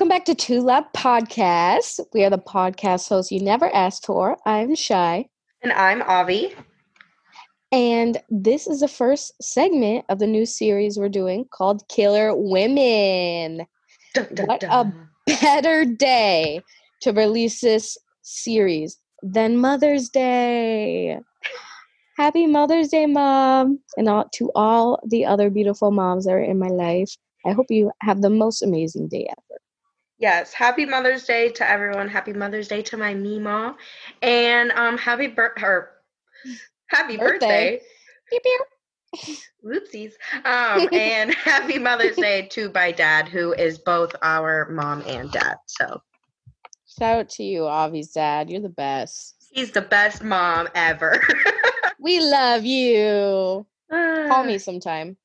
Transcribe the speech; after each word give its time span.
Welcome 0.00 0.16
back 0.16 0.24
to 0.24 0.34
Two 0.34 0.62
Lab 0.62 0.84
Podcast. 0.94 2.00
We 2.14 2.24
are 2.24 2.30
the 2.30 2.38
podcast 2.38 3.10
hosts 3.10 3.30
you 3.30 3.38
never 3.38 3.68
asked 3.74 4.06
for. 4.06 4.38
I'm 4.46 4.74
Shy. 4.74 5.26
And 5.62 5.74
I'm 5.74 6.00
Avi. 6.00 6.54
And 7.70 8.16
this 8.30 8.66
is 8.66 8.80
the 8.80 8.88
first 8.88 9.34
segment 9.42 10.06
of 10.08 10.18
the 10.18 10.26
new 10.26 10.46
series 10.46 10.96
we're 10.96 11.10
doing 11.10 11.44
called 11.52 11.86
Killer 11.88 12.34
Women. 12.34 13.66
Dun, 14.14 14.28
dun, 14.32 14.46
What 14.46 14.60
dun. 14.60 14.70
a 15.26 15.32
better 15.38 15.84
day 15.84 16.62
to 17.02 17.12
release 17.12 17.60
this 17.60 17.98
series 18.22 18.96
than 19.22 19.58
Mother's 19.58 20.08
Day. 20.08 21.20
Happy 22.16 22.46
Mother's 22.46 22.88
Day, 22.88 23.04
Mom. 23.04 23.78
And 23.98 24.08
all, 24.08 24.30
to 24.32 24.50
all 24.54 24.98
the 25.06 25.26
other 25.26 25.50
beautiful 25.50 25.90
moms 25.90 26.24
that 26.24 26.32
are 26.32 26.42
in 26.42 26.58
my 26.58 26.68
life. 26.68 27.14
I 27.44 27.52
hope 27.52 27.66
you 27.68 27.90
have 28.00 28.22
the 28.22 28.30
most 28.30 28.62
amazing 28.62 29.08
day 29.08 29.26
ever. 29.28 29.49
Yes, 30.20 30.52
happy 30.52 30.84
Mother's 30.84 31.24
Day 31.24 31.48
to 31.48 31.68
everyone. 31.68 32.06
Happy 32.08 32.32
Mother's 32.34 32.68
Day 32.68 32.82
to 32.82 32.96
my 32.98 33.14
Mima. 33.14 33.74
And 34.22 34.70
um 34.72 34.98
happy 34.98 35.26
bir- 35.28 35.54
her 35.56 35.90
happy 36.88 37.16
Birthday. 37.16 37.80
birthday. 38.30 39.40
Whoopsies. 39.64 40.12
Um 40.44 40.88
and 40.92 41.32
happy 41.44 41.78
Mother's 41.78 42.16
Day 42.16 42.46
to 42.52 42.70
my 42.74 42.92
dad 42.92 43.28
who 43.28 43.54
is 43.54 43.78
both 43.78 44.14
our 44.22 44.68
mom 44.70 45.02
and 45.06 45.30
dad. 45.32 45.56
So 45.66 46.02
Shout 46.98 47.18
out 47.20 47.28
to 47.30 47.42
you, 47.42 47.66
Avi's 47.66 48.12
dad. 48.12 48.50
You're 48.50 48.60
the 48.60 48.68
best. 48.68 49.36
he's 49.52 49.70
the 49.70 49.80
best 49.82 50.22
mom 50.22 50.68
ever. 50.74 51.20
We 52.02 52.18
love 52.20 52.64
you. 52.64 53.66
Call 53.90 54.30
Ah. 54.30 54.42
me 54.42 54.56
sometime. 54.56 55.18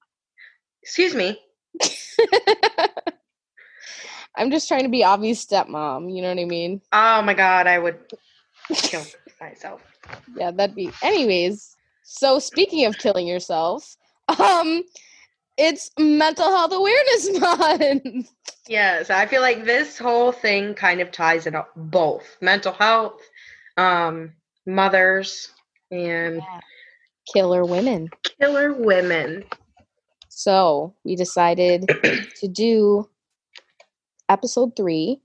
Excuse 0.83 1.15
me. 1.15 1.39
I'm 4.37 4.51
just 4.51 4.67
trying 4.67 4.83
to 4.83 4.89
be 4.89 5.03
Avi's 5.03 5.45
stepmom. 5.45 6.13
You 6.15 6.21
know 6.21 6.29
what 6.29 6.39
I 6.39 6.45
mean? 6.45 6.81
Oh 6.91 7.21
my 7.21 7.33
god, 7.33 7.67
I 7.67 7.79
would 7.79 7.97
kill 8.73 9.03
myself. 9.39 9.81
Yeah, 10.35 10.51
that'd 10.51 10.75
be. 10.75 10.91
Anyways, 11.01 11.75
so 12.03 12.39
speaking 12.39 12.85
of 12.85 12.97
killing 12.97 13.27
yourself, 13.27 13.95
um, 14.39 14.83
it's 15.57 15.91
Mental 15.97 16.45
Health 16.45 16.73
Awareness 16.73 17.39
Month. 17.39 18.29
Yes, 18.67 19.09
I 19.09 19.25
feel 19.27 19.41
like 19.41 19.63
this 19.63 19.97
whole 19.97 20.31
thing 20.31 20.73
kind 20.73 20.99
of 20.99 21.11
ties 21.11 21.45
it 21.47 21.55
up. 21.55 21.69
both 21.75 22.37
mental 22.41 22.73
health, 22.73 23.21
um, 23.77 24.33
mothers, 24.65 25.51
and 25.91 26.41
Killer 27.31 27.63
women. 27.65 28.09
killer 28.39 28.73
women. 28.73 29.43
So 30.29 30.93
we 31.03 31.15
decided 31.15 31.87
to 32.41 32.47
do 32.47 33.07
episode 34.29 34.75
three 34.75 35.21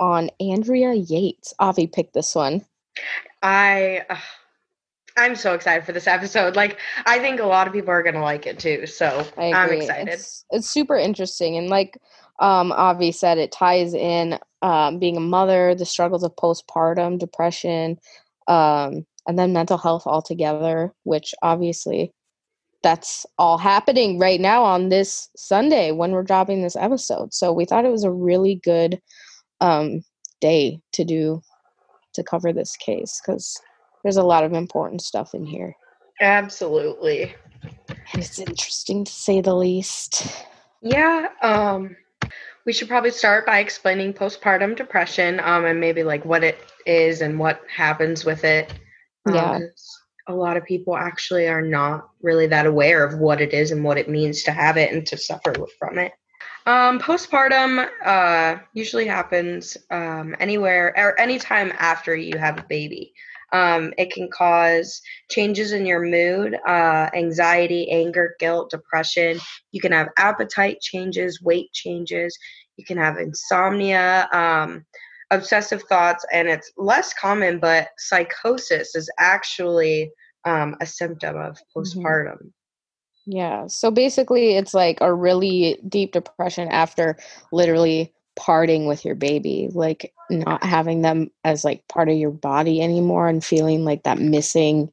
on 0.00 0.30
Andrea 0.40 0.94
Yates. 0.94 1.54
Avi 1.58 1.86
picked 1.86 2.14
this 2.14 2.34
one. 2.34 2.64
I, 3.42 4.04
uh, 4.08 4.16
I'm 5.16 5.36
so 5.36 5.54
excited 5.54 5.84
for 5.84 5.92
this 5.92 6.06
episode. 6.06 6.56
Like, 6.56 6.78
I 7.06 7.18
think 7.18 7.40
a 7.40 7.46
lot 7.46 7.66
of 7.66 7.72
people 7.72 7.90
are 7.90 8.02
gonna 8.02 8.22
like 8.22 8.46
it 8.46 8.58
too. 8.58 8.86
So 8.86 9.26
I'm 9.36 9.70
excited. 9.70 10.08
It's, 10.08 10.44
it's 10.50 10.68
super 10.68 10.96
interesting, 10.96 11.56
and 11.56 11.68
like 11.68 11.98
um, 12.40 12.72
Avi 12.72 13.12
said, 13.12 13.38
it 13.38 13.52
ties 13.52 13.94
in 13.94 14.38
um, 14.62 14.98
being 14.98 15.16
a 15.16 15.20
mother, 15.20 15.74
the 15.74 15.86
struggles 15.86 16.24
of 16.24 16.34
postpartum 16.34 17.18
depression, 17.18 17.98
um, 18.48 19.06
and 19.26 19.38
then 19.38 19.52
mental 19.52 19.78
health 19.78 20.06
altogether. 20.06 20.92
Which 21.04 21.32
obviously, 21.42 22.12
that's 22.84 23.26
all 23.38 23.58
happening 23.58 24.20
right 24.20 24.40
now 24.40 24.62
on 24.62 24.90
this 24.90 25.28
Sunday 25.34 25.90
when 25.90 26.12
we're 26.12 26.22
dropping 26.22 26.62
this 26.62 26.76
episode. 26.76 27.34
So 27.34 27.52
we 27.52 27.64
thought 27.64 27.84
it 27.84 27.90
was 27.90 28.04
a 28.04 28.12
really 28.12 28.60
good 28.62 29.00
um, 29.60 30.04
day 30.40 30.80
to 30.92 31.04
do 31.04 31.42
to 32.12 32.22
cover 32.22 32.52
this 32.52 32.76
case 32.76 33.20
because 33.20 33.60
there's 34.04 34.18
a 34.18 34.22
lot 34.22 34.44
of 34.44 34.52
important 34.52 35.00
stuff 35.02 35.34
in 35.34 35.44
here, 35.46 35.74
Absolutely. 36.20 37.34
and 38.12 38.22
it's 38.22 38.38
interesting 38.38 39.04
to 39.04 39.12
say 39.12 39.40
the 39.40 39.54
least. 39.54 40.44
Yeah. 40.82 41.28
Um, 41.42 41.96
we 42.66 42.72
should 42.72 42.88
probably 42.88 43.10
start 43.10 43.46
by 43.46 43.58
explaining 43.58 44.12
postpartum 44.12 44.76
depression, 44.76 45.40
um, 45.40 45.64
and 45.64 45.80
maybe 45.80 46.04
like 46.04 46.24
what 46.24 46.44
it 46.44 46.58
is 46.86 47.22
and 47.22 47.38
what 47.38 47.62
happens 47.74 48.24
with 48.24 48.44
it. 48.44 48.72
Um, 49.26 49.34
Yeah. 49.34 49.58
A 50.26 50.34
lot 50.34 50.56
of 50.56 50.64
people 50.64 50.96
actually 50.96 51.48
are 51.48 51.62
not 51.62 52.08
really 52.22 52.46
that 52.46 52.66
aware 52.66 53.04
of 53.04 53.18
what 53.18 53.40
it 53.40 53.52
is 53.52 53.70
and 53.70 53.84
what 53.84 53.98
it 53.98 54.08
means 54.08 54.42
to 54.44 54.52
have 54.52 54.76
it 54.76 54.92
and 54.92 55.06
to 55.06 55.16
suffer 55.16 55.54
from 55.78 55.98
it. 55.98 56.12
Um, 56.66 56.98
postpartum 56.98 57.86
uh, 58.04 58.56
usually 58.72 59.06
happens 59.06 59.76
um, 59.90 60.34
anywhere 60.40 60.94
or 60.96 61.18
anytime 61.20 61.72
after 61.78 62.16
you 62.16 62.38
have 62.38 62.58
a 62.58 62.64
baby. 62.68 63.12
Um, 63.52 63.92
it 63.98 64.12
can 64.12 64.28
cause 64.30 65.00
changes 65.30 65.72
in 65.72 65.86
your 65.86 66.00
mood, 66.00 66.56
uh, 66.66 67.10
anxiety, 67.14 67.88
anger, 67.90 68.34
guilt, 68.40 68.70
depression. 68.70 69.38
You 69.70 69.80
can 69.80 69.92
have 69.92 70.08
appetite 70.16 70.80
changes, 70.80 71.40
weight 71.42 71.70
changes. 71.72 72.36
You 72.76 72.84
can 72.84 72.96
have 72.96 73.18
insomnia, 73.18 74.28
um, 74.32 74.84
obsessive 75.34 75.82
thoughts, 75.84 76.24
and 76.32 76.48
it's 76.48 76.72
less 76.76 77.12
common, 77.14 77.58
but 77.58 77.88
psychosis 77.98 78.94
is 78.94 79.10
actually 79.18 80.10
um, 80.44 80.76
a 80.80 80.86
symptom 80.86 81.36
of 81.36 81.58
postpartum. 81.76 82.52
Yeah. 83.26 83.66
So 83.68 83.90
basically, 83.90 84.56
it's 84.56 84.74
like 84.74 84.98
a 85.00 85.14
really 85.14 85.78
deep 85.88 86.12
depression 86.12 86.68
after 86.68 87.16
literally 87.52 88.12
parting 88.36 88.86
with 88.86 89.04
your 89.04 89.14
baby, 89.14 89.68
like 89.72 90.12
not 90.28 90.62
having 90.62 91.02
them 91.02 91.30
as 91.44 91.64
like 91.64 91.86
part 91.88 92.08
of 92.08 92.16
your 92.16 92.30
body 92.30 92.82
anymore 92.82 93.28
and 93.28 93.44
feeling 93.44 93.84
like 93.84 94.02
that 94.02 94.18
missing 94.18 94.92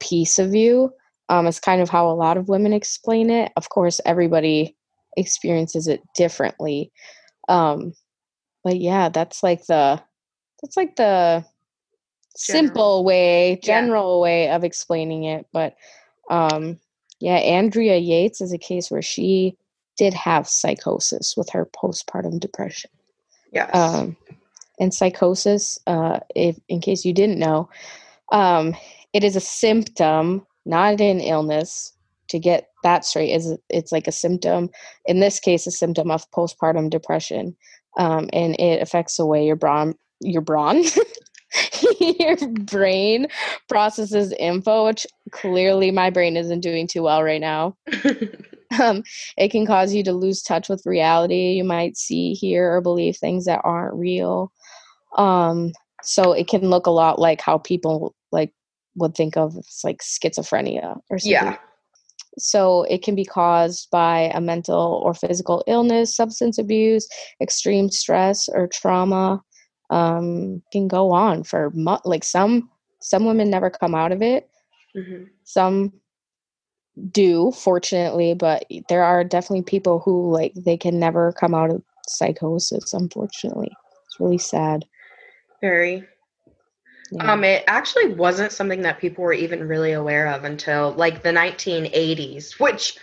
piece 0.00 0.38
of 0.38 0.54
you. 0.54 0.92
Um, 1.28 1.46
it's 1.46 1.60
kind 1.60 1.82
of 1.82 1.90
how 1.90 2.08
a 2.08 2.14
lot 2.14 2.36
of 2.36 2.48
women 2.48 2.72
explain 2.72 3.28
it. 3.28 3.52
Of 3.56 3.68
course, 3.68 4.00
everybody 4.06 4.76
experiences 5.16 5.88
it 5.88 6.00
differently. 6.14 6.90
Um, 7.48 7.92
but 8.64 8.78
yeah, 8.78 9.08
that's 9.08 9.42
like 9.42 9.66
the 9.66 10.02
that's 10.62 10.76
like 10.76 10.96
the 10.96 11.44
simple 12.36 13.04
way, 13.04 13.52
Yeah. 13.52 13.56
general 13.62 14.20
way 14.20 14.48
of 14.50 14.64
explaining 14.64 15.24
it. 15.24 15.46
But 15.52 15.76
um, 16.30 16.78
yeah, 17.20 17.36
Andrea 17.36 17.96
Yates 17.96 18.40
is 18.40 18.52
a 18.52 18.58
case 18.58 18.90
where 18.90 19.02
she 19.02 19.56
did 19.96 20.14
have 20.14 20.48
psychosis 20.48 21.36
with 21.36 21.50
her 21.50 21.66
postpartum 21.66 22.38
depression. 22.38 22.90
Yes. 23.52 23.70
Um, 23.74 24.16
and 24.78 24.94
psychosis, 24.94 25.78
uh, 25.86 26.20
if 26.36 26.58
in 26.68 26.80
case 26.80 27.04
you 27.04 27.12
didn't 27.12 27.38
know, 27.38 27.68
um, 28.30 28.76
it 29.12 29.24
is 29.24 29.34
a 29.36 29.40
symptom, 29.40 30.46
not 30.66 31.00
an 31.00 31.20
illness. 31.20 31.92
To 32.28 32.38
get 32.38 32.68
that 32.82 33.06
straight, 33.06 33.30
is 33.32 33.56
it's 33.70 33.90
like 33.90 34.06
a 34.06 34.12
symptom. 34.12 34.68
In 35.06 35.18
this 35.18 35.40
case, 35.40 35.66
a 35.66 35.70
symptom 35.70 36.10
of 36.10 36.30
postpartum 36.30 36.90
depression, 36.90 37.56
um, 37.98 38.28
and 38.32 38.58
it 38.58 38.80
affects 38.80 39.16
the 39.16 39.26
way 39.26 39.44
your 39.44 39.56
brawn, 39.56 39.94
your 40.20 40.42
brawn, 40.42 40.82
your 42.00 42.36
brain 42.48 43.28
processes 43.68 44.32
info. 44.38 44.86
Which 44.86 45.06
clearly 45.32 45.90
my 45.90 46.10
brain 46.10 46.36
isn't 46.36 46.60
doing 46.60 46.86
too 46.86 47.02
well 47.02 47.22
right 47.22 47.40
now 47.40 47.76
um, 48.80 49.02
it 49.36 49.50
can 49.50 49.66
cause 49.66 49.94
you 49.94 50.02
to 50.04 50.12
lose 50.12 50.42
touch 50.42 50.68
with 50.68 50.86
reality. 50.86 51.52
You 51.52 51.64
might 51.64 51.96
see, 51.96 52.34
hear, 52.34 52.72
or 52.72 52.80
believe 52.80 53.16
things 53.16 53.44
that 53.46 53.60
aren't 53.64 53.94
real. 53.94 54.52
Um, 55.16 55.72
so 56.02 56.32
it 56.32 56.48
can 56.48 56.70
look 56.70 56.86
a 56.86 56.90
lot 56.90 57.18
like 57.18 57.40
how 57.40 57.58
people 57.58 58.14
like 58.30 58.52
would 58.96 59.14
think 59.14 59.36
of 59.36 59.56
it's 59.56 59.84
like 59.84 59.98
schizophrenia 59.98 61.00
or 61.10 61.18
something. 61.18 61.32
yeah. 61.32 61.56
So 62.36 62.82
it 62.84 63.02
can 63.02 63.14
be 63.14 63.24
caused 63.24 63.90
by 63.90 64.30
a 64.34 64.40
mental 64.40 65.00
or 65.04 65.14
physical 65.14 65.64
illness, 65.66 66.14
substance 66.14 66.58
abuse, 66.58 67.08
extreme 67.40 67.90
stress, 67.90 68.48
or 68.48 68.68
trauma. 68.68 69.42
Um, 69.90 70.62
can 70.70 70.86
go 70.86 71.12
on 71.12 71.44
for 71.44 71.70
mo- 71.70 72.00
like 72.04 72.22
some 72.22 72.68
some 73.00 73.24
women 73.24 73.48
never 73.48 73.70
come 73.70 73.94
out 73.94 74.12
of 74.12 74.20
it 74.20 74.50
hmm 74.94 75.24
some 75.44 75.94
do 77.10 77.50
fortunately 77.52 78.34
but 78.34 78.64
there 78.88 79.02
are 79.02 79.24
definitely 79.24 79.62
people 79.62 80.00
who 80.00 80.30
like 80.30 80.52
they 80.54 80.76
can 80.76 80.98
never 80.98 81.32
come 81.32 81.54
out 81.54 81.70
of 81.70 81.82
psychosis 82.06 82.92
unfortunately 82.92 83.70
it's 84.04 84.20
really 84.20 84.36
sad 84.36 84.84
Very. 85.60 86.06
Yeah. 87.10 87.32
Um, 87.32 87.44
it 87.44 87.64
actually 87.66 88.14
wasn't 88.14 88.52
something 88.52 88.82
that 88.82 88.98
people 88.98 89.24
were 89.24 89.32
even 89.32 89.66
really 89.66 89.92
aware 89.92 90.26
of 90.28 90.44
until 90.44 90.92
like 90.92 91.22
the 91.22 91.32
1980s, 91.32 92.58
which 92.60 92.98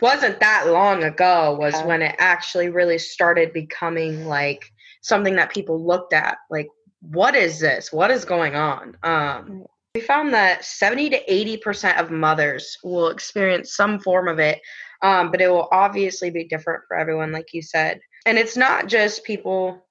wasn't 0.00 0.40
that 0.40 0.68
long 0.68 1.04
ago, 1.04 1.56
was 1.58 1.74
Yeah. 1.74 1.86
when 1.86 2.02
it 2.02 2.16
actually 2.18 2.68
really 2.68 2.98
started 2.98 3.52
becoming 3.52 4.26
like 4.26 4.72
something 5.02 5.36
that 5.36 5.52
people 5.52 5.84
looked 5.84 6.12
at. 6.12 6.38
Like, 6.50 6.68
what 7.00 7.34
is 7.36 7.60
this? 7.60 7.92
What 7.92 8.10
is 8.10 8.24
going 8.24 8.56
on? 8.56 8.96
Um, 9.02 9.64
we 9.94 10.00
found 10.00 10.34
that 10.34 10.64
70 10.64 11.10
to 11.10 11.24
80% 11.28 11.98
of 12.00 12.10
mothers 12.10 12.78
will 12.82 13.08
experience 13.08 13.76
some 13.76 14.00
form 14.00 14.26
of 14.26 14.40
it, 14.40 14.60
um, 15.02 15.30
but 15.30 15.40
it 15.40 15.48
will 15.48 15.68
obviously 15.70 16.30
be 16.30 16.44
different 16.44 16.82
for 16.88 16.96
everyone, 16.96 17.30
like 17.30 17.52
you 17.52 17.62
said. 17.62 18.00
and 18.26 18.38
it's 18.38 18.56
not 18.56 18.86
just 18.88 19.22
people 19.24 19.83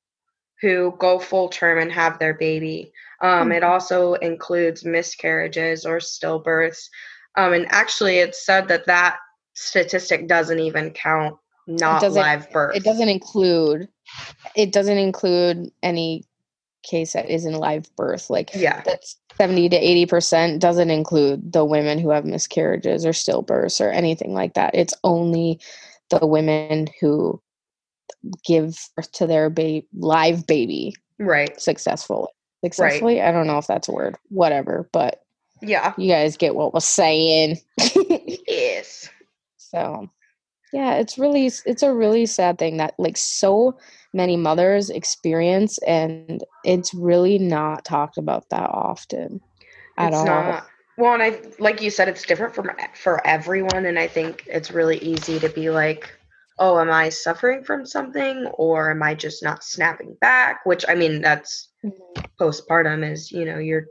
who 0.64 0.96
go 0.98 1.20
full 1.20 1.50
term 1.50 1.78
and 1.78 1.92
have 1.92 2.18
their 2.20 2.34
baby. 2.34 2.94
Um, 3.22 3.52
It 3.52 3.62
mm-hmm. 3.62 3.72
also 3.72 4.14
includes 4.14 4.86
miscarriages 4.86 5.86
or 5.86 5.98
stillbirths. 5.98 6.88
Um, 7.36 7.52
and 7.52 7.66
actually, 7.70 8.20
it's 8.20 8.46
said 8.46 8.70
that 8.70 8.86
that 8.86 9.18
statistic 9.54 10.28
doesn't 10.30 10.60
even 10.60 10.92
count 10.92 11.36
not 11.68 12.02
live 12.12 12.50
birth. 12.52 12.78
It 12.78 12.84
doesn't 12.86 13.10
include. 13.10 13.90
It 14.56 14.72
doesn't 14.72 14.98
include 14.98 15.70
any 15.84 16.26
case 16.84 17.12
that 17.12 17.30
is 17.30 17.46
in 17.46 17.56
live 17.56 17.94
birth. 17.98 18.30
Like 18.30 18.52
yeah, 18.56 18.82
that's 18.86 19.18
seventy 19.38 19.68
to 19.68 19.76
eighty 19.76 20.06
percent 20.06 20.62
doesn't 20.62 20.92
include 20.92 21.52
the 21.52 21.66
women 21.66 22.00
who 22.00 22.10
have 22.12 22.24
miscarriages 22.24 23.06
or 23.06 23.12
stillbirths 23.12 23.82
or 23.82 23.90
anything 23.90 24.34
like 24.34 24.54
that. 24.54 24.76
It's 24.76 24.94
only 25.04 25.60
the 26.10 26.26
women 26.26 26.88
who 27.02 27.42
give 28.46 28.78
birth 28.96 29.12
to 29.12 29.28
their 29.28 29.50
baby 29.50 29.88
live 29.94 30.46
baby 30.48 30.96
right. 31.20 31.60
successfully 31.60 32.30
successfully 32.64 33.20
right. 33.20 33.28
i 33.28 33.32
don't 33.32 33.48
know 33.48 33.58
if 33.58 33.68
that's 33.68 33.88
a 33.88 33.92
word 33.92 34.16
whatever 34.30 34.90
but 34.94 35.24
yeah. 35.66 35.94
you 35.98 36.10
guys 36.10 36.38
get 36.38 36.56
what 36.56 36.74
we're 36.74 36.80
saying. 36.80 37.58
Yes. 38.46 39.10
So 39.58 40.10
yeah 40.74 40.96
it's 40.96 41.18
really 41.18 41.46
it's 41.66 41.82
a 41.82 41.94
really 41.94 42.26
sad 42.26 42.60
thing 42.60 42.78
that 42.78 42.94
like 43.00 43.18
so 43.18 43.78
many 44.14 44.36
mothers 44.38 44.90
experience 44.90 45.80
and 45.88 46.44
it's 46.64 46.94
really 46.94 47.40
not 47.40 47.86
talked 47.86 48.18
about 48.18 48.50
that 48.50 48.70
often 48.70 49.40
at 49.98 50.10
it's 50.10 50.18
all. 50.18 50.26
not. 50.26 50.68
well 50.98 51.14
and 51.14 51.24
i 51.24 51.40
like 51.60 51.82
you 51.82 51.90
said 51.90 52.08
it's 52.08 52.24
different 52.24 52.54
from 52.54 52.70
for 52.96 53.26
everyone 53.26 53.86
and 53.86 53.98
i 53.98 54.08
think 54.08 54.44
it's 54.48 54.72
really 54.72 54.98
easy 54.98 55.40
to 55.40 55.50
be 55.50 55.70
like 55.70 56.12
oh, 56.60 56.80
am 56.80 56.92
I 56.92 57.10
suffering 57.10 57.64
from 57.64 57.86
something 57.86 58.46
or 58.54 58.92
am 58.92 59.04
I 59.04 59.16
just 59.16 59.44
not 59.44 59.64
snapping 59.64 60.16
back? 60.22 60.66
Which 60.66 60.86
I 60.88 60.96
mean, 60.96 61.22
that's 61.22 61.70
mm-hmm. 61.84 62.22
postpartum 62.40 63.10
is, 63.10 63.32
you 63.32 63.46
know, 63.46 63.58
you're 63.58 63.86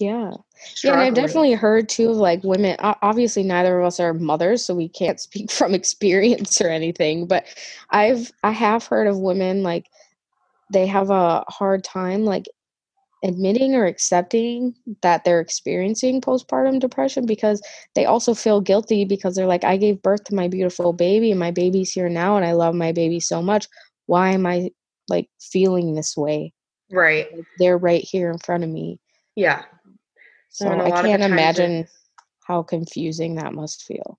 yeah. 0.00 0.32
Struggling. 0.54 0.78
Yeah, 0.84 0.92
and 0.92 1.00
I've 1.00 1.14
definitely 1.14 1.52
heard 1.52 1.88
too 1.88 2.10
of 2.10 2.16
like 2.16 2.42
women. 2.44 2.76
Obviously, 2.80 3.42
neither 3.42 3.78
of 3.78 3.86
us 3.86 4.00
are 4.00 4.14
mothers, 4.14 4.64
so 4.64 4.74
we 4.74 4.88
can't 4.88 5.20
speak 5.20 5.50
from 5.50 5.74
experience 5.74 6.60
or 6.60 6.68
anything. 6.68 7.26
But 7.26 7.44
I've 7.90 8.32
I 8.42 8.52
have 8.52 8.86
heard 8.86 9.06
of 9.06 9.18
women 9.18 9.62
like 9.62 9.88
they 10.72 10.86
have 10.86 11.10
a 11.10 11.44
hard 11.48 11.84
time 11.84 12.24
like 12.24 12.48
admitting 13.22 13.74
or 13.74 13.86
accepting 13.86 14.74
that 15.02 15.24
they're 15.24 15.40
experiencing 15.40 16.20
postpartum 16.20 16.80
depression 16.80 17.24
because 17.24 17.62
they 17.94 18.04
also 18.04 18.34
feel 18.34 18.60
guilty 18.60 19.04
because 19.04 19.34
they're 19.34 19.46
like, 19.46 19.64
I 19.64 19.76
gave 19.76 20.02
birth 20.02 20.24
to 20.24 20.34
my 20.34 20.48
beautiful 20.48 20.92
baby 20.92 21.30
and 21.30 21.38
my 21.38 21.50
baby's 21.50 21.92
here 21.92 22.08
now 22.08 22.36
and 22.36 22.44
I 22.44 22.52
love 22.52 22.74
my 22.74 22.92
baby 22.92 23.20
so 23.20 23.40
much. 23.40 23.68
Why 24.06 24.30
am 24.30 24.46
I 24.46 24.70
like 25.08 25.28
feeling 25.40 25.94
this 25.94 26.16
way? 26.16 26.52
Right. 26.90 27.34
Like, 27.34 27.46
they're 27.58 27.78
right 27.78 28.02
here 28.02 28.30
in 28.30 28.38
front 28.38 28.64
of 28.64 28.70
me. 28.70 28.98
Yeah. 29.36 29.62
So 30.50 30.68
I 30.68 30.90
can't 31.02 31.22
imagine 31.22 31.86
how 32.46 32.62
confusing 32.62 33.36
that 33.36 33.54
must 33.54 33.84
feel. 33.84 34.18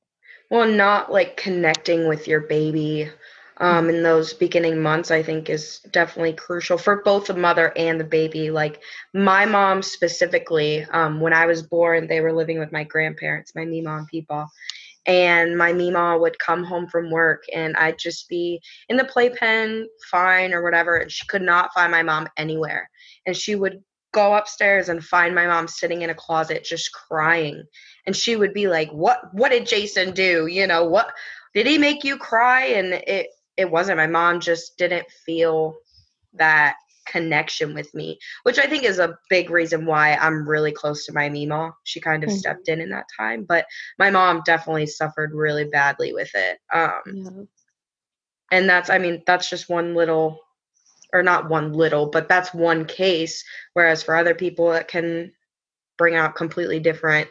Well, 0.50 0.68
not 0.68 1.12
like 1.12 1.38
connecting 1.38 2.08
with 2.08 2.28
your 2.28 2.42
baby 2.42 3.10
um, 3.64 3.90
in 3.90 4.04
those 4.04 4.34
beginning 4.34 4.82
months, 4.82 5.10
I 5.10 5.24
think 5.24 5.50
is 5.50 5.80
definitely 5.90 6.34
crucial 6.34 6.78
for 6.78 7.02
both 7.02 7.28
the 7.28 7.34
mother 7.34 7.72
and 7.78 7.98
the 7.98 8.04
baby. 8.04 8.52
Like 8.52 8.82
my 9.14 9.46
mom 9.46 9.82
specifically, 9.82 10.86
um, 10.92 11.22
when 11.22 11.32
I 11.32 11.46
was 11.46 11.64
born, 11.64 12.08
they 12.08 12.20
were 12.20 12.34
living 12.34 12.60
with 12.60 12.74
my 12.74 12.84
grandparents, 12.84 13.56
my 13.56 13.64
Mima 13.64 13.96
and 13.96 14.08
Peepaw. 14.12 14.48
And 15.06 15.58
my 15.58 15.72
Mima 15.72 16.18
would 16.18 16.38
come 16.40 16.66
home 16.66 16.88
from 16.88 17.10
work 17.10 17.44
and 17.56 17.74
I'd 17.78 17.98
just 17.98 18.28
be 18.28 18.60
in 18.90 18.98
the 18.98 19.06
playpen, 19.06 19.88
fine 20.12 20.54
or 20.54 20.62
whatever. 20.62 20.98
And 20.98 21.10
she 21.10 21.26
could 21.28 21.42
not 21.42 21.74
find 21.74 21.90
my 21.90 22.04
mom 22.04 22.28
anywhere. 22.36 22.90
And 23.26 23.36
she 23.36 23.56
would 23.56 23.82
go 24.14 24.36
upstairs 24.36 24.90
and 24.90 25.02
find 25.02 25.34
my 25.34 25.48
mom 25.48 25.70
sitting 25.70 26.02
in 26.02 26.10
a 26.10 26.16
closet 26.16 26.66
just 26.66 26.92
crying. 26.92 27.64
And 28.06 28.14
she 28.14 28.36
would 28.36 28.54
be 28.54 28.68
like, 28.68 28.92
What 28.92 29.34
what 29.34 29.52
did 29.52 29.68
Jason 29.68 30.14
do? 30.14 30.48
You 30.48 30.68
know, 30.68 30.84
what 30.84 31.14
did 31.54 31.66
he 31.66 31.78
make 31.78 32.04
you 32.04 32.18
cry? 32.18 32.66
And 32.66 32.94
it 32.94 33.28
it 33.58 33.70
wasn't. 33.70 33.98
My 33.98 34.08
mom 34.08 34.40
just 34.40 34.78
didn't 34.78 35.10
feel 35.26 35.76
that 36.34 36.76
connection 37.06 37.74
with 37.74 37.94
me, 37.94 38.18
which 38.44 38.58
I 38.58 38.66
think 38.66 38.84
is 38.84 39.00
a 39.00 39.18
big 39.30 39.50
reason 39.50 39.86
why 39.86 40.16
I'm 40.16 40.48
really 40.48 40.72
close 40.72 41.06
to 41.06 41.14
my 41.14 41.30
Mima. 41.30 41.74
She 41.84 42.00
kind 42.00 42.24
of 42.24 42.30
mm-hmm. 42.30 42.38
stepped 42.38 42.70
in 42.70 42.80
in 42.80 42.90
that 42.92 43.08
time, 43.18 43.44
but 43.44 43.66
my 44.00 44.10
mom 44.10 44.42
definitely 44.46 44.88
suffered 44.88 45.34
really 45.34 45.66
badly 45.66 46.14
with 46.14 46.32
it. 46.34 46.60
Um, 46.74 47.02
yeah. 47.06 47.44
And 48.52 48.70
that's, 48.70 48.90
I 48.90 49.00
mean, 49.00 49.24
that's 49.28 49.50
just 49.50 49.70
one 49.70 49.96
little, 49.96 50.40
or 51.12 51.24
not 51.24 51.50
one 51.50 51.74
little, 51.74 52.10
but 52.10 52.30
that's 52.30 52.54
one 52.54 52.86
case. 52.86 53.44
Whereas 53.74 54.02
for 54.02 54.16
other 54.16 54.34
people, 54.34 54.72
it 54.72 54.88
can 54.88 55.34
bring 55.98 56.16
out 56.16 56.36
completely 56.36 56.80
different 56.80 57.30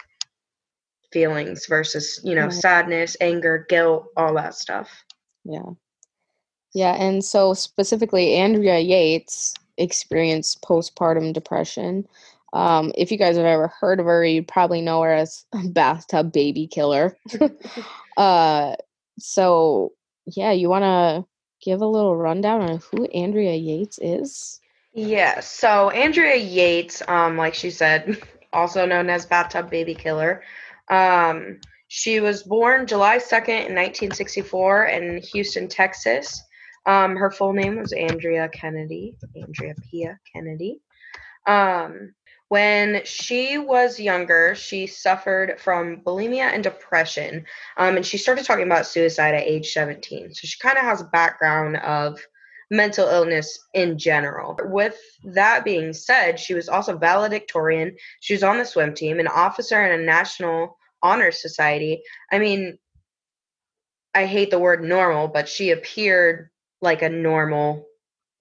feelings 1.13 1.67
versus, 1.67 2.21
you 2.25 2.35
know, 2.35 2.45
right. 2.45 2.53
sadness, 2.53 3.17
anger, 3.21 3.67
guilt, 3.69 4.09
all 4.17 4.35
that 4.35 4.55
stuff. 4.55 4.91
Yeah. 5.45 5.71
Yeah, 6.75 6.95
and 6.95 7.25
so 7.25 7.55
specifically, 7.55 8.35
Andrea 8.35 8.79
Yates 8.79 9.55
experienced 9.77 10.63
postpartum 10.63 11.33
depression. 11.33 12.07
Um, 12.53 12.93
if 12.97 13.11
you 13.11 13.19
guys 13.19 13.37
have 13.37 13.47
ever 13.47 13.69
heard 13.69 14.01
of 14.01 14.07
her, 14.07 14.25
you 14.25 14.43
probably 14.43 14.81
know 14.81 15.03
her 15.03 15.13
as 15.13 15.45
bathtub 15.67 16.33
baby 16.33 16.67
killer. 16.67 17.17
uh, 18.17 18.75
so 19.19 19.93
yeah, 20.27 20.53
you 20.53 20.69
want 20.69 20.85
to 20.85 21.27
give 21.63 21.81
a 21.81 21.87
little 21.87 22.17
rundown 22.17 22.63
on 22.63 22.81
who 22.91 23.07
Andrea 23.07 23.55
Yates 23.55 23.99
is? 24.01 24.61
Yeah, 24.95 25.41
so 25.41 25.91
Andrea 25.91 26.37
Yates, 26.37 27.03
um, 27.09 27.37
like 27.37 27.55
she 27.55 27.71
said, 27.71 28.19
also 28.53 28.85
known 28.85 29.09
as 29.09 29.25
bathtub 29.25 29.71
baby 29.71 29.95
killer. 29.95 30.43
Um, 30.89 31.61
she 31.89 32.21
was 32.21 32.43
born 32.43 32.87
July 32.87 33.19
2nd 33.19 33.49
in 33.49 33.75
1964 33.75 34.85
in 34.87 35.23
Houston, 35.33 35.69
Texas. 35.69 36.43
Um, 36.87 37.17
her 37.17 37.31
full 37.31 37.53
name 37.53 37.79
was 37.79 37.93
Andrea 37.93 38.49
Kennedy, 38.49 39.17
Andrea 39.37 39.75
Pia 39.91 40.19
Kennedy. 40.33 40.81
Um, 41.47 42.15
when 42.49 43.03
she 43.05 43.57
was 43.57 43.99
younger, 43.99 44.55
she 44.55 44.87
suffered 44.87 45.59
from 45.59 46.03
bulimia 46.03 46.53
and 46.53 46.63
depression, 46.63 47.47
um, 47.79 47.97
and 47.97 48.05
she 48.05 48.19
started 48.19 48.45
talking 48.45 48.67
about 48.67 48.87
suicide 48.87 49.35
at 49.35 49.45
age 49.45 49.73
17. 49.73 50.35
So 50.35 50.47
she 50.47 50.59
kind 50.59 50.77
of 50.77 50.85
has 50.85 51.01
a 51.01 51.05
background 51.05 51.79
of 51.79 52.21
mental 52.71 53.09
illness 53.09 53.59
in 53.75 53.99
general. 53.99 54.59
With 54.65 54.99
that 55.25 55.65
being 55.65 55.93
said, 55.93 56.39
she 56.39 56.55
was 56.55 56.69
also 56.69 56.97
valedictorian. 56.97 57.97
She 58.21 58.35
was 58.35 58.43
on 58.43 58.59
the 58.59 58.65
swim 58.65 58.95
team, 58.95 59.19
an 59.19 59.29
officer 59.29 59.83
in 59.85 59.99
a 59.99 60.05
National 60.05 60.79
Honor 61.03 61.33
Society. 61.33 62.03
I 62.31 62.39
mean, 62.39 62.79
I 64.15 64.27
hate 64.27 64.51
the 64.51 64.59
word 64.59 64.83
normal, 64.83 65.29
but 65.29 65.49
she 65.49 65.71
appeared 65.71 66.51
like 66.83 67.03
a 67.03 67.09
normal, 67.09 67.87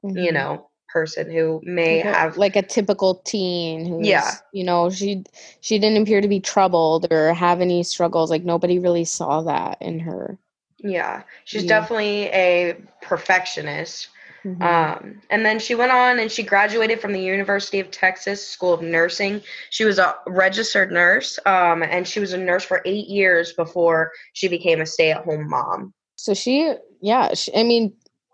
mm-hmm. 0.03 0.17
you 0.17 0.31
know, 0.31 0.71
person 0.91 1.31
who 1.31 1.61
may 1.63 1.99
have 1.99 2.37
like 2.37 2.55
a 2.55 2.61
typical 2.61 3.15
teen 3.25 3.85
who 3.85 4.03
yeah 4.03 4.35
you 4.51 4.63
know 4.63 4.89
she 4.89 5.23
she 5.61 5.79
didn't 5.79 6.01
appear 6.01 6.21
to 6.21 6.27
be 6.27 6.39
troubled 6.39 7.07
or 7.11 7.33
have 7.33 7.61
any 7.61 7.81
struggles 7.83 8.29
like 8.29 8.43
nobody 8.43 8.77
really 8.77 9.05
saw 9.05 9.41
that 9.41 9.77
in 9.81 9.99
her 9.99 10.37
yeah 10.79 11.23
she's 11.45 11.63
yeah. 11.63 11.79
definitely 11.79 12.25
a 12.27 12.75
perfectionist 13.01 14.09
mm-hmm. 14.43 14.61
um, 14.61 15.21
and 15.29 15.45
then 15.45 15.59
she 15.59 15.75
went 15.75 15.91
on 15.91 16.19
and 16.19 16.31
she 16.31 16.43
graduated 16.43 16.99
from 16.99 17.13
the 17.13 17.21
university 17.21 17.79
of 17.79 17.89
texas 17.89 18.45
school 18.45 18.73
of 18.73 18.81
nursing 18.81 19.41
she 19.69 19.85
was 19.85 19.97
a 19.97 20.13
registered 20.27 20.91
nurse 20.91 21.39
um, 21.45 21.83
and 21.83 22.07
she 22.07 22.19
was 22.19 22.33
a 22.33 22.37
nurse 22.37 22.63
for 22.63 22.81
eight 22.85 23.07
years 23.07 23.53
before 23.53 24.11
she 24.33 24.47
became 24.47 24.81
a 24.81 24.85
stay-at-home 24.85 25.47
mom 25.49 25.93
so 26.15 26.33
she 26.33 26.73
yeah 27.01 27.33
she, 27.33 27.55
i 27.55 27.63
mean 27.63 27.93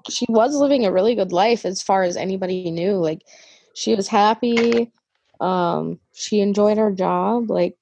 she 0.10 0.26
was 0.30 0.56
living 0.56 0.86
a 0.86 0.92
really 0.92 1.16
good 1.16 1.32
life 1.32 1.66
as 1.66 1.82
far 1.82 2.04
as 2.04 2.18
anybody 2.18 2.70
knew. 2.72 2.94
Like 2.94 3.24
she 3.74 3.96
was 3.96 4.08
happy. 4.08 4.92
Um, 5.40 6.00
she 6.14 6.40
enjoyed 6.40 6.78
her 6.78 6.92
job. 6.92 7.50
Like 7.50 7.78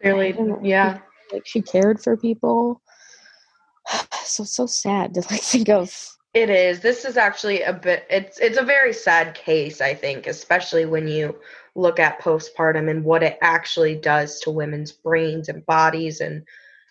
clearly, 0.00 0.36
yeah. 0.62 0.98
Like 1.32 1.46
she 1.46 1.62
cared 1.62 2.00
for 2.00 2.16
people. 2.16 2.80
So 4.28 4.44
so 4.44 4.66
sad 4.66 5.14
to 5.14 5.20
like 5.20 5.40
think 5.42 5.70
of. 5.70 5.90
It 6.34 6.50
is. 6.50 6.80
This 6.80 7.06
is 7.06 7.16
actually 7.16 7.62
a 7.62 7.72
bit. 7.72 8.06
It's 8.10 8.38
it's 8.38 8.58
a 8.58 8.62
very 8.62 8.92
sad 8.92 9.34
case. 9.34 9.80
I 9.80 9.94
think, 9.94 10.26
especially 10.26 10.84
when 10.84 11.08
you 11.08 11.38
look 11.74 11.98
at 11.98 12.20
postpartum 12.20 12.90
and 12.90 13.04
what 13.04 13.22
it 13.22 13.38
actually 13.40 13.94
does 13.94 14.38
to 14.40 14.50
women's 14.50 14.92
brains 14.92 15.48
and 15.48 15.64
bodies 15.64 16.20
and 16.20 16.42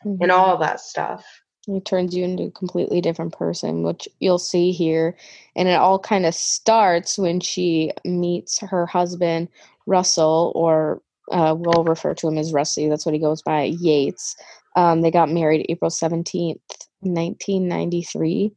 mm-hmm. 0.04 0.24
and 0.24 0.32
all 0.32 0.58
that 0.58 0.80
stuff. 0.80 1.24
It 1.68 1.86
turns 1.86 2.16
you 2.16 2.24
into 2.24 2.44
a 2.44 2.52
completely 2.52 3.02
different 3.02 3.34
person, 3.34 3.84
which 3.84 4.08
you'll 4.20 4.40
see 4.40 4.72
here. 4.72 5.16
And 5.56 5.68
it 5.68 5.74
all 5.74 6.00
kind 6.00 6.26
of 6.26 6.34
starts 6.34 7.18
when 7.18 7.40
she 7.40 7.92
meets 8.06 8.60
her 8.60 8.86
husband, 8.86 9.50
Russell, 9.86 10.54
or 10.56 11.02
uh, 11.32 11.56
we'll 11.58 11.84
refer 11.84 12.14
to 12.16 12.28
him 12.28 12.38
as 12.38 12.54
Rusty. 12.54 12.88
That's 12.88 13.06
what 13.06 13.14
he 13.14 13.20
goes 13.20 13.42
by, 13.42 13.64
Yates. 13.64 14.36
Um, 14.76 15.02
they 15.02 15.12
got 15.12 15.30
married 15.30 15.66
April 15.70 15.92
17th, 15.92 16.60
1993. 17.02 18.52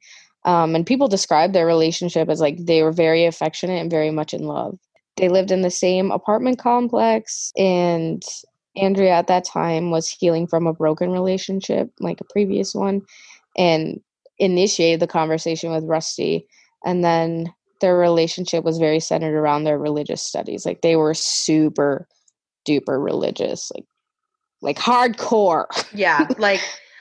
Um, 0.44 0.74
and 0.74 0.86
people 0.86 1.08
describe 1.08 1.52
their 1.52 1.66
relationship 1.66 2.28
as 2.28 2.40
like 2.40 2.64
they 2.64 2.82
were 2.82 2.92
very 2.92 3.26
affectionate 3.26 3.80
and 3.80 3.90
very 3.90 4.10
much 4.10 4.32
in 4.32 4.44
love. 4.44 4.78
They 5.16 5.28
lived 5.28 5.50
in 5.50 5.62
the 5.62 5.70
same 5.70 6.10
apartment 6.10 6.58
complex, 6.58 7.52
and 7.56 8.22
Andrea 8.76 9.12
at 9.12 9.26
that 9.26 9.44
time 9.44 9.90
was 9.90 10.08
healing 10.08 10.46
from 10.46 10.66
a 10.66 10.72
broken 10.72 11.10
relationship, 11.10 11.90
like 12.00 12.20
a 12.20 12.32
previous 12.32 12.74
one, 12.74 13.02
and 13.56 14.00
initiated 14.38 15.00
the 15.00 15.06
conversation 15.06 15.72
with 15.72 15.84
Rusty. 15.84 16.46
And 16.84 17.04
then 17.04 17.52
their 17.80 17.96
relationship 17.96 18.64
was 18.64 18.78
very 18.78 19.00
centered 19.00 19.34
around 19.34 19.64
their 19.64 19.78
religious 19.78 20.22
studies. 20.22 20.64
Like 20.64 20.82
they 20.82 20.96
were 20.96 21.14
super 21.14 22.06
duper 22.68 23.02
religious, 23.02 23.70
like 23.74 23.84
like 24.62 24.78
hardcore. 24.78 25.66
Yeah, 25.92 26.28
like 26.38 26.60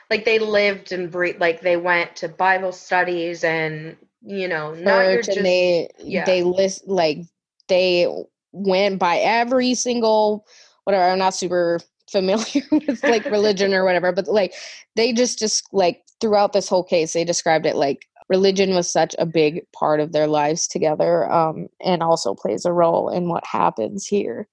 like 0.09 0.25
they 0.25 0.39
lived 0.39 0.91
and 0.91 1.11
breathed. 1.11 1.39
Like 1.39 1.61
they 1.61 1.77
went 1.77 2.15
to 2.17 2.29
Bible 2.29 2.71
studies 2.71 3.43
and 3.43 3.95
you 4.21 4.47
know, 4.47 4.73
not 4.73 5.03
Church, 5.03 5.25
just 5.25 5.37
and 5.37 5.45
they 5.45 5.89
yeah. 5.99 6.25
they 6.25 6.43
list 6.43 6.87
like 6.87 7.19
they 7.67 8.07
went 8.51 8.99
by 8.99 9.17
every 9.17 9.75
single 9.75 10.45
whatever. 10.89 11.11
I'm 11.11 11.19
not 11.19 11.35
super 11.35 11.79
familiar 12.09 12.63
with 12.71 13.03
like 13.03 13.25
religion 13.25 13.73
or 13.73 13.85
whatever, 13.85 14.11
but 14.11 14.27
like 14.27 14.53
they 14.95 15.13
just 15.13 15.39
just 15.39 15.67
like 15.71 16.03
throughout 16.19 16.53
this 16.53 16.67
whole 16.67 16.83
case, 16.83 17.13
they 17.13 17.23
described 17.23 17.65
it 17.65 17.75
like 17.75 18.07
religion 18.27 18.75
was 18.75 18.91
such 18.91 19.15
a 19.17 19.25
big 19.25 19.61
part 19.71 19.99
of 19.99 20.11
their 20.11 20.27
lives 20.27 20.67
together 20.67 21.31
um, 21.31 21.67
and 21.83 22.03
also 22.03 22.33
plays 22.33 22.65
a 22.65 22.73
role 22.73 23.09
in 23.09 23.27
what 23.27 23.45
happens 23.45 24.05
here. 24.05 24.47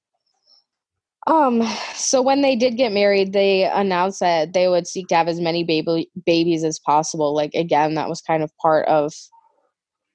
Um, 1.26 1.62
so 1.94 2.22
when 2.22 2.42
they 2.42 2.54
did 2.54 2.76
get 2.76 2.92
married, 2.92 3.32
they 3.32 3.64
announced 3.64 4.20
that 4.20 4.52
they 4.52 4.68
would 4.68 4.86
seek 4.86 5.08
to 5.08 5.16
have 5.16 5.26
as 5.26 5.40
many 5.40 5.64
baby 5.64 6.08
babies 6.24 6.64
as 6.64 6.78
possible. 6.78 7.34
Like 7.34 7.54
again, 7.54 7.94
that 7.94 8.08
was 8.08 8.20
kind 8.20 8.42
of 8.42 8.56
part 8.58 8.86
of 8.86 9.12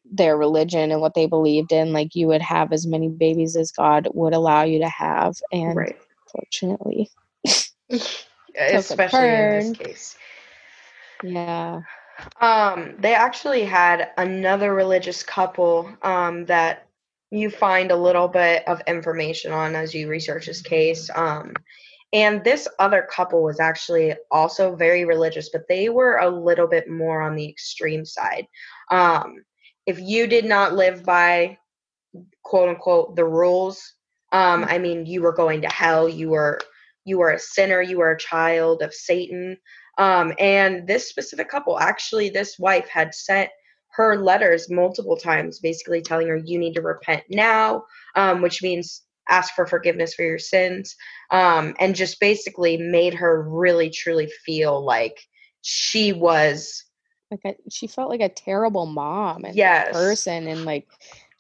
their 0.06 0.38
religion 0.38 0.92
and 0.92 1.02
what 1.02 1.14
they 1.14 1.26
believed 1.26 1.72
in. 1.72 1.92
Like 1.92 2.16
you 2.16 2.28
would 2.28 2.42
have 2.42 2.72
as 2.72 2.88
many 2.88 3.10
babies 3.10 3.58
as 3.58 3.72
God 3.72 4.08
would 4.14 4.34
allow 4.34 4.64
you 4.64 4.80
to 4.80 4.90
have, 4.90 5.36
and 5.52 5.76
right. 5.76 5.98
Fortunately, 6.32 7.10
Especially 8.56 9.28
in 9.28 9.74
this 9.74 9.78
case. 9.78 10.18
yeah, 11.24 11.82
Um, 12.40 12.96
they 13.00 13.14
actually 13.14 13.64
had 13.64 14.12
another 14.18 14.74
religious 14.74 15.24
couple 15.24 15.90
um, 16.02 16.46
that 16.46 16.88
you 17.32 17.50
find 17.50 17.92
a 17.92 17.96
little 17.96 18.28
bit 18.28 18.68
of 18.68 18.82
information 18.88 19.54
on 19.54 19.76
as 19.76 19.94
you 19.94 20.10
research 20.10 20.46
this 20.48 20.62
case. 20.62 21.10
Um, 21.16 21.54
and 22.14 22.44
this 22.44 22.68
other 22.78 23.08
couple 23.10 23.42
was 23.42 23.60
actually 23.62 24.16
also 24.30 24.76
very 24.76 25.06
religious, 25.06 25.50
but 25.50 25.68
they 25.70 25.88
were 25.88 26.18
a 26.18 26.30
little 26.30 26.68
bit 26.68 26.90
more 26.90 27.22
on 27.22 27.36
the 27.36 27.48
extreme 27.48 28.06
side. 28.06 28.48
Um, 28.90 29.46
if 29.86 30.00
you 30.00 30.28
did 30.28 30.46
not 30.46 30.74
live 30.74 31.06
by 31.06 31.58
quote 32.44 32.70
unquote 32.70 33.16
the 33.16 33.26
rules, 33.26 33.94
um, 34.32 34.66
I 34.66 34.78
mean, 34.78 35.06
you 35.06 35.22
were 35.22 35.34
going 35.34 35.62
to 35.62 35.70
hell. 35.70 36.08
You 36.08 36.30
were 36.30 36.60
you 37.06 37.18
were 37.18 37.32
a 37.32 37.40
sinner. 37.40 37.82
You 37.82 37.98
were 38.00 38.12
a 38.12 38.20
child 38.20 38.82
of 38.82 38.94
Satan. 38.94 39.58
Um, 39.98 40.34
and 40.40 40.88
this 40.88 41.10
specific 41.10 41.50
couple, 41.50 41.80
actually, 41.80 42.30
this 42.30 42.58
wife 42.58 42.88
had 42.88 43.14
sent 43.14 43.50
her 43.94 44.18
letters 44.18 44.70
multiple 44.70 45.18
times, 45.18 45.60
basically 45.60 46.02
telling 46.02 46.28
her, 46.28 46.38
you 46.38 46.58
need 46.58 46.74
to 46.76 46.82
repent 46.82 47.24
now, 47.30 47.84
um, 48.16 48.42
which 48.42 48.64
means 48.64 49.04
ask 49.30 49.54
for 49.54 49.66
forgiveness 49.68 50.14
for 50.14 50.24
your 50.24 50.40
sins, 50.40 50.96
um, 51.30 51.76
and 51.80 51.96
just 51.96 52.20
basically 52.20 52.78
made 52.78 53.14
her 53.14 53.44
really, 53.50 53.90
truly 53.90 54.32
feel 54.46 54.84
like 54.84 55.20
she 55.62 56.14
was. 56.14 56.86
like 57.30 57.42
a, 57.46 57.56
she 57.70 57.88
felt 57.88 58.10
like 58.10 58.22
a 58.22 58.30
terrible 58.30 58.86
mom 58.86 59.44
and 59.44 59.56
Yes. 59.56 59.92
person, 59.92 60.48
and 60.48 60.66
like 60.66 60.88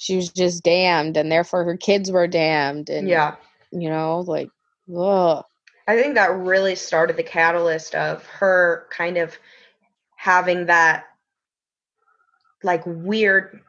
she 0.02 0.16
was 0.16 0.30
just 0.30 0.64
damned, 0.64 1.16
and 1.16 1.32
therefore 1.32 1.64
her 1.64 1.78
kids 1.78 2.12
were 2.12 2.26
damned, 2.26 2.90
and 2.90 3.08
Yeah. 3.08 3.36
you 3.72 3.88
know, 3.88 4.22
like, 4.22 4.50
ugh. 4.98 5.46
I 5.88 6.02
think 6.02 6.16
that 6.16 6.32
really 6.36 6.74
started 6.76 7.18
the 7.18 7.24
catalyst 7.24 7.94
of 7.94 8.26
her 8.26 8.88
kind 8.90 9.18
of 9.18 9.38
having 10.16 10.66
that 10.66 11.04
like 12.64 12.82
weird 12.86 13.62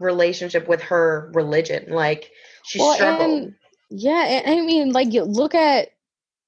relationship 0.00 0.66
with 0.66 0.82
her 0.82 1.30
religion. 1.34 1.86
Like 1.90 2.32
she 2.64 2.80
Well, 2.80 2.94
struggled. 2.94 3.30
and 3.30 3.54
yeah, 3.88 4.24
and 4.44 4.60
I 4.60 4.64
mean, 4.64 4.92
like, 4.92 5.12
you 5.12 5.22
look 5.22 5.54
at, 5.54 5.90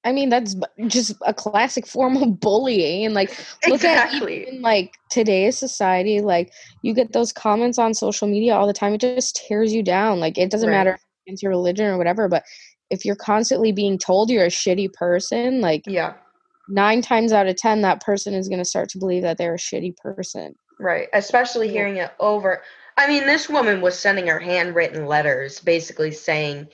I 0.05 0.13
mean, 0.13 0.29
that's 0.29 0.55
just 0.87 1.13
a 1.25 1.33
classic 1.33 1.85
form 1.85 2.15
of 2.17 2.39
bullying, 2.39 3.05
and 3.05 3.13
like, 3.13 3.29
look 3.67 3.83
exactly. 3.83 4.43
at 4.43 4.47
even 4.47 4.61
like 4.61 4.93
today's 5.11 5.57
society, 5.57 6.21
like, 6.21 6.51
you 6.81 6.93
get 6.93 7.11
those 7.11 7.33
comments 7.33 7.77
on 7.77 7.93
social 7.93 8.27
media 8.27 8.55
all 8.55 8.65
the 8.65 8.73
time. 8.73 8.93
It 8.93 9.01
just 9.01 9.35
tears 9.47 9.73
you 9.73 9.83
down. 9.83 10.19
Like, 10.21 10.37
it 10.37 10.49
doesn't 10.51 10.69
Right. 10.69 10.75
matter 10.77 10.93
if 10.93 11.01
it's 11.25 11.43
your 11.43 11.49
religion 11.51 11.85
or 11.87 11.97
whatever, 11.97 12.29
but 12.29 12.43
if 12.89 13.03
you're 13.03 13.15
constantly 13.17 13.71
being 13.73 13.97
told 13.97 14.29
you're 14.29 14.45
a 14.45 14.47
shitty 14.47 14.93
person, 14.93 15.59
like, 15.59 15.83
yeah. 15.85 16.13
nine 16.69 17.01
times 17.01 17.33
out 17.33 17.47
of 17.47 17.57
ten, 17.57 17.81
that 17.81 18.01
person 18.01 18.33
is 18.33 18.47
going 18.47 18.59
to 18.59 18.65
start 18.65 18.87
to 18.89 18.99
believe 18.99 19.23
that 19.23 19.37
they're 19.37 19.55
a 19.55 19.57
shitty 19.57 19.97
person. 19.97 20.55
Right. 20.79 21.09
Especially 21.11 21.65
Yeah. 21.67 21.73
hearing 21.73 21.97
it 21.97 22.11
over. 22.21 22.61
I 22.97 23.07
mean, 23.07 23.25
this 23.25 23.49
woman 23.49 23.81
was 23.81 23.99
sending 23.99 24.27
her 24.27 24.39
handwritten 24.39 25.05
letters 25.07 25.59
basically 25.59 26.11
saying, 26.11 26.67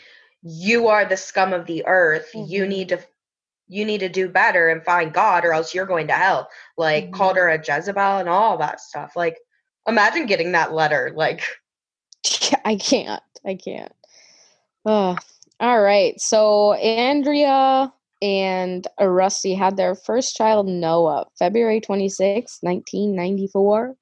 You 0.44 0.88
are 0.89 1.05
the 1.05 1.17
scum 1.17 1.53
of 1.53 1.65
the 1.65 1.84
earth. 1.88 2.29
You 2.36 2.65
Mhm. 2.65 2.70
need 2.70 2.89
to 2.89 3.00
you 3.68 3.86
need 3.86 4.00
to 4.00 4.10
do 4.10 4.30
better 4.30 4.70
and 4.70 4.84
find 4.84 5.14
God 5.14 5.46
or 5.46 5.54
else 5.54 5.74
you're 5.74 5.86
going 5.86 6.08
to 6.08 6.14
hell. 6.14 6.50
Like 6.78 7.10
Mhm. 7.10 7.14
called 7.14 7.38
her 7.38 7.50
a 7.50 7.58
Jezebel 7.58 8.18
and 8.18 8.30
all 8.30 8.58
that 8.58 8.80
stuff. 8.82 9.16
Like 9.16 9.40
imagine 9.88 10.26
getting 10.28 10.52
that 10.54 10.74
letter. 10.74 11.12
Like 11.16 11.44
I 12.66 12.76
can't. 12.76 13.24
I 13.46 13.56
can't. 13.56 13.92
Oh, 14.86 15.16
all 15.60 15.82
right. 15.82 16.20
So 16.20 16.74
Andrea 16.74 17.92
and 18.22 18.88
Rusty 19.00 19.54
had 19.56 19.78
their 19.78 19.96
first 19.96 20.36
child, 20.36 20.68
Noah, 20.68 21.26
February 21.38 21.82
26, 21.82 22.60
1994. 22.62 23.96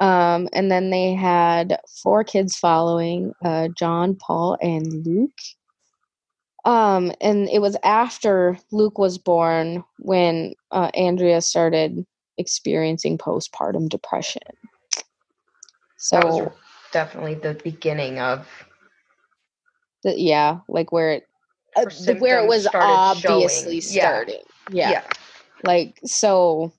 Um, 0.00 0.48
and 0.52 0.70
then 0.70 0.90
they 0.90 1.12
had 1.14 1.78
four 2.02 2.24
kids 2.24 2.56
following 2.56 3.32
uh, 3.44 3.68
John, 3.76 4.16
Paul, 4.16 4.56
and 4.62 5.04
Luke. 5.06 5.30
Um, 6.64 7.12
and 7.20 7.48
it 7.48 7.60
was 7.60 7.76
after 7.82 8.58
Luke 8.70 8.98
was 8.98 9.18
born 9.18 9.82
when 9.98 10.54
uh, 10.70 10.90
Andrea 10.94 11.40
started 11.40 12.04
experiencing 12.38 13.18
postpartum 13.18 13.88
depression. 13.88 14.42
So 15.96 16.52
definitely 16.92 17.34
the 17.34 17.54
beginning 17.62 18.18
of 18.20 18.46
the, 20.02 20.18
yeah, 20.18 20.60
like 20.68 20.92
where 20.92 21.12
it 21.12 21.28
uh, 21.76 21.84
where 22.18 22.40
it 22.40 22.48
was 22.48 22.66
obviously 22.74 23.80
showing. 23.80 24.00
Starting. 24.00 24.42
Yeah. 24.70 24.90
yeah. 24.90 25.02
Like 25.64 25.98
so 26.04 26.72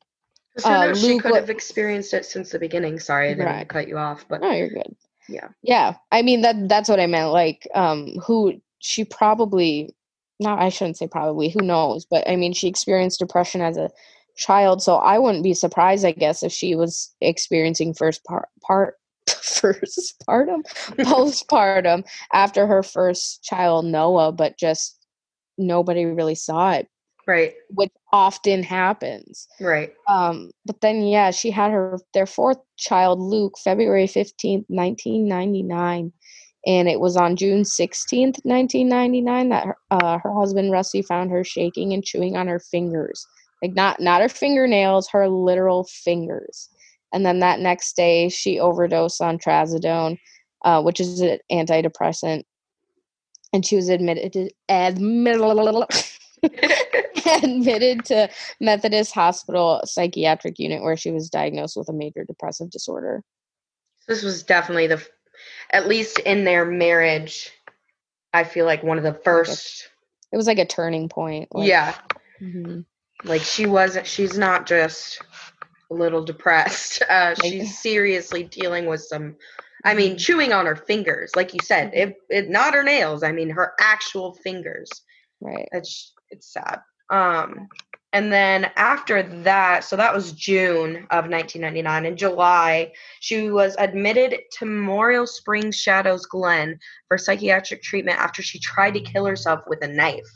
who 0.55 0.69
Uh, 0.69 0.93
she 0.93 1.13
Luke 1.13 1.23
could 1.23 1.35
have 1.35 1.49
experienced 1.49 2.13
it 2.13 2.25
since 2.25 2.49
the 2.51 2.59
beginning. 2.59 2.99
Sorry, 2.99 3.29
I 3.29 3.33
didn't 3.33 3.45
Right. 3.45 3.67
cut 3.69 3.87
you 3.87 3.97
off, 3.97 4.25
but 4.27 4.41
no, 4.41 4.51
you're 4.51 4.69
good. 4.69 4.95
Yeah. 5.29 5.49
Yeah. 5.61 5.95
I 6.11 6.21
mean 6.23 6.41
that 6.41 6.67
that's 6.67 6.89
what 6.89 6.99
I 6.99 7.07
meant. 7.07 7.31
Like, 7.31 7.67
um, 7.75 8.07
who 8.25 8.59
she 8.81 9.05
probably 9.05 9.95
no, 10.39 10.55
I 10.55 10.69
shouldn't 10.69 10.97
say 10.97 11.07
probably, 11.07 11.49
who 11.49 11.63
knows, 11.63 12.05
but 12.09 12.27
I 12.27 12.35
mean 12.35 12.51
she 12.51 12.67
experienced 12.67 13.19
depression 13.19 13.61
as 13.61 13.77
a 13.77 13.89
child, 14.35 14.81
so 14.81 14.95
I 14.95 15.19
wouldn't 15.19 15.43
be 15.43 15.53
surprised, 15.53 16.03
I 16.03 16.11
guess, 16.11 16.43
if 16.43 16.51
she 16.51 16.75
was 16.75 17.13
experiencing 17.21 17.93
first 17.93 18.23
part 18.25 18.49
part 18.61 18.95
first 19.29 20.23
partum 20.27 20.63
postpartum 20.97 22.03
after 22.33 22.65
her 22.65 22.81
first 22.83 23.43
child 23.43 23.85
Noah, 23.85 24.31
but 24.31 24.57
just 24.57 24.97
nobody 25.59 26.05
really 26.05 26.35
saw 26.35 26.71
it, 26.71 26.87
right, 27.27 27.53
which 27.69 27.91
often 28.11 28.63
happens. 28.63 29.47
right. 29.59 29.93
Um, 30.07 30.49
but 30.65 30.81
then 30.81 31.03
yeah, 31.03 31.29
she 31.29 31.51
had 31.51 31.71
her 31.71 31.99
their 32.15 32.25
fourth 32.25 32.57
child, 32.77 33.19
Luke, 33.19 33.59
February 33.63 34.07
fifteenth, 34.07 34.65
nineteen 34.69 35.27
ninety 35.27 35.61
nine, 35.61 36.11
and 36.65 36.87
it 36.87 36.99
was 36.99 37.17
on 37.17 37.35
June 37.35 37.65
sixteenth, 37.65 38.39
nineteen 38.45 38.87
ninety 38.87 39.21
nine, 39.21 39.49
that 39.49 39.65
her, 39.65 39.77
uh, 39.89 40.19
her 40.19 40.33
husband 40.33 40.71
Rusty 40.71 41.01
found 41.01 41.31
her 41.31 41.43
shaking 41.43 41.93
and 41.93 42.03
chewing 42.03 42.37
on 42.37 42.47
her 42.47 42.59
fingers, 42.59 43.25
like 43.61 43.73
not 43.73 43.99
not 43.99 44.21
her 44.21 44.29
fingernails, 44.29 45.09
her 45.09 45.27
literal 45.27 45.83
fingers. 45.85 46.69
And 47.13 47.25
then 47.25 47.39
that 47.39 47.59
next 47.59 47.95
day, 47.95 48.29
she 48.29 48.59
overdosed 48.59 49.21
on 49.21 49.37
trazodone, 49.37 50.17
uh, 50.63 50.81
which 50.81 50.99
is 50.99 51.19
an 51.19 51.39
antidepressant, 51.51 52.43
and 53.51 53.65
she 53.65 53.75
was 53.75 53.89
admitted 53.89 54.31
to 54.33 54.49
admitted 54.69 55.85
admitted 57.43 58.03
to 58.05 58.29
Methodist 58.59 59.13
Hospital 59.13 59.81
psychiatric 59.85 60.57
unit 60.57 60.81
where 60.81 60.97
she 60.97 61.11
was 61.11 61.29
diagnosed 61.29 61.77
with 61.77 61.89
a 61.89 61.93
major 61.93 62.23
depressive 62.23 62.69
disorder. 62.71 63.23
this 64.07 64.23
was 64.23 64.43
definitely 64.43 64.87
the, 64.87 65.05
at 65.71 65.87
least 65.87 66.19
in 66.19 66.43
their 66.43 66.65
marriage, 66.65 67.49
I 68.33 68.43
feel 68.43 68.65
like 68.65 68.83
one 68.83 68.97
of 68.97 69.03
the 69.03 69.13
first. 69.13 69.89
It 70.31 70.37
was 70.37 70.47
like 70.47 70.59
a 70.59 70.65
turning 70.65 71.09
point. 71.09 71.49
Like, 71.51 71.67
yeah, 71.67 71.95
mhm. 72.41 72.85
like 73.23 73.41
she 73.41 73.65
wasn't. 73.65 74.07
She's 74.07 74.37
not 74.37 74.67
just 74.67 75.21
a 75.89 75.93
little 75.93 76.23
depressed. 76.23 77.03
Uh, 77.09 77.35
she's 77.35 77.77
seriously 77.81 78.43
dealing 78.43 78.85
with 78.85 79.01
some. 79.01 79.35
I 79.83 79.95
mean, 79.95 80.17
chewing 80.17 80.53
on 80.53 80.67
her 80.67 80.75
fingers, 80.75 81.35
like 81.35 81.53
you 81.53 81.59
said, 81.63 81.91
it, 81.93 82.15
it 82.29 82.49
not 82.49 82.75
her 82.75 82.83
nails. 82.83 83.23
I 83.23 83.31
mean, 83.31 83.49
her 83.49 83.73
actual 83.79 84.35
fingers. 84.35 84.89
Right. 85.39 85.67
It's 85.71 86.13
it's 86.29 86.53
sad. 86.53 86.81
Um, 87.09 87.67
and 88.13 88.31
then 88.31 88.69
after 88.75 89.23
that, 89.23 89.85
so 89.85 89.95
that 89.95 90.13
was 90.13 90.33
June 90.33 91.07
of 91.11 91.29
1999. 91.29 92.05
In 92.05 92.17
July, 92.17 92.91
she 93.21 93.49
was 93.49 93.75
admitted 93.79 94.37
to 94.57 94.65
Memorial 94.65 95.25
Springs 95.25 95.77
Shadows 95.77 96.25
Glen 96.25 96.77
for 97.07 97.17
psychiatric 97.17 97.81
treatment 97.81 98.19
after 98.19 98.41
she 98.41 98.59
tried 98.59 98.95
to 98.95 99.01
kill 99.01 99.25
herself 99.25 99.61
with 99.67 99.81
a 99.81 99.87
knife. 99.87 100.27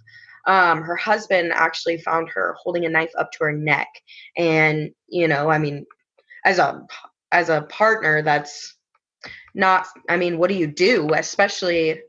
Um, 0.48 0.84
her 0.84 0.96
husband 0.96 1.52
actually 1.54 1.98
found 1.98 2.30
her 2.30 2.56
holding 2.62 2.86
a 2.86 2.90
knife 2.90 3.12
up 3.18 3.32
to 3.34 3.46
her 3.46 3.52
neck, 3.52 3.90
and 4.38 4.92
you 5.08 5.28
know, 5.28 5.50
I 5.50 5.58
mean, 5.58 5.86
as 6.46 6.60
a 6.60 6.86
as 7.32 7.50
a 7.50 7.64
partner, 7.64 8.22
that's 8.22 8.78
not. 9.54 9.88
I 10.08 10.16
mean, 10.16 10.38
what 10.38 10.50
do 10.50 10.56
you 10.56 10.68
do? 10.68 11.10
Especially, 11.14 12.00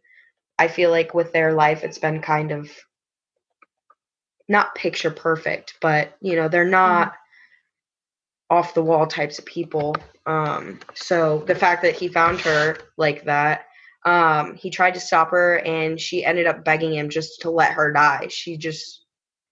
I 0.59 0.69
feel 0.69 0.91
like 0.91 1.15
with 1.15 1.33
their 1.33 1.55
life, 1.55 1.83
it's 1.83 1.99
been 1.99 2.21
kind 2.21 2.53
of 2.53 2.71
not 4.49 4.75
picture 4.75 5.11
perfect, 5.11 5.75
but 5.81 6.17
you 6.21 6.37
know, 6.37 6.49
they're 6.49 6.65
not 6.65 7.09
mm-hmm. 7.09 8.57
off 8.57 8.75
the 8.75 8.83
wall 8.83 9.07
types 9.07 9.39
of 9.39 9.45
people. 9.45 9.97
Um, 10.27 10.81
so 10.95 11.39
the 11.47 11.55
fact 11.55 11.83
that 11.83 11.97
he 11.97 12.09
found 12.09 12.41
her 12.41 12.79
like 12.97 13.25
that, 13.25 13.67
um, 14.05 14.55
he 14.55 14.71
tried 14.71 14.95
to 14.95 15.01
stop 15.01 15.31
her 15.31 15.59
and 15.59 16.01
she 16.01 16.25
ended 16.25 16.47
up 16.47 16.65
begging 16.65 16.95
him 16.95 17.09
just 17.09 17.41
to 17.43 17.51
let 17.51 17.73
her 17.73 17.93
die. 17.93 18.29
She 18.31 18.57
just 18.57 19.05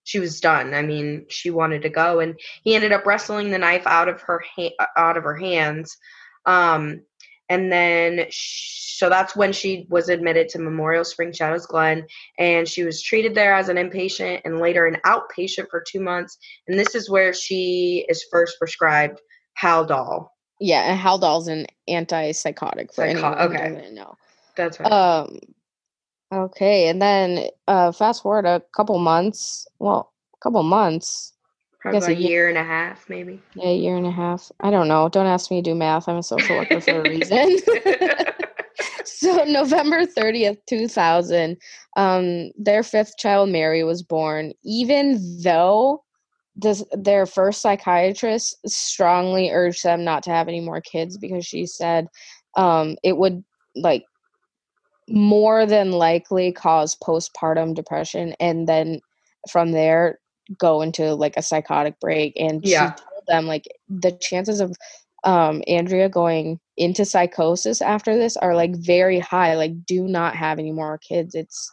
she 0.05 0.21
was 0.21 0.41
done. 0.41 0.75
I 0.75 0.83
mean, 0.83 1.27
she 1.29 1.51
wanted 1.51 1.83
to 1.83 1.89
go 1.89 2.21
and 2.21 2.39
he 2.63 2.75
ended 2.75 2.93
up 2.93 3.07
wrestling 3.07 3.51
the 3.51 3.59
knife 3.59 3.87
out 3.87 4.09
of 4.09 4.21
her 4.23 4.43
ha- 4.57 4.89
out 4.97 5.17
of 5.17 5.25
her 5.25 5.37
hands. 5.37 5.97
Um, 6.47 7.01
and 7.49 7.71
then 7.71 8.27
so 8.31 9.09
that's 9.09 9.35
when 9.37 9.53
she 9.53 9.87
was 9.91 10.09
admitted 10.09 10.49
to 10.49 10.59
Memorial 10.59 11.05
Spring 11.05 11.33
Shadows 11.33 11.67
Glen 11.67 12.07
and 12.39 12.69
she 12.69 12.85
was 12.85 13.03
treated 13.03 13.35
there 13.35 13.55
as 13.55 13.69
an 13.69 13.77
inpatient 13.77 14.41
and 14.45 14.61
later 14.61 14.87
an 14.87 15.01
outpatient 15.05 15.69
for 15.69 15.83
2 15.87 16.01
months 16.01 16.39
and 16.69 16.79
this 16.79 16.95
is 16.95 17.11
where 17.11 17.35
she 17.35 18.07
is 18.09 18.25
first 18.31 18.59
prescribed 18.59 19.21
Haldol. 19.61 20.29
Yeah, 20.61 20.83
and 20.91 20.99
Haldol's 20.99 21.49
an 21.49 21.67
antipsychotic 21.89 22.95
for 22.95 23.03
Psycho- 23.03 23.11
anyone 23.11 23.39
okay. 23.39 23.69
who 23.69 23.75
doesn't 23.75 23.95
know. 23.95 24.15
That's 24.57 24.81
right. 24.81 24.93
Um 24.93 25.39
okay, 26.33 26.89
and 26.89 27.03
then 27.03 27.49
uh 27.69 27.93
fast 27.93 28.23
forward 28.23 28.47
a 28.47 28.63
couple 28.75 28.99
months, 28.99 29.67
well, 29.79 30.13
a 30.35 30.39
couple 30.39 30.63
months 30.63 31.34
Probably 31.85 32.15
a 32.15 32.17
year 32.17 32.49
and 32.49 32.57
a 32.57 32.65
half, 32.65 33.11
maybe. 33.11 33.43
Yeah, 33.55 33.69
a 33.69 33.77
year 33.77 33.95
and 33.95 34.07
a 34.07 34.11
half. 34.11 34.51
I 34.61 34.71
don't 34.71 34.89
know. 34.89 35.11
Don't 35.11 35.27
ask 35.27 35.51
me 35.51 35.61
to 35.61 35.71
do 35.71 35.75
math. 35.75 36.09
I'm 36.09 36.17
a 36.17 36.23
social 36.23 36.57
worker 36.57 36.81
for 36.81 36.99
a 36.99 37.11
reason. 37.11 37.59
so 39.05 39.45
November 39.45 40.07
30th, 40.07 40.57
2000, 40.67 41.59
um, 41.99 42.51
their 42.57 42.83
fifth 42.83 43.19
child, 43.19 43.51
Mary, 43.51 43.85
was 43.85 44.03
born. 44.03 44.55
Even 44.65 45.43
though 45.43 46.03
this, 46.57 46.83
their 46.93 47.27
first 47.27 47.61
psychiatrist 47.61 48.57
strongly 48.67 49.51
urged 49.51 49.85
them 49.85 50.05
not 50.05 50.23
to 50.23 50.31
have 50.31 50.49
any 50.49 50.61
more 50.61 50.81
kids 50.81 51.19
because 51.19 51.45
she 51.45 51.67
said 51.67 52.07
um, 52.57 52.97
it 53.03 53.19
would 53.19 53.45
like 53.77 54.05
more 55.07 55.67
than 55.67 55.93
likely 55.93 56.51
cause 56.51 56.97
postpartum 57.05 57.75
depression 57.75 58.35
and 58.41 58.67
then 58.67 59.01
from 59.51 59.73
there 59.73 60.19
go 60.59 60.83
into 60.83 61.15
like 61.15 61.37
a 61.37 61.43
psychotic 61.43 61.99
break 62.01 62.35
and 62.37 62.65
yeah. 62.65 62.95
she 62.95 63.03
told 63.03 63.23
them 63.27 63.47
like 63.47 63.65
the 63.89 64.13
chances 64.13 64.61
of 64.61 64.77
um 65.25 65.63
andrea 65.67 66.09
going 66.09 66.61
into 66.77 67.05
psychosis 67.05 67.81
after 67.81 68.17
this 68.17 68.37
are 68.37 68.55
like 68.55 68.75
very 68.77 69.19
high 69.21 69.55
like 69.55 69.85
do 69.87 70.09
not 70.09 70.35
have 70.35 70.59
any 70.59 70.73
more 70.73 70.99
kids. 70.99 71.35
It's 71.35 71.71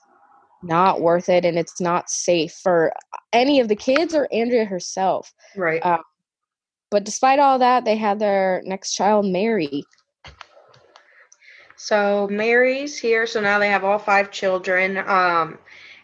not 0.64 1.02
worth 1.02 1.28
it 1.28 1.44
and 1.44 1.58
it's 1.58 1.82
not 1.82 2.10
safe 2.10 2.54
for 2.62 2.94
any 3.34 3.60
of 3.60 3.68
the 3.68 3.76
kids 3.76 4.14
or 4.14 4.28
andrea 4.32 4.66
herself. 4.66 5.34
Right. 5.56 5.84
Um, 5.84 6.02
but 6.92 7.04
despite 7.04 7.40
all 7.40 7.58
that 7.60 7.84
they 7.84 7.96
had 7.96 8.20
their 8.20 8.62
next 8.66 8.94
child 8.94 9.26
mary. 9.26 9.84
So 11.78 12.28
mary's 12.30 13.00
here 13.00 13.26
so 13.26 13.42
now 13.42 13.58
they 13.58 13.70
have 13.70 13.84
all 13.84 13.98
five 13.98 14.30
children. 14.30 14.98
Um 14.98 15.58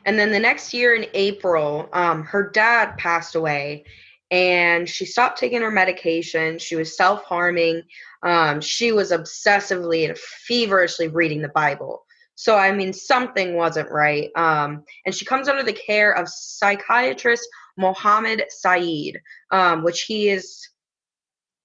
and 0.08 0.18
then 0.18 0.32
the 0.32 0.40
next 0.40 0.74
year 0.74 0.96
in 0.96 1.06
April, 1.14 1.90
um, 1.92 2.24
her 2.24 2.50
dad 2.50 2.98
passed 2.98 3.36
away 3.36 3.84
and 4.32 4.88
she 4.88 5.06
stopped 5.06 5.38
taking 5.38 5.62
her 5.62 5.70
medication. 5.70 6.60
She 6.60 6.78
was 6.78 6.96
self 6.96 7.24
harming. 7.26 7.84
Um, 8.24 8.62
she 8.62 8.94
was 8.94 9.12
obsessively 9.12 10.08
and 10.08 10.18
feverishly 10.18 11.10
reading 11.10 11.42
the 11.42 11.50
Bible. 11.50 12.06
So, 12.36 12.56
I 12.56 12.72
mean, 12.72 12.94
something 12.94 13.56
wasn't 13.56 13.92
right. 13.92 14.30
Um, 14.38 14.86
and 15.06 15.14
she 15.14 15.26
comes 15.26 15.50
under 15.50 15.64
the 15.64 15.74
care 15.74 16.14
of 16.14 16.30
psychiatrist 16.30 17.46
Mohammed 17.78 18.44
Saeed, 18.50 19.20
um, 19.52 19.84
which 19.84 20.04
he 20.04 20.30
is 20.30 20.70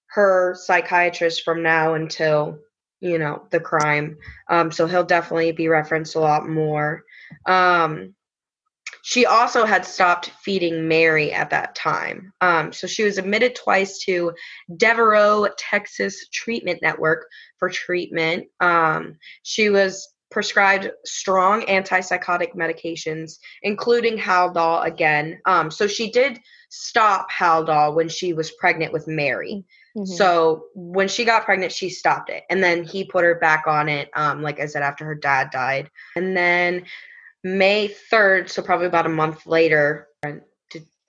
her 0.07 0.57
psychiatrist 0.59 1.45
from 1.45 1.63
now 1.63 1.95
until, 1.95 2.59
you 3.01 3.19
know, 3.19 3.47
the 3.51 3.61
crime. 3.61 4.19
Um, 4.49 4.73
so 4.73 4.89
he'll 4.89 5.05
definitely 5.05 5.53
be 5.53 5.69
referenced 5.69 6.17
a 6.17 6.21
lot 6.21 6.49
more. 6.49 7.05
Um, 7.47 8.15
she 9.03 9.27
also 9.27 9.65
had 9.65 9.85
stopped 9.85 10.31
feeding 10.43 10.89
Mary 10.89 11.33
at 11.33 11.51
that 11.51 11.75
time. 11.75 12.33
Um, 12.41 12.73
so 12.73 12.87
she 12.87 13.03
was 13.03 13.19
admitted 13.19 13.57
twice 13.57 13.99
to 14.05 14.33
Devereux, 14.77 15.49
Texas 15.59 16.29
Treatment 16.33 16.81
Network 16.81 17.27
for 17.59 17.69
treatment. 17.69 18.47
Um, 18.61 19.17
she 19.43 19.71
was 19.71 20.09
prescribed 20.31 20.91
strong 21.05 21.63
antipsychotic 21.63 22.55
medications, 22.55 23.39
including 23.63 24.17
Haldol 24.17 24.85
again. 24.85 25.41
Um, 25.45 25.71
so 25.71 25.87
she 25.87 26.11
did 26.11 26.41
stop 26.71 27.31
Haldol 27.31 27.95
when 27.95 28.09
she 28.09 28.33
was 28.33 28.53
pregnant 28.53 28.93
with 28.93 29.07
Mary. 29.07 29.65
Mm-hmm. 29.97 30.11
So 30.15 30.67
when 30.75 31.09
she 31.09 31.25
got 31.25 31.45
pregnant, 31.45 31.73
she 31.73 31.91
stopped 31.91 32.31
it, 32.31 32.45
and 32.49 32.63
then 32.63 32.83
he 32.83 33.05
put 33.05 33.25
her 33.25 33.35
back 33.35 33.65
on 33.67 33.89
it. 33.89 34.09
Um, 34.15 34.43
like 34.43 34.59
I 34.59 34.67
said, 34.67 34.83
after 34.83 35.05
her 35.05 35.15
dad 35.15 35.51
died, 35.51 35.91
and 36.17 36.35
then 36.35 36.85
May 37.45 37.95
3rd, 38.13 38.49
so 38.51 38.63
probably 38.63 38.87
about 38.87 39.07
a 39.07 39.11
month 39.11 39.47
later, 39.47 40.09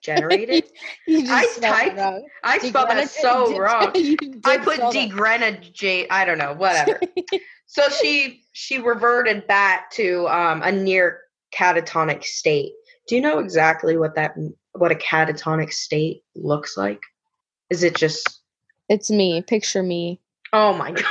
degenerated. 0.04 0.64
I 1.08 1.46
typed, 1.60 2.22
I 2.42 2.58
spelled 2.58 2.90
that 2.90 3.08
so 3.08 3.56
wrong. 3.56 3.92
I 4.44 4.58
put 4.62 4.80
degrenagate, 4.80 6.06
I 6.10 6.24
don't 6.24 6.38
know, 6.38 6.54
whatever. 6.54 7.00
so 7.66 7.88
she 7.88 8.42
she 8.52 8.78
reverted 8.78 9.46
back 9.46 9.90
to 9.92 10.26
um, 10.28 10.62
a 10.62 10.72
near 10.72 11.20
catatonic 11.56 12.24
state. 12.24 12.72
Do 13.08 13.14
you 13.14 13.20
know 13.20 13.38
exactly 13.38 13.96
what 13.96 14.14
that 14.16 14.34
what 14.72 14.92
a 14.92 14.96
catatonic 14.96 15.72
state 15.72 16.22
looks 16.34 16.76
like? 16.76 17.00
Is 17.70 17.82
it 17.82 17.94
just 17.94 18.40
It's 18.88 19.10
me. 19.10 19.42
Picture 19.42 19.82
me. 19.82 20.20
Oh 20.52 20.72
my 20.72 20.92
god. 20.92 21.06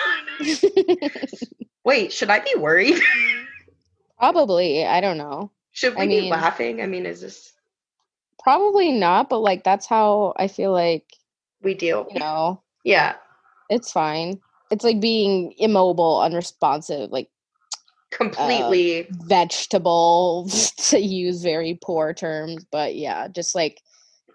Wait, 1.85 2.13
should 2.13 2.29
I 2.29 2.39
be 2.39 2.55
worried? 2.57 2.99
Probably. 4.17 4.85
I 4.85 5.01
don't 5.01 5.17
know. 5.17 5.51
Should 5.71 5.95
we 5.95 6.01
I 6.01 6.07
be 6.07 6.21
mean, 6.21 6.29
laughing? 6.29 6.81
I 6.81 6.87
mean, 6.87 7.05
is 7.05 7.21
this 7.21 7.53
probably 8.39 8.91
not, 8.91 9.29
but 9.29 9.39
like 9.39 9.63
that's 9.63 9.85
how 9.85 10.33
I 10.37 10.47
feel 10.47 10.71
like 10.71 11.05
we 11.61 11.73
deal. 11.73 12.07
You 12.11 12.19
know. 12.19 12.61
Yeah. 12.83 13.15
It's 13.69 13.91
fine. 13.91 14.39
It's 14.69 14.83
like 14.83 14.99
being 14.99 15.53
immobile, 15.57 16.21
unresponsive, 16.21 17.11
like 17.11 17.29
completely 18.11 19.07
uh, 19.07 19.13
vegetable 19.25 20.47
to 20.77 20.99
use 20.99 21.41
very 21.41 21.79
poor 21.81 22.13
terms, 22.13 22.65
but 22.71 22.95
yeah, 22.95 23.27
just 23.27 23.55
like 23.55 23.81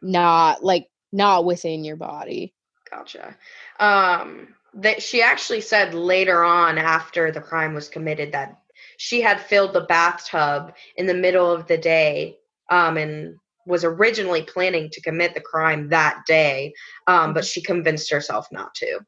not 0.03 0.65
like 0.65 0.89
not 1.13 1.45
within 1.45 1.85
your 1.85 1.97
body. 1.97 2.55
Gotcha. 2.91 3.37
Um 3.79 4.49
that 4.75 5.03
she 5.03 5.23
actually 5.23 5.61
said 5.61 5.95
later 5.95 6.45
on 6.45 6.79
after 6.79 7.33
the 7.33 7.41
crime 7.41 7.75
was 7.75 7.89
committed 7.89 8.33
that 8.33 8.61
she 8.99 9.23
had 9.23 9.41
filled 9.41 9.73
the 9.73 9.83
bathtub 9.83 10.75
in 10.97 11.07
the 11.07 11.15
middle 11.15 11.51
of 11.51 11.67
the 11.69 11.79
day 11.79 12.37
um, 12.69 12.97
and 12.97 13.37
was 13.65 13.85
originally 13.85 14.43
planning 14.43 14.91
to 14.91 15.01
commit 15.01 15.35
the 15.35 15.41
crime 15.41 15.89
that 15.89 16.23
day, 16.27 16.75
um, 17.07 17.33
but 17.33 17.45
she 17.45 17.63
convinced 17.63 18.11
herself 18.11 18.49
not 18.51 18.75
to. 18.75 18.99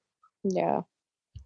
Yeah. 0.44 0.82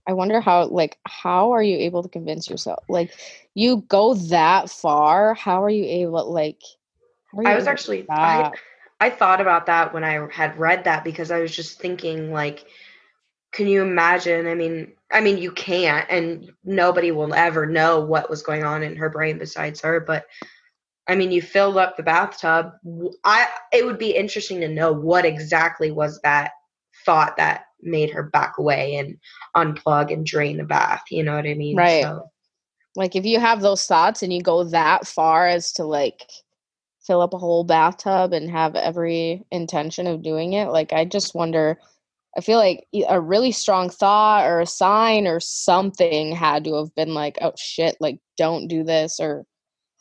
I 0.07 0.13
wonder 0.13 0.41
how 0.41 0.67
like 0.67 0.99
how 1.07 1.53
are 1.53 1.63
you 1.63 1.79
able 1.79 2.03
to 2.03 2.09
convince 2.11 2.51
yourself? 2.51 2.85
Like 2.91 3.15
you 3.55 3.79
go 3.89 4.13
that 4.13 4.69
far, 4.69 5.33
how 5.33 5.63
are 5.63 5.71
you 5.71 5.85
able 5.85 6.31
like 6.31 6.61
I 7.47 7.55
was 7.55 7.67
actually 7.67 8.05
I 8.11 8.53
I 9.01 9.09
thought 9.09 9.41
about 9.41 9.65
that 9.67 9.95
when 9.95 10.05
I 10.05 10.29
had 10.31 10.59
read 10.59 10.85
that 10.85 11.03
because 11.03 11.31
I 11.31 11.41
was 11.41 11.57
just 11.57 11.81
thinking 11.81 12.31
like 12.31 12.67
can 13.55 13.69
you 13.69 13.83
imagine? 13.83 14.47
I 14.49 14.55
mean, 14.55 14.93
I 15.13 15.21
mean, 15.21 15.39
you 15.39 15.53
can't, 15.53 16.07
and 16.11 16.51
nobody 16.65 17.13
will 17.13 17.33
ever 17.33 17.67
know 17.67 18.01
what 18.01 18.29
was 18.29 18.43
going 18.43 18.65
on 18.65 18.83
in 18.83 18.97
her 18.97 19.09
brain 19.09 19.39
besides 19.39 19.81
her. 19.81 20.01
But 20.01 20.27
I 21.07 21.15
mean, 21.15 21.31
you 21.31 21.41
filled 21.41 21.77
up 21.77 21.97
the 21.97 22.03
bathtub. 22.03 22.73
I 23.23 23.47
it 23.73 23.87
would 23.87 23.99
be 23.99 24.11
interesting 24.11 24.61
to 24.61 24.69
know 24.69 24.93
what 24.93 25.25
exactly 25.25 25.93
was 25.93 26.21
that 26.23 26.51
thought 27.07 27.37
that 27.37 27.67
made 27.81 28.11
her 28.11 28.25
back 28.25 28.59
away 28.59 28.97
and 28.97 29.19
unplug 29.57 30.13
and 30.13 30.27
drain 30.27 30.57
the 30.57 30.65
bath. 30.65 31.05
You 31.11 31.23
know 31.23 31.37
what 31.37 31.47
I 31.47 31.55
mean? 31.55 31.77
Right. 31.77 32.03
So, 32.03 32.31
Like 32.97 33.15
if 33.15 33.25
you 33.25 33.39
have 33.39 33.61
those 33.61 33.87
thoughts 33.87 34.23
and 34.23 34.33
you 34.33 34.43
go 34.43 34.65
that 34.65 35.07
far 35.07 35.47
as 35.47 35.73
to 35.75 35.85
like 35.85 36.29
fill 37.07 37.21
up 37.21 37.35
a 37.35 37.39
whole 37.39 37.63
bathtub 37.63 38.33
and 38.33 38.51
have 38.51 38.75
every 38.75 39.45
intention 39.53 40.09
of 40.09 40.23
doing 40.23 40.55
it, 40.55 40.71
like 40.71 40.93
I 40.93 41.05
just 41.05 41.37
wonder 41.37 41.79
I 42.37 42.41
feel 42.41 42.59
like 42.59 42.87
a 43.09 43.21
really 43.21 43.53
strong 43.53 43.89
thought 43.91 44.47
or 44.47 44.61
a 44.61 44.67
sign 44.67 45.27
or 45.27 45.41
something 45.41 46.35
had 46.35 46.65
to 46.65 46.75
have 46.75 46.95
been 46.95 47.15
like, 47.15 47.39
oh 47.41 47.53
shit, 47.57 47.97
like 48.01 48.19
don't 48.37 48.67
do 48.69 48.83
this 48.83 49.21
or 49.21 49.45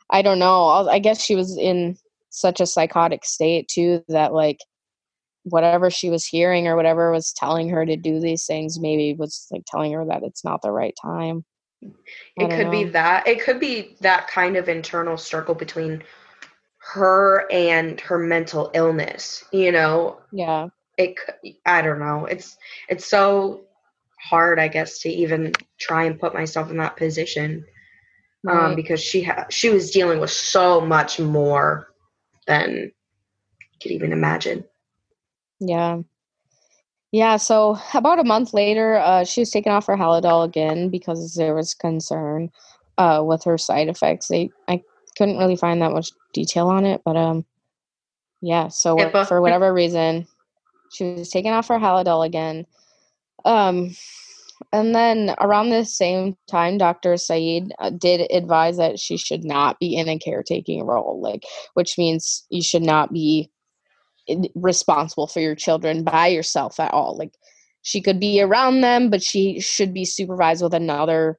I 0.09 0.21
don't 0.21 0.39
know. 0.39 0.67
I'll- 0.67 0.99
guess 0.99 1.23
she 1.23 1.35
was 1.35 1.57
in 1.57 1.97
such 2.29 2.59
a 2.59 2.65
psychotic 2.65 3.23
state 3.25 3.67
too 3.67 4.03
that 4.07 4.33
like 4.33 4.59
whatever 5.43 5.91
she 5.91 6.09
was 6.09 6.25
hearing 6.25 6.67
or 6.67 6.75
whatever 6.75 7.11
was 7.11 7.33
telling 7.33 7.69
her 7.69 7.85
to 7.85 7.95
do 7.97 8.19
these 8.19 8.45
things 8.45 8.79
maybe 8.79 9.13
was 9.13 9.47
like 9.51 9.63
telling 9.67 9.93
her 9.93 10.05
that 10.05 10.23
it's 10.23 10.43
not 10.43 10.61
the 10.61 10.71
right 10.71 10.95
time. 11.01 11.43
I 11.83 12.45
it 12.45 12.51
could 12.51 12.71
be 12.71 12.85
that. 12.85 13.27
It 13.27 13.43
could 13.43 13.59
be 13.59 13.95
that 14.01 14.27
kind 14.27 14.55
of 14.55 14.69
internal 14.69 15.17
struggle 15.17 15.53
between 15.53 16.03
her 16.77 17.45
and 17.51 17.99
her 18.01 18.17
mental 18.17 18.71
illness. 18.73 19.43
You 19.51 19.71
know, 19.71 20.17
Yeah. 20.31 20.69
It. 20.97 21.15
i 21.65 21.81
don't 21.81 21.99
know. 21.99 22.25
It's 22.25 22.57
it's 22.89 23.05
so 23.05 23.61
hard, 24.19 24.59
I 24.59 24.67
guess, 24.67 24.99
to 24.99 25.09
even 25.09 25.51
try 25.79 26.03
and 26.05 26.19
put 26.19 26.33
myself 26.33 26.69
in 26.71 26.77
that 26.77 26.95
position 26.97 27.65
um, 28.47 28.57
Right. 28.57 28.75
because 28.75 29.01
she 29.01 29.23
ha- 29.23 29.47
she 29.49 29.69
was 29.69 29.91
dealing 29.91 30.19
with 30.19 30.29
so 30.31 30.81
much 30.81 31.19
more 31.19 31.87
than 32.47 32.71
you 33.61 33.77
could 33.81 33.91
even 33.91 34.11
imagine. 34.13 34.63
Yeah. 35.59 35.99
Yeah, 37.11 37.37
so 37.37 37.77
about 37.93 38.19
a 38.19 38.23
month 38.23 38.53
later, 38.55 38.97
uh, 38.97 39.23
she 39.23 39.41
was 39.41 39.51
taken 39.51 39.71
off 39.71 39.85
her 39.85 39.95
Halidol 39.95 40.45
again 40.45 40.89
because 40.89 41.35
there 41.35 41.53
was 41.53 41.75
concern 41.75 42.49
uh, 42.97 43.21
with 43.23 43.43
her 43.43 43.57
side 43.57 43.87
effects. 43.87 44.27
They, 44.29 44.49
I 44.67 44.81
couldn't 45.15 45.37
really 45.37 45.55
find 45.55 45.79
that 45.81 45.91
much 45.91 46.11
detail 46.33 46.69
on 46.69 46.85
it, 46.85 47.01
but 47.05 47.15
um, 47.15 47.45
yeah. 48.41 48.69
So 48.69 48.95
what- 48.95 49.27
for 49.27 49.41
whatever 49.41 49.71
reason, 49.73 50.25
she 50.93 51.13
was 51.13 51.29
taken 51.29 51.51
off 51.53 51.67
her 51.67 51.79
Halidol 51.79 52.25
again. 52.25 52.65
Um, 53.45 53.95
and 54.71 54.95
then 54.95 55.35
around 55.41 55.69
the 55.69 55.85
same 55.85 56.37
time, 56.49 56.77
Dr. 56.77 57.17
Saeed 57.17 57.73
uh, 57.79 57.89
did 57.89 58.31
advise 58.31 58.77
that 58.77 58.99
she 58.99 59.17
should 59.17 59.43
not 59.43 59.79
be 59.79 59.95
in 59.95 60.07
a 60.07 60.17
caretaking 60.17 60.85
role, 60.85 61.19
like 61.21 61.43
which 61.73 61.97
means 61.97 62.45
you 62.49 62.61
should 62.61 62.83
not 62.83 63.11
be 63.11 63.51
responsible 64.55 65.27
for 65.27 65.41
your 65.41 65.55
children 65.55 66.03
by 66.03 66.27
yourself 66.27 66.79
at 66.79 66.93
all. 66.93 67.17
Like 67.17 67.33
she 67.81 68.01
could 68.01 68.19
be 68.19 68.41
around 68.41 68.81
them, 68.81 69.09
but 69.09 69.21
she 69.21 69.59
should 69.59 69.93
be 69.93 70.05
supervised 70.05 70.63
with 70.63 70.73
another 70.73 71.37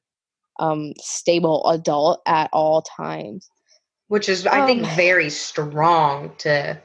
um, 0.59 0.93
stable 0.99 1.67
adult 1.67 2.21
at 2.27 2.49
all 2.53 2.83
times. 2.83 3.49
which 4.07 4.29
is 4.29 4.45
I 4.45 4.65
think 4.67 4.83
Um, 4.83 4.95
very 4.95 5.31
strong 5.31 6.35
to 6.37 6.79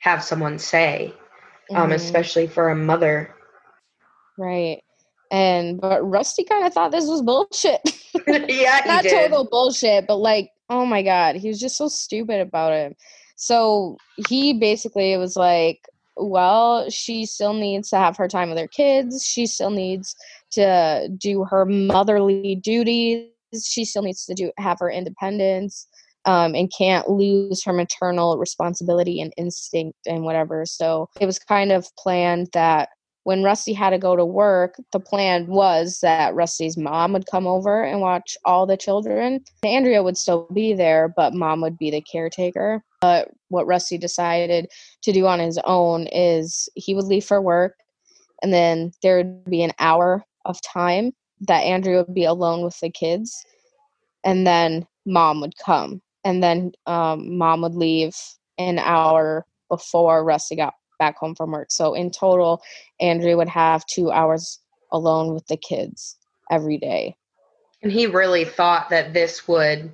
have 0.00 0.24
someone 0.24 0.58
say, 0.58 1.14
um, 1.74 1.90
Mhm. 1.90 1.94
especially 1.94 2.46
for 2.46 2.68
a 2.70 2.76
mother. 2.76 3.34
right. 4.36 4.82
And 5.30 5.78
but 5.80 6.02
Rusty 6.02 6.42
kind 6.44 6.66
of 6.66 6.72
thought 6.72 6.90
this 6.90 7.06
was 7.06 7.20
bullshit. 7.22 7.80
yeah, 8.48 8.80
Not 8.86 9.02
did. 9.02 9.12
total 9.12 9.46
bullshit, 9.50 10.06
but 10.06 10.16
like, 10.16 10.50
oh 10.70 10.86
my 10.86 11.02
god, 11.02 11.36
he 11.36 11.48
was 11.48 11.60
just 11.60 11.76
so 11.76 11.88
stupid 11.88 12.40
about 12.40 12.72
it. 12.72 12.96
So 13.36 13.98
he 14.28 14.54
basically 14.54 15.16
was 15.18 15.36
like, 15.36 15.80
well, 16.16 16.88
she 16.90 17.26
still 17.26 17.52
needs 17.52 17.90
to 17.90 17.96
have 17.96 18.16
her 18.16 18.26
time 18.26 18.48
with 18.48 18.58
her 18.58 18.66
kids. 18.68 19.22
She 19.24 19.46
still 19.46 19.70
needs 19.70 20.16
to 20.52 21.08
do 21.18 21.44
her 21.44 21.64
motherly 21.66 22.56
duties. 22.56 23.26
She 23.64 23.84
still 23.84 24.02
needs 24.02 24.24
to 24.26 24.34
do 24.34 24.50
have 24.58 24.78
her 24.80 24.90
independence, 24.90 25.86
um, 26.28 26.54
and 26.54 26.70
can't 26.76 27.08
lose 27.08 27.64
her 27.64 27.72
maternal 27.72 28.36
responsibility 28.36 29.18
and 29.18 29.32
instinct 29.38 29.98
and 30.06 30.24
whatever. 30.24 30.66
So 30.66 31.08
it 31.18 31.24
was 31.24 31.38
kind 31.38 31.72
of 31.72 31.88
planned 31.96 32.48
that 32.52 32.90
when 33.24 33.42
Rusty 33.42 33.72
had 33.72 33.90
to 33.90 33.98
go 33.98 34.14
to 34.14 34.26
work, 34.26 34.74
the 34.92 35.00
plan 35.00 35.46
was 35.46 36.00
that 36.02 36.34
Rusty's 36.34 36.76
mom 36.76 37.14
would 37.14 37.26
come 37.30 37.46
over 37.46 37.82
and 37.82 38.02
watch 38.02 38.36
all 38.44 38.66
the 38.66 38.76
children. 38.76 39.40
Andrea 39.62 40.02
would 40.02 40.18
still 40.18 40.48
be 40.52 40.74
there, 40.74 41.12
but 41.16 41.32
mom 41.32 41.62
would 41.62 41.78
be 41.78 41.90
the 41.90 42.02
caretaker. 42.02 42.82
But 43.00 43.30
what 43.48 43.66
Rusty 43.66 43.96
decided 43.96 44.68
to 45.02 45.12
do 45.12 45.26
on 45.26 45.38
his 45.38 45.58
own 45.64 46.08
is 46.08 46.68
he 46.74 46.94
would 46.94 47.04
leave 47.06 47.24
for 47.24 47.40
work, 47.40 47.74
and 48.42 48.52
then 48.52 48.92
there 49.02 49.16
would 49.16 49.46
be 49.46 49.62
an 49.62 49.72
hour 49.78 50.24
of 50.44 50.60
time 50.60 51.12
that 51.40 51.60
Andrea 51.60 52.04
would 52.04 52.14
be 52.14 52.24
alone 52.24 52.64
with 52.64 52.78
the 52.80 52.90
kids, 52.90 53.34
and 54.24 54.46
then 54.46 54.86
mom 55.06 55.40
would 55.40 55.56
come, 55.56 56.02
and 56.24 56.42
then 56.42 56.72
um, 56.86 57.36
mom 57.38 57.62
would 57.62 57.74
leave 57.74 58.14
an 58.58 58.78
hour 58.78 59.46
before 59.68 60.24
Rusty 60.24 60.56
got 60.56 60.74
back 60.98 61.16
home 61.16 61.34
from 61.34 61.52
work. 61.52 61.70
So 61.70 61.94
in 61.94 62.10
total, 62.10 62.62
Andrea 63.00 63.36
would 63.36 63.48
have 63.48 63.86
two 63.86 64.10
hours 64.10 64.60
alone 64.92 65.32
with 65.34 65.46
the 65.46 65.56
kids 65.56 66.16
every 66.50 66.78
day. 66.78 67.16
And 67.82 67.92
he 67.92 68.06
really 68.06 68.44
thought 68.44 68.90
that 68.90 69.14
this 69.14 69.46
would 69.46 69.92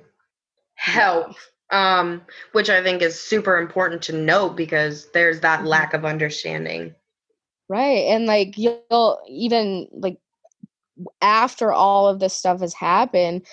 help, 0.75 1.35
um, 1.71 2.21
which 2.53 2.69
I 2.69 2.81
think 2.81 3.01
is 3.01 3.19
super 3.19 3.57
important 3.57 4.01
to 4.03 4.13
note 4.13 4.55
because 4.55 5.11
there's 5.11 5.41
that 5.41 5.61
Mhm. 5.61 5.67
lack 5.67 5.93
of 5.93 6.05
understanding. 6.05 6.95
Right. 7.69 8.05
And 8.07 8.25
like 8.25 8.57
you'll 8.57 9.19
even 9.27 9.87
like 9.91 10.17
after 11.21 11.71
all 11.71 12.07
of 12.07 12.19
this 12.19 12.33
stuff 12.33 12.61
has 12.61 12.73
happened 12.73 13.45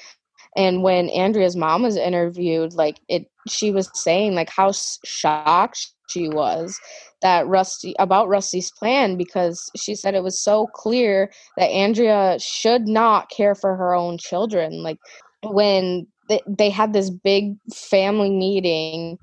and 0.57 0.83
when 0.83 1.09
Andrea's 1.11 1.57
mom 1.57 1.83
was 1.83 1.97
interviewed 1.97 2.75
like 2.75 3.01
it 3.09 3.27
she 3.49 3.71
was 3.71 3.91
saying 3.95 4.35
like 4.35 4.51
how 4.51 4.73
shocked 5.05 5.93
she 6.09 6.29
was 6.29 6.79
that 7.23 7.47
Rusty 7.47 7.95
about 7.99 8.29
Rusty's 8.29 8.71
plan 8.71 9.17
because 9.17 9.71
she 9.77 9.95
said 9.95 10.15
it 10.15 10.23
was 10.23 10.39
so 10.39 10.67
clear 10.75 11.33
that 11.57 11.67
Andrea 11.67 12.37
should 12.39 12.87
not 12.87 13.31
care 13.31 13.55
for 13.55 13.77
her 13.77 13.95
own 13.95 14.19
children. 14.19 14.83
Like 14.83 14.99
when 15.45 16.07
they, 16.49 16.71
had 16.71 16.93
this 16.93 17.11
big 17.11 17.55
family 17.75 18.31
meeting 18.31 19.19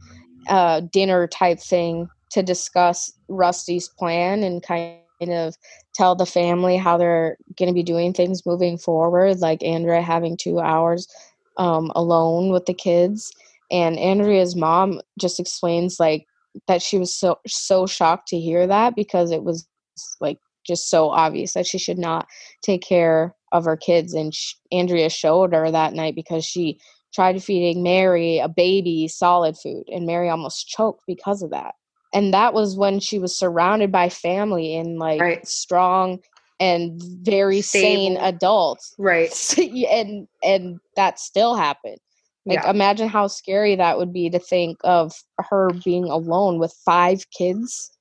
uh 0.48 0.82
dinner 0.92 1.28
type 1.28 1.60
thing 1.60 2.08
to 2.32 2.42
discuss 2.42 3.12
Rusty's 3.28 3.90
plan 3.90 4.44
and 4.44 4.64
kind 4.64 4.98
of 5.22 5.56
tell 5.94 6.16
the 6.16 6.26
family 6.26 6.78
how 6.78 6.98
they're 6.98 7.38
going 7.58 7.68
to 7.68 7.74
be 7.74 7.84
doing 7.84 8.14
things 8.14 8.46
moving 8.46 8.78
forward 8.78 9.40
like 9.40 9.62
Andrea 9.64 10.02
having 10.02 10.38
2 10.38 10.60
hours 10.60 11.08
um 11.58 11.92
alone 11.96 12.52
with 12.52 12.66
the 12.66 12.74
kids. 12.74 13.32
And 13.72 14.00
Andrea's 14.00 14.56
mom 14.56 15.02
just 15.20 15.40
explains 15.40 16.00
like 16.00 16.26
that 16.68 16.82
she 16.82 16.98
was 16.98 17.14
so 17.14 17.40
so 17.48 17.86
shocked 17.86 18.30
to 18.30 18.40
hear 18.40 18.66
that 18.68 18.96
because 18.96 19.32
it 19.32 19.44
was 19.44 19.68
like 20.22 20.40
just 20.66 20.90
so 20.90 21.10
obvious 21.10 21.54
that 21.54 21.68
she 21.68 21.78
should 21.78 21.98
not 22.00 22.28
take 22.62 22.82
care 22.82 23.36
of 23.52 23.66
her 23.66 23.78
kids. 23.78 24.14
And 24.14 24.34
sh- 24.34 24.56
Andrea 24.72 25.10
showed 25.10 25.54
her 25.54 25.72
that 25.72 25.94
night 25.94 26.16
because 26.16 26.46
she 26.46 26.80
tried 27.14 27.42
feeding 27.44 27.82
Mary 27.84 28.38
a 28.40 28.48
baby 28.48 29.08
solid 29.08 29.58
food 29.58 29.84
and 29.92 30.06
Mary 30.06 30.30
almost 30.30 30.68
choked 30.68 31.04
because 31.08 31.42
of 31.42 31.50
that 31.52 31.74
and 32.14 32.34
that 32.34 32.54
was 32.54 32.76
when 32.76 33.00
she 33.00 33.20
was 33.20 33.38
surrounded 33.38 33.92
by 33.92 34.10
family 34.10 34.76
and 34.76 34.98
like 34.98 35.22
Right. 35.22 35.48
strong 35.48 36.20
and 36.60 37.02
very 37.22 37.62
sane 37.62 38.18
adults 38.18 38.96
Right. 38.98 39.34
and 39.90 40.28
and 40.44 40.80
that 40.96 41.20
still 41.20 41.56
happened 41.56 42.00
like 42.46 42.60
yeah. 42.64 42.70
imagine 42.70 43.08
how 43.08 43.28
scary 43.28 43.76
that 43.76 43.98
would 43.98 44.14
be 44.14 44.30
to 44.30 44.40
think 44.40 44.78
of 44.84 45.14
her 45.38 45.70
being 45.84 46.06
alone 46.06 46.60
with 46.60 46.74
five 46.86 47.30
kids 47.32 47.92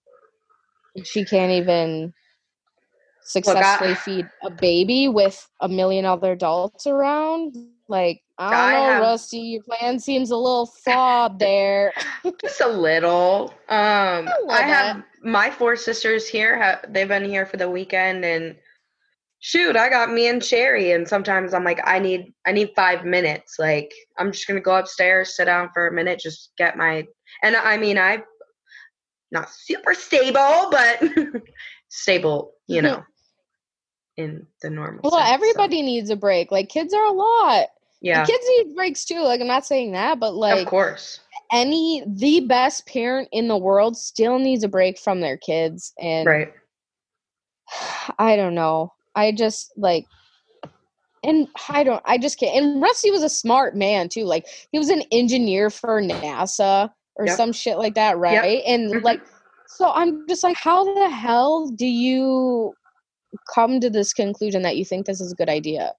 she 1.05 1.25
can't 1.25 1.53
even 1.53 2.13
successfully 3.23 3.95
feed 3.95 4.27
a 4.43 4.51
baby 4.51 5.07
with 5.07 5.49
a 5.61 5.69
million 5.69 6.05
other 6.05 6.33
adults 6.33 6.87
around 6.87 7.55
like 7.89 8.23
i 8.39 8.51
don't 8.51 8.61
I 8.61 8.73
know 8.73 8.93
have- 8.93 9.03
rusty 9.03 9.39
your 9.39 9.63
plan 9.63 9.99
seems 9.99 10.31
a 10.31 10.37
little 10.37 10.67
flawed 10.67 11.39
there 11.39 11.93
Just 12.43 12.61
a 12.61 12.69
little. 12.69 13.55
Um, 13.69 14.27
little 14.27 14.51
I 14.51 14.63
have 14.63 15.03
my 15.23 15.51
four 15.51 15.77
sisters 15.77 16.29
here. 16.29 16.81
They've 16.89 17.09
been 17.09 17.25
here 17.25 17.47
for 17.47 17.57
the 17.57 17.69
weekend, 17.71 18.25
and 18.25 18.57
shoot, 19.41 19.77
I 19.77 19.89
got 19.89 20.13
me 20.13 20.29
and 20.29 20.43
Sherry. 20.45 20.93
And 20.93 21.09
sometimes 21.09 21.55
I'm 21.55 21.65
like, 21.65 21.81
I 21.85 21.99
need, 21.99 22.33
I 22.47 22.53
need 22.53 22.71
five 22.77 23.05
minutes. 23.05 23.57
Like, 23.59 23.93
I'm 24.19 24.33
just 24.33 24.47
gonna 24.47 24.61
go 24.61 24.77
upstairs, 24.77 25.37
sit 25.37 25.47
down 25.47 25.71
for 25.73 25.87
a 25.89 25.93
minute, 25.93 26.21
just 26.21 26.51
get 26.59 26.77
my. 26.77 27.07
And 27.43 27.57
I 27.57 27.77
mean, 27.77 27.99
I, 27.99 28.23
not 29.31 29.51
super 29.51 29.95
stable, 29.95 30.69
but 30.71 31.03
stable, 31.89 32.53
you 32.67 32.83
know, 32.83 33.03
in 34.17 34.47
the 34.63 34.71
normal. 34.71 35.01
well 35.03 35.13
sense, 35.13 35.29
so, 35.29 35.35
everybody 35.35 35.83
needs 35.83 36.11
a 36.11 36.17
break 36.17 36.51
like 36.51 36.69
kids 36.69 36.93
are 36.93 37.05
a 37.05 37.13
lot 37.13 37.67
yeah, 38.01 38.25
kids 38.25 38.45
need 38.49 38.75
breaks 38.75 39.05
too 39.05 39.23
like 39.23 39.41
i'm 39.41 39.47
not 39.47 39.67
saying 39.67 39.93
that 39.93 40.21
but 40.21 40.35
like 40.35 40.63
of 40.63 40.67
course. 40.67 41.21
any 41.53 42.05
the 42.07 42.41
best 42.41 42.87
parent 42.87 43.29
in 43.33 43.49
the 43.49 43.57
world 43.57 43.97
still 43.97 44.39
needs 44.39 44.63
a 44.63 44.69
break 44.69 44.99
from 44.99 45.21
their 45.21 45.37
kids 45.37 45.93
and 46.01 46.27
Right. 46.27 46.53
I 48.19 48.37
don't 48.37 48.55
know. 48.55 48.93
I 49.15 49.33
just 49.33 49.73
like 49.77 50.07
and 51.25 51.49
I 51.69 51.83
don't 51.83 52.03
I 52.05 52.19
just 52.19 52.39
can't 52.39 52.57
and 52.57 52.81
Rusty 52.81 53.11
was 53.11 53.23
a 53.23 53.29
smart 53.29 53.77
man 53.77 54.09
too. 54.09 54.25
Like 54.25 54.47
he 54.71 54.79
was 54.79 54.89
an 54.89 55.03
engineer 55.11 55.71
for 55.71 56.01
NASA 56.01 56.91
or 57.17 57.27
yep. 57.27 57.37
some 57.37 57.53
shit 57.53 57.79
like 57.79 57.95
that, 57.95 58.19
right? 58.19 58.59
Yep. 58.59 58.65
And 58.67 58.91
mm-hmm. 58.93 59.05
like 59.05 59.21
so 59.67 59.91
I'm 59.91 60.27
just 60.29 60.43
like, 60.43 60.57
how 60.57 60.85
the 60.85 61.11
hell 61.11 61.69
do 61.69 61.87
you 61.87 62.73
come 63.55 63.81
to 63.81 63.91
this 63.91 64.13
conclusion 64.13 64.63
that 64.63 64.77
you 64.77 64.85
think 64.85 65.07
this 65.07 65.21
is 65.21 65.33
a 65.33 65.37
good 65.37 65.51
idea? 65.51 65.93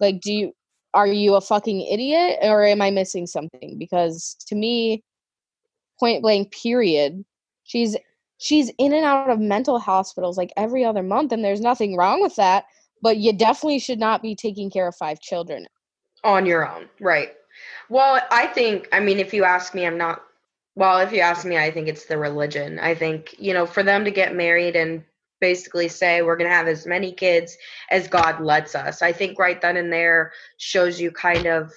Like, 0.00 0.20
do 0.20 0.32
you 0.32 0.52
are 0.98 1.06
you 1.06 1.36
a 1.36 1.40
fucking 1.40 1.82
idiot 1.82 2.40
or 2.42 2.64
am 2.64 2.82
I 2.82 2.90
missing 2.90 3.28
something? 3.28 3.78
Because 3.78 4.34
to 4.48 4.56
me, 4.56 5.04
point 6.00 6.22
blank, 6.22 6.50
period, 6.50 7.24
she's 7.62 7.96
she's 8.38 8.72
in 8.78 8.92
and 8.92 9.04
out 9.04 9.30
of 9.30 9.38
mental 9.38 9.78
hospitals 9.78 10.36
like 10.36 10.52
every 10.56 10.84
other 10.84 11.04
month, 11.04 11.30
and 11.30 11.44
there's 11.44 11.60
nothing 11.60 11.96
wrong 11.96 12.20
with 12.20 12.34
that. 12.34 12.64
But 13.00 13.18
you 13.18 13.32
definitely 13.32 13.78
should 13.78 14.00
not 14.00 14.22
be 14.22 14.34
taking 14.34 14.70
care 14.70 14.88
of 14.88 14.96
five 14.96 15.20
children 15.20 15.68
on 16.24 16.44
your 16.44 16.68
own, 16.68 16.88
right? 17.00 17.30
Well, 17.88 18.20
I 18.32 18.48
think, 18.48 18.88
I 18.90 18.98
mean, 18.98 19.20
if 19.20 19.32
you 19.32 19.44
ask 19.44 19.74
me, 19.76 19.86
I'm 19.86 19.98
not 19.98 20.24
well, 20.74 20.98
if 20.98 21.12
you 21.12 21.20
ask 21.20 21.44
me, 21.44 21.56
I 21.56 21.70
think 21.70 21.86
it's 21.86 22.06
the 22.06 22.18
religion. 22.18 22.80
I 22.80 22.96
think, 22.96 23.36
you 23.38 23.54
know, 23.54 23.66
for 23.66 23.84
them 23.84 24.04
to 24.04 24.10
get 24.10 24.34
married 24.34 24.74
and 24.74 25.04
basically 25.40 25.88
say 25.88 26.22
we're 26.22 26.36
going 26.36 26.50
to 26.50 26.56
have 26.56 26.68
as 26.68 26.86
many 26.86 27.12
kids 27.12 27.56
as 27.90 28.08
God 28.08 28.40
lets 28.40 28.74
us. 28.74 29.02
I 29.02 29.12
think 29.12 29.38
right 29.38 29.60
then 29.60 29.76
and 29.76 29.92
there 29.92 30.32
shows 30.56 31.00
you 31.00 31.10
kind 31.10 31.46
of 31.46 31.72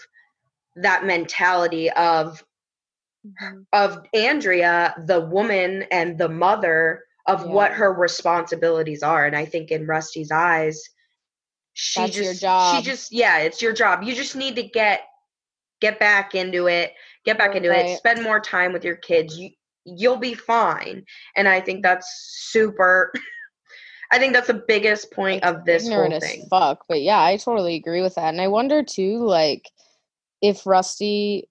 that 0.76 1.06
mentality 1.06 1.90
of 1.92 2.44
mm-hmm. 3.26 3.62
of 3.74 4.06
Andrea, 4.14 4.96
the 5.06 5.22
woman 5.22 5.86
and 5.92 6.18
the 6.18 6.30
mother 6.30 7.04
of 7.28 7.42
yeah. 7.42 7.52
what 7.52 7.72
her 7.74 7.94
responsibilities 7.94 9.04
are. 9.04 9.26
And 9.26 9.36
I 9.36 9.46
think 9.46 9.72
in 9.72 9.86
Rusty's 9.86 10.32
eyes, 10.32 10.82
she 11.74 12.02
That's 12.02 12.16
just 12.16 12.40
she 12.42 12.82
just 12.82 13.12
yeah, 13.12 13.40
it's 13.40 13.62
your 13.62 13.74
job. 13.74 14.04
You 14.04 14.14
just 14.14 14.36
need 14.36 14.56
to 14.56 14.64
get 14.64 15.02
get 15.82 16.00
back 16.00 16.36
into 16.36 16.68
it 16.68 16.94
get 17.26 17.38
back 17.38 17.56
into 17.56 17.70
right. 17.70 17.88
it 17.88 17.98
spend 17.98 18.24
more 18.24 18.40
time 18.40 18.72
with 18.72 18.86
your 18.86 18.96
kids 18.96 19.38
you 19.38 19.50
you'll 19.84 20.18
be 20.18 20.34
fine 20.34 21.04
and 21.36 21.48
i 21.48 21.60
think 21.60 21.84
that's 21.84 22.08
super 22.52 23.12
i 24.12 24.20
think 24.20 24.34
that's 24.34 24.48
the 24.48 24.64
biggest 24.68 25.12
point 25.12 25.44
of 25.44 25.66
this 25.66 25.88
whole 25.88 26.20
thing 26.20 26.46
fuck 26.50 26.86
but 26.88 27.02
yeah 27.02 27.20
i 27.22 27.38
totally 27.38 27.76
agree 27.76 28.02
with 28.02 28.16
that 28.16 28.30
and 28.30 28.42
i 28.42 28.48
wonder 28.48 28.84
too 28.84 29.20
like 29.20 29.70
if 30.42 30.66
rusty 30.66 31.48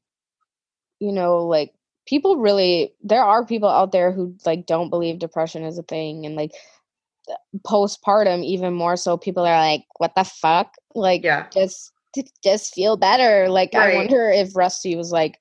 you 0.99 1.13
know 1.13 1.47
like 1.47 1.73
people 2.07 2.37
really 2.39 2.93
there 3.03 3.23
are 3.23 3.45
people 3.45 3.69
out 3.69 3.93
there 3.93 4.13
who 4.13 4.35
like 4.45 4.67
don't 4.67 4.91
believe 4.91 5.19
depression 5.19 5.65
is 5.65 5.79
a 5.79 5.83
thing 5.83 6.27
and 6.27 6.35
like 6.35 6.53
uh, 7.31 7.35
postpartum 7.67 8.45
even 8.45 8.75
more 8.75 8.97
so 8.97 9.17
people 9.17 9.45
are 9.45 9.59
like 9.59 9.85
what 9.99 10.15
the 10.15 10.25
fuck 10.25 10.75
like 10.95 11.23
yeah 11.23 11.47
just 11.53 11.93
just 12.43 12.75
feel 12.75 12.97
better 12.97 13.49
like 13.49 13.71
right. 13.73 13.95
i 13.95 13.97
wonder 13.97 14.29
if 14.29 14.57
rusty 14.57 14.97
was 14.97 15.13
like 15.13 15.39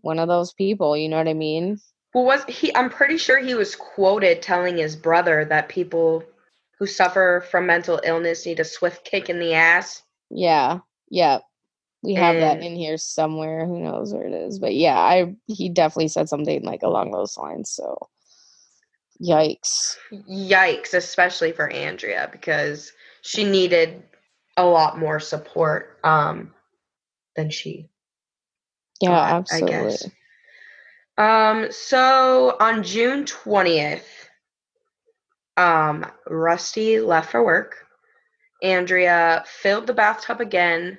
one 0.00 0.18
of 0.18 0.28
those 0.28 0.52
people, 0.52 0.96
you 0.96 1.08
know 1.08 1.16
what 1.16 1.28
I 1.28 1.34
mean? 1.34 1.78
Well, 2.14 2.24
was 2.24 2.44
he? 2.44 2.74
I'm 2.74 2.90
pretty 2.90 3.18
sure 3.18 3.38
he 3.38 3.54
was 3.54 3.76
quoted 3.76 4.42
telling 4.42 4.78
his 4.78 4.96
brother 4.96 5.44
that 5.46 5.68
people 5.68 6.22
who 6.78 6.86
suffer 6.86 7.44
from 7.50 7.66
mental 7.66 8.00
illness 8.04 8.46
need 8.46 8.60
a 8.60 8.64
swift 8.64 9.04
kick 9.04 9.28
in 9.28 9.40
the 9.40 9.54
ass. 9.54 10.02
Yeah, 10.30 10.80
yeah, 11.10 11.38
we 12.02 12.14
have 12.14 12.36
and, 12.36 12.42
that 12.42 12.62
in 12.62 12.76
here 12.76 12.98
somewhere. 12.98 13.66
Who 13.66 13.80
knows 13.80 14.12
where 14.12 14.26
it 14.26 14.32
is? 14.32 14.58
But 14.58 14.74
yeah, 14.74 14.98
I 14.98 15.34
he 15.46 15.68
definitely 15.68 16.08
said 16.08 16.28
something 16.28 16.62
like 16.62 16.82
along 16.82 17.10
those 17.10 17.36
lines. 17.36 17.70
So, 17.70 18.08
yikes! 19.22 19.96
Yikes! 20.12 20.94
Especially 20.94 21.52
for 21.52 21.70
Andrea 21.70 22.28
because 22.30 22.92
she 23.22 23.44
needed 23.44 24.02
a 24.56 24.64
lot 24.64 24.98
more 24.98 25.20
support 25.20 25.98
um, 26.04 26.52
than 27.36 27.50
she 27.50 27.88
yeah, 29.00 29.10
got, 29.10 29.32
absolutely. 29.32 29.76
I 29.76 29.82
guess. 29.82 30.10
Um, 31.16 31.72
so 31.72 32.56
on 32.60 32.82
June 32.82 33.24
20th, 33.24 34.27
um, 35.58 36.06
Rusty 36.28 37.00
left 37.00 37.32
for 37.32 37.44
work. 37.44 37.84
Andrea 38.62 39.44
filled 39.46 39.86
the 39.86 39.94
bathtub 39.94 40.40
again, 40.40 40.98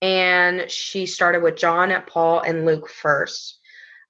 and 0.00 0.70
she 0.70 1.06
started 1.06 1.42
with 1.42 1.56
John, 1.56 1.92
Paul, 2.06 2.40
and 2.40 2.64
Luke 2.64 2.88
first. 2.88 3.58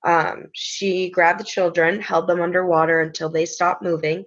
Um, 0.05 0.49
she 0.53 1.11
grabbed 1.11 1.41
the 1.41 1.45
children, 1.45 2.01
held 2.01 2.29
them 2.29 2.43
underwater 2.43 3.01
until 3.01 3.31
they 3.31 3.47
stopped 3.47 3.83
moving. 3.83 4.25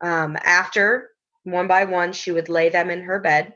Um, 0.00 0.36
after, 0.42 1.10
one 1.44 1.68
by 1.68 1.84
one, 1.84 2.12
she 2.12 2.32
would 2.32 2.48
lay 2.48 2.70
them 2.70 2.90
in 2.90 3.02
her 3.02 3.20
bed. 3.20 3.54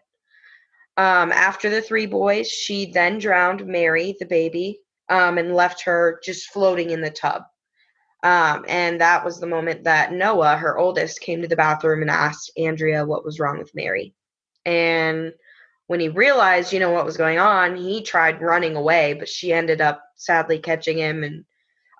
Um, 0.98 1.32
after 1.32 1.70
the 1.70 1.80
three 1.80 2.06
boys, 2.06 2.48
she 2.48 2.90
then 2.92 3.18
drowned 3.18 3.66
Mary, 3.66 4.16
the 4.18 4.26
baby, 4.26 4.80
um, 5.08 5.38
and 5.38 5.54
left 5.54 5.82
her 5.84 6.20
just 6.22 6.50
floating 6.50 6.90
in 6.90 7.00
the 7.00 7.10
tub. 7.10 7.42
Um, 8.22 8.64
and 8.68 9.00
that 9.00 9.24
was 9.24 9.38
the 9.38 9.46
moment 9.46 9.84
that 9.84 10.12
Noah, 10.12 10.56
her 10.56 10.76
oldest, 10.76 11.20
came 11.20 11.42
to 11.42 11.48
the 11.48 11.56
bathroom 11.56 12.02
and 12.02 12.10
asked 12.10 12.50
Andrea 12.56 13.06
what 13.06 13.24
was 13.24 13.38
wrong 13.38 13.58
with 13.58 13.74
Mary. 13.74 14.14
And 14.64 15.32
when 15.86 16.00
he 16.00 16.08
realized, 16.08 16.72
you 16.72 16.80
know, 16.80 16.90
what 16.90 17.06
was 17.06 17.16
going 17.16 17.38
on, 17.38 17.76
he 17.76 18.02
tried 18.02 18.42
running 18.42 18.76
away, 18.76 19.14
but 19.14 19.28
she 19.28 19.52
ended 19.52 19.80
up 19.80 20.02
sadly 20.16 20.58
catching 20.58 20.98
him 20.98 21.22
and 21.22 21.44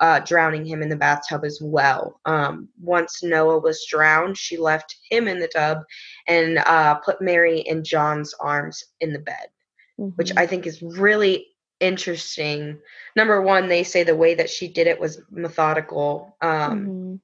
uh, 0.01 0.21
drowning 0.21 0.65
him 0.65 0.83
in 0.83 0.89
the 0.89 0.97
bathtub 0.97 1.45
as 1.45 1.61
well. 1.63 2.21
Um, 2.25 2.69
once 2.81 3.23
Noah 3.23 3.59
was 3.59 3.87
drowned, 3.89 4.37
she 4.37 4.57
left 4.57 4.97
him 5.11 5.27
in 5.27 5.39
the 5.39 5.49
tub 5.49 5.79
and 6.27 6.59
uh, 6.59 6.97
put 6.97 7.23
Mary 7.23 7.61
in 7.61 7.83
John's 7.83 8.35
arms 8.41 8.85
in 9.01 9.13
the 9.13 9.19
bed, 9.19 9.47
mm-hmm. 9.99 10.11
which 10.17 10.33
I 10.37 10.47
think 10.47 10.67
is 10.67 10.83
really 10.83 11.47
interesting. 11.81 12.79
Number 13.17 13.41
one, 13.43 13.69
they 13.69 13.85
say 13.85 14.03
the 14.03 14.17
way 14.17 14.35
that 14.35 14.51
she 14.51 14.69
did 14.69 14.87
it 14.87 15.01
was 15.01 15.21
methodical. 15.31 16.37
Um, 16.41 16.51
mm-hmm. 16.51 17.15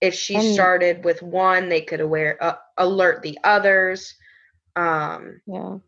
If 0.00 0.14
she 0.14 0.34
and, 0.34 0.54
started 0.54 1.04
with 1.04 1.22
one, 1.22 1.68
they 1.68 1.80
could 1.80 2.00
aware 2.00 2.42
uh, 2.42 2.56
alert 2.76 3.22
the 3.22 3.38
others. 3.44 4.14
Um, 4.74 5.40
yeah 5.46 5.78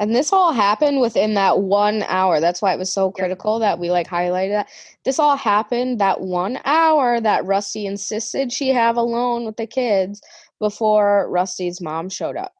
and 0.00 0.16
this 0.16 0.32
all 0.32 0.52
happened 0.52 1.00
within 1.00 1.34
that 1.34 1.60
one 1.60 2.02
hour 2.08 2.40
that's 2.40 2.60
why 2.60 2.72
it 2.72 2.78
was 2.78 2.92
so 2.92 3.12
critical 3.12 3.58
that 3.60 3.78
we 3.78 3.90
like 3.90 4.08
highlighted 4.08 4.50
that 4.50 4.68
this 5.04 5.18
all 5.18 5.36
happened 5.36 6.00
that 6.00 6.20
one 6.20 6.58
hour 6.64 7.20
that 7.20 7.44
rusty 7.44 7.86
insisted 7.86 8.50
she 8.50 8.70
have 8.70 8.96
alone 8.96 9.44
with 9.44 9.56
the 9.56 9.66
kids 9.66 10.20
before 10.58 11.30
rusty's 11.30 11.80
mom 11.80 12.08
showed 12.08 12.36
up 12.36 12.52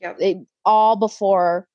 yep. 0.00 0.16
It, 0.20 0.38
all 0.64 0.96
before 0.96 1.66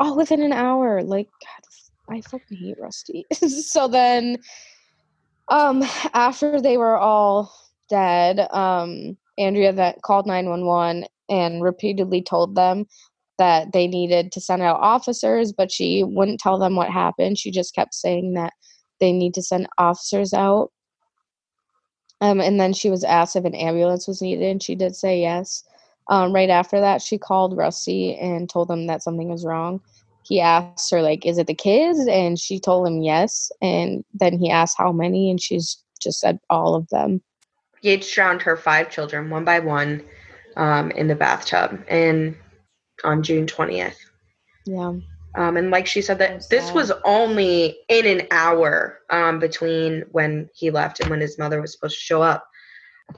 all 0.00 0.16
within 0.16 0.42
an 0.42 0.52
hour 0.52 1.02
like 1.02 1.28
God, 1.42 2.16
i 2.16 2.20
fucking 2.20 2.58
hate 2.58 2.76
rusty 2.80 3.24
so 3.32 3.88
then 3.88 4.38
um 5.48 5.82
after 6.12 6.60
they 6.60 6.76
were 6.76 6.96
all 6.96 7.52
dead 7.88 8.46
um 8.50 9.16
andrea 9.38 9.72
that 9.72 10.02
called 10.02 10.26
911 10.26 11.06
and 11.28 11.62
repeatedly 11.62 12.22
told 12.22 12.54
them 12.54 12.86
that 13.38 13.72
they 13.72 13.86
needed 13.86 14.32
to 14.32 14.40
send 14.40 14.62
out 14.62 14.80
officers, 14.80 15.52
but 15.52 15.72
she 15.72 16.04
wouldn't 16.04 16.40
tell 16.40 16.58
them 16.58 16.76
what 16.76 16.90
happened. 16.90 17.38
She 17.38 17.50
just 17.50 17.74
kept 17.74 17.94
saying 17.94 18.34
that 18.34 18.52
they 19.00 19.12
need 19.12 19.34
to 19.34 19.42
send 19.42 19.68
officers 19.78 20.32
out. 20.32 20.70
Um, 22.20 22.40
and 22.40 22.60
then 22.60 22.72
she 22.72 22.90
was 22.90 23.04
asked 23.04 23.36
if 23.36 23.44
an 23.44 23.54
ambulance 23.54 24.06
was 24.06 24.22
needed, 24.22 24.44
and 24.44 24.62
she 24.62 24.74
did 24.74 24.94
say 24.94 25.20
yes. 25.20 25.64
Um, 26.08 26.32
right 26.32 26.50
after 26.50 26.80
that, 26.80 27.02
she 27.02 27.18
called 27.18 27.56
Rusty 27.56 28.16
and 28.16 28.48
told 28.48 28.70
him 28.70 28.86
that 28.86 29.02
something 29.02 29.28
was 29.28 29.44
wrong. 29.44 29.80
He 30.22 30.40
asked 30.40 30.90
her, 30.90 31.02
like, 31.02 31.26
is 31.26 31.38
it 31.38 31.46
the 31.46 31.54
kids? 31.54 32.06
And 32.06 32.38
she 32.38 32.58
told 32.58 32.86
him 32.86 33.02
yes. 33.02 33.50
And 33.60 34.04
then 34.14 34.38
he 34.38 34.50
asked 34.50 34.76
how 34.78 34.92
many, 34.92 35.30
and 35.30 35.40
she's 35.40 35.82
just 36.00 36.20
said 36.20 36.38
all 36.50 36.74
of 36.74 36.88
them. 36.88 37.22
Yates 37.82 38.12
drowned 38.12 38.42
her 38.42 38.56
five 38.56 38.90
children 38.90 39.28
one 39.28 39.44
by 39.44 39.60
one 39.60 40.02
um, 40.56 40.90
in 40.92 41.08
the 41.08 41.14
bathtub. 41.14 41.84
And 41.88 42.36
on 43.02 43.22
June 43.22 43.46
20th. 43.46 43.96
Yeah. 44.66 44.94
Um, 45.36 45.56
and 45.56 45.70
like 45.70 45.86
she 45.86 46.00
said, 46.00 46.18
that 46.18 46.48
this 46.48 46.70
was 46.72 46.92
only 47.04 47.78
in 47.88 48.06
an 48.06 48.26
hour 48.30 49.00
um, 49.10 49.40
between 49.40 50.04
when 50.12 50.48
he 50.54 50.70
left 50.70 51.00
and 51.00 51.10
when 51.10 51.20
his 51.20 51.38
mother 51.38 51.60
was 51.60 51.72
supposed 51.72 51.96
to 51.96 52.00
show 52.00 52.22
up. 52.22 52.46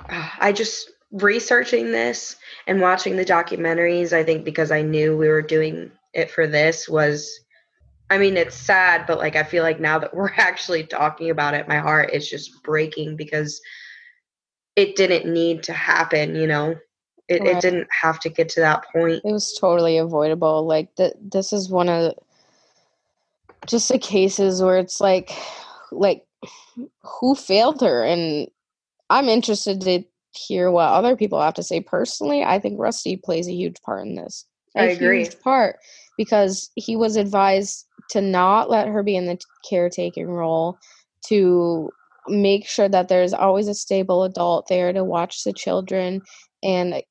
Uh, 0.08 0.28
I 0.38 0.52
just 0.52 0.90
researching 1.12 1.92
this 1.92 2.36
and 2.66 2.80
watching 2.80 3.16
the 3.16 3.24
documentaries. 3.24 4.12
I 4.12 4.24
think 4.24 4.44
because 4.44 4.70
I 4.70 4.82
knew 4.82 5.16
we 5.16 5.28
were 5.28 5.42
doing 5.42 5.90
it 6.14 6.30
for 6.30 6.46
this 6.46 6.88
was, 6.88 7.30
I 8.10 8.18
mean, 8.18 8.36
it's 8.36 8.56
sad, 8.56 9.06
but 9.06 9.18
like 9.18 9.36
I 9.36 9.42
feel 9.42 9.62
like 9.62 9.80
now 9.80 9.98
that 9.98 10.14
we're 10.14 10.32
actually 10.36 10.84
talking 10.84 11.30
about 11.30 11.54
it, 11.54 11.68
my 11.68 11.78
heart 11.78 12.10
is 12.12 12.28
just 12.28 12.62
breaking 12.62 13.16
because 13.16 13.60
it 14.74 14.96
didn't 14.96 15.32
need 15.32 15.62
to 15.64 15.72
happen. 15.72 16.34
You 16.34 16.46
know, 16.46 16.74
it, 17.28 17.40
right. 17.40 17.56
it 17.56 17.60
didn't 17.60 17.88
have 17.90 18.20
to 18.20 18.28
get 18.28 18.48
to 18.50 18.60
that 18.60 18.84
point. 18.92 19.22
It 19.24 19.32
was 19.32 19.56
totally 19.58 19.98
avoidable. 19.98 20.66
Like 20.66 20.94
that 20.96 21.14
this 21.20 21.52
is 21.52 21.70
one 21.70 21.88
of 21.88 22.14
just 23.66 23.88
the 23.88 23.98
cases 23.98 24.62
where 24.62 24.78
it's 24.78 25.00
like 25.00 25.32
like 25.90 26.24
who 27.02 27.34
failed 27.34 27.80
her 27.80 28.04
and 28.04 28.48
I'm 29.08 29.28
interested 29.28 29.80
to 29.82 30.04
hear 30.36 30.70
what 30.70 30.88
other 30.88 31.16
people 31.16 31.40
have 31.40 31.54
to 31.54 31.62
say. 31.62 31.80
Personally, 31.80 32.42
I 32.42 32.58
think 32.58 32.78
Rusty 32.78 33.16
plays 33.16 33.48
a 33.48 33.52
huge 33.54 33.80
part 33.82 34.06
in 34.06 34.14
this. 34.14 34.44
A 34.76 34.80
I 34.80 34.84
agree. 34.86 35.24
Huge 35.24 35.40
part 35.40 35.76
because 36.16 36.70
he 36.76 36.96
was 36.96 37.16
advised 37.16 37.86
to 38.10 38.20
not 38.20 38.70
let 38.70 38.88
her 38.88 39.02
be 39.02 39.16
in 39.16 39.26
the 39.26 39.38
caretaking 39.68 40.28
role, 40.28 40.78
to 41.26 41.90
make 42.28 42.66
sure 42.66 42.88
that 42.88 43.08
there's 43.08 43.32
always 43.32 43.68
a 43.68 43.74
stable 43.74 44.24
adult 44.24 44.66
there 44.68 44.92
to 44.92 45.04
watch 45.04 45.44
the 45.44 45.52
children, 45.52 46.22
and 46.62 47.02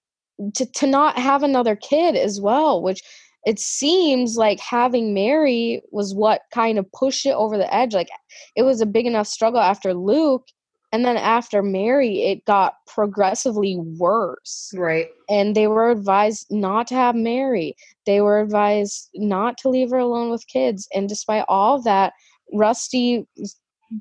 to 0.53 0.65
to 0.65 0.87
not 0.87 1.17
have 1.17 1.43
another 1.43 1.75
kid 1.75 2.15
as 2.15 2.39
well, 2.41 2.81
which 2.81 3.01
it 3.45 3.59
seems 3.59 4.37
like 4.37 4.59
having 4.59 5.13
Mary 5.13 5.81
was 5.91 6.15
what 6.15 6.41
kind 6.53 6.79
of 6.79 6.91
pushed 6.91 7.25
it 7.25 7.33
over 7.33 7.57
the 7.57 7.73
edge. 7.73 7.93
Like 7.93 8.09
it 8.55 8.63
was 8.63 8.81
a 8.81 8.85
big 8.85 9.05
enough 9.05 9.27
struggle 9.27 9.59
after 9.61 9.93
Luke, 9.93 10.47
and 10.95 11.03
then 11.03 11.17
after 11.17 11.61
Mary, 11.61 12.23
it 12.23 12.45
got 12.45 12.75
progressively 12.87 13.75
worse. 13.75 14.71
Right. 14.77 15.09
And 15.29 15.53
they 15.53 15.67
were 15.67 15.91
advised 15.91 16.47
not 16.49 16.87
to 16.87 16.95
have 16.95 17.15
Mary. 17.15 17.75
They 18.05 18.21
were 18.21 18.39
advised 18.39 19.09
not 19.13 19.57
to 19.57 19.69
leave 19.69 19.89
her 19.89 19.97
alone 19.97 20.31
with 20.31 20.47
kids. 20.47 20.87
And 20.95 21.09
despite 21.09 21.43
all 21.49 21.81
that, 21.81 22.13
Rusty 22.53 23.27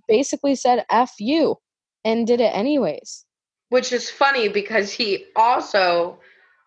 basically 0.06 0.54
said 0.54 0.86
F 0.88 1.14
you 1.18 1.56
and 2.04 2.28
did 2.28 2.40
it 2.40 2.54
anyways. 2.54 3.24
Which 3.70 3.92
is 3.92 4.08
funny 4.08 4.48
because 4.48 4.92
he 4.92 5.24
also, 5.34 6.20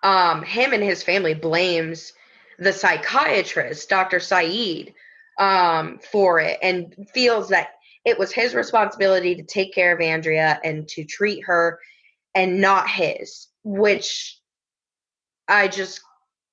um, 0.04 0.44
him 0.44 0.74
and 0.74 0.84
his 0.84 1.04
family 1.04 1.36
blames 1.36 2.12
the 2.60 2.74
psychiatrist, 2.74 3.88
Dr. 3.88 4.20
Saeed, 4.20 4.94
um, 5.40 6.00
for 6.12 6.42
it 6.42 6.60
and 6.62 6.94
feels 7.14 7.48
that 7.48 7.76
it 8.08 8.18
was 8.18 8.32
his 8.32 8.56
responsibility 8.56 9.36
to 9.36 9.44
take 9.44 9.74
care 9.76 9.94
of 9.94 10.00
Andrea 10.02 10.60
and 10.64 10.88
to 10.88 11.04
treat 11.04 11.44
her 11.46 11.80
and 12.34 12.62
not 12.62 12.90
his, 12.90 13.48
which 13.64 14.40
I 15.48 15.68
just, 15.68 16.00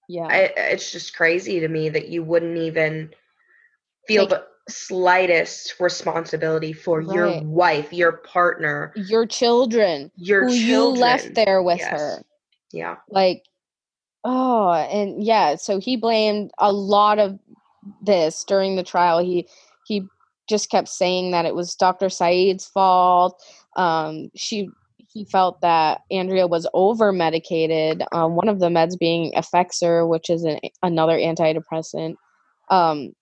Yeah. 0.08 0.26
I, 0.28 0.52
it's 0.56 0.90
just 0.90 1.14
crazy 1.16 1.60
to 1.60 1.68
me 1.68 1.88
that 1.90 2.08
you 2.08 2.24
wouldn't 2.24 2.58
even 2.58 3.14
feel 4.08 4.22
Like- 4.22 4.30
the 4.30 4.44
slightest 4.68 5.78
responsibility 5.78 6.72
for 6.72 7.00
your 7.00 7.40
wife, 7.42 7.92
your 7.92 8.12
partner, 8.12 8.92
Your 8.96 9.26
children 9.26 10.10
your 10.16 10.44
who 10.44 10.50
children. 10.58 10.68
you 10.68 10.88
left 11.00 11.34
there 11.34 11.62
with 11.62 11.78
Yes. 11.78 11.90
her. 12.00 12.22
Yeah. 12.72 12.96
like 13.10 13.44
oh 14.24 14.72
and 14.72 15.22
yeah 15.22 15.54
so 15.54 15.78
he 15.78 15.96
blamed 15.96 16.50
a 16.58 16.72
lot 16.72 17.18
of 17.20 17.38
this 18.02 18.42
during 18.44 18.74
the 18.74 18.82
trial 18.82 19.18
he 19.22 19.46
he 19.86 20.08
just 20.48 20.70
kept 20.70 20.88
saying 20.88 21.30
that 21.30 21.44
it 21.44 21.54
was 21.54 21.74
dr 21.74 22.08
saeed's 22.08 22.66
fault 22.66 23.42
um 23.76 24.30
she 24.34 24.68
he 25.12 25.24
felt 25.24 25.60
that 25.60 26.00
andrea 26.10 26.46
was 26.46 26.66
over 26.74 27.12
medicated 27.12 28.02
um, 28.12 28.34
one 28.34 28.48
of 28.48 28.60
the 28.60 28.68
meds 28.68 28.98
being 28.98 29.32
effexor 29.32 30.08
which 30.08 30.30
is 30.30 30.44
an, 30.44 30.58
another 30.82 31.16
antidepressant 31.16 32.16
um 32.70 33.12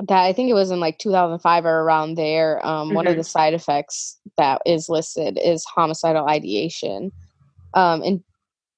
that 0.00 0.24
i 0.24 0.32
think 0.32 0.50
it 0.50 0.54
was 0.54 0.70
in 0.70 0.80
like 0.80 0.98
2005 0.98 1.64
or 1.64 1.80
around 1.80 2.16
there 2.16 2.64
um, 2.66 2.94
one 2.94 3.06
of 3.06 3.16
the 3.16 3.24
side 3.24 3.54
effects 3.54 4.18
that 4.36 4.60
is 4.66 4.88
listed 4.88 5.38
is 5.42 5.64
homicidal 5.64 6.28
ideation 6.28 7.12
um, 7.74 8.02
and 8.02 8.22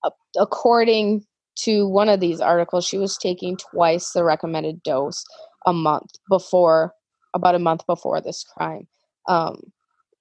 a- 0.04 0.10
according 0.40 1.24
to 1.56 1.86
one 1.88 2.08
of 2.08 2.20
these 2.20 2.40
articles, 2.40 2.86
she 2.86 2.98
was 2.98 3.16
taking 3.16 3.56
twice 3.56 4.12
the 4.12 4.24
recommended 4.24 4.82
dose 4.82 5.24
a 5.66 5.72
month 5.72 6.10
before, 6.28 6.92
about 7.34 7.54
a 7.54 7.60
month 7.60 7.86
before 7.86 8.20
this 8.20 8.44
crime. 8.44 8.86
Um, 9.28 9.60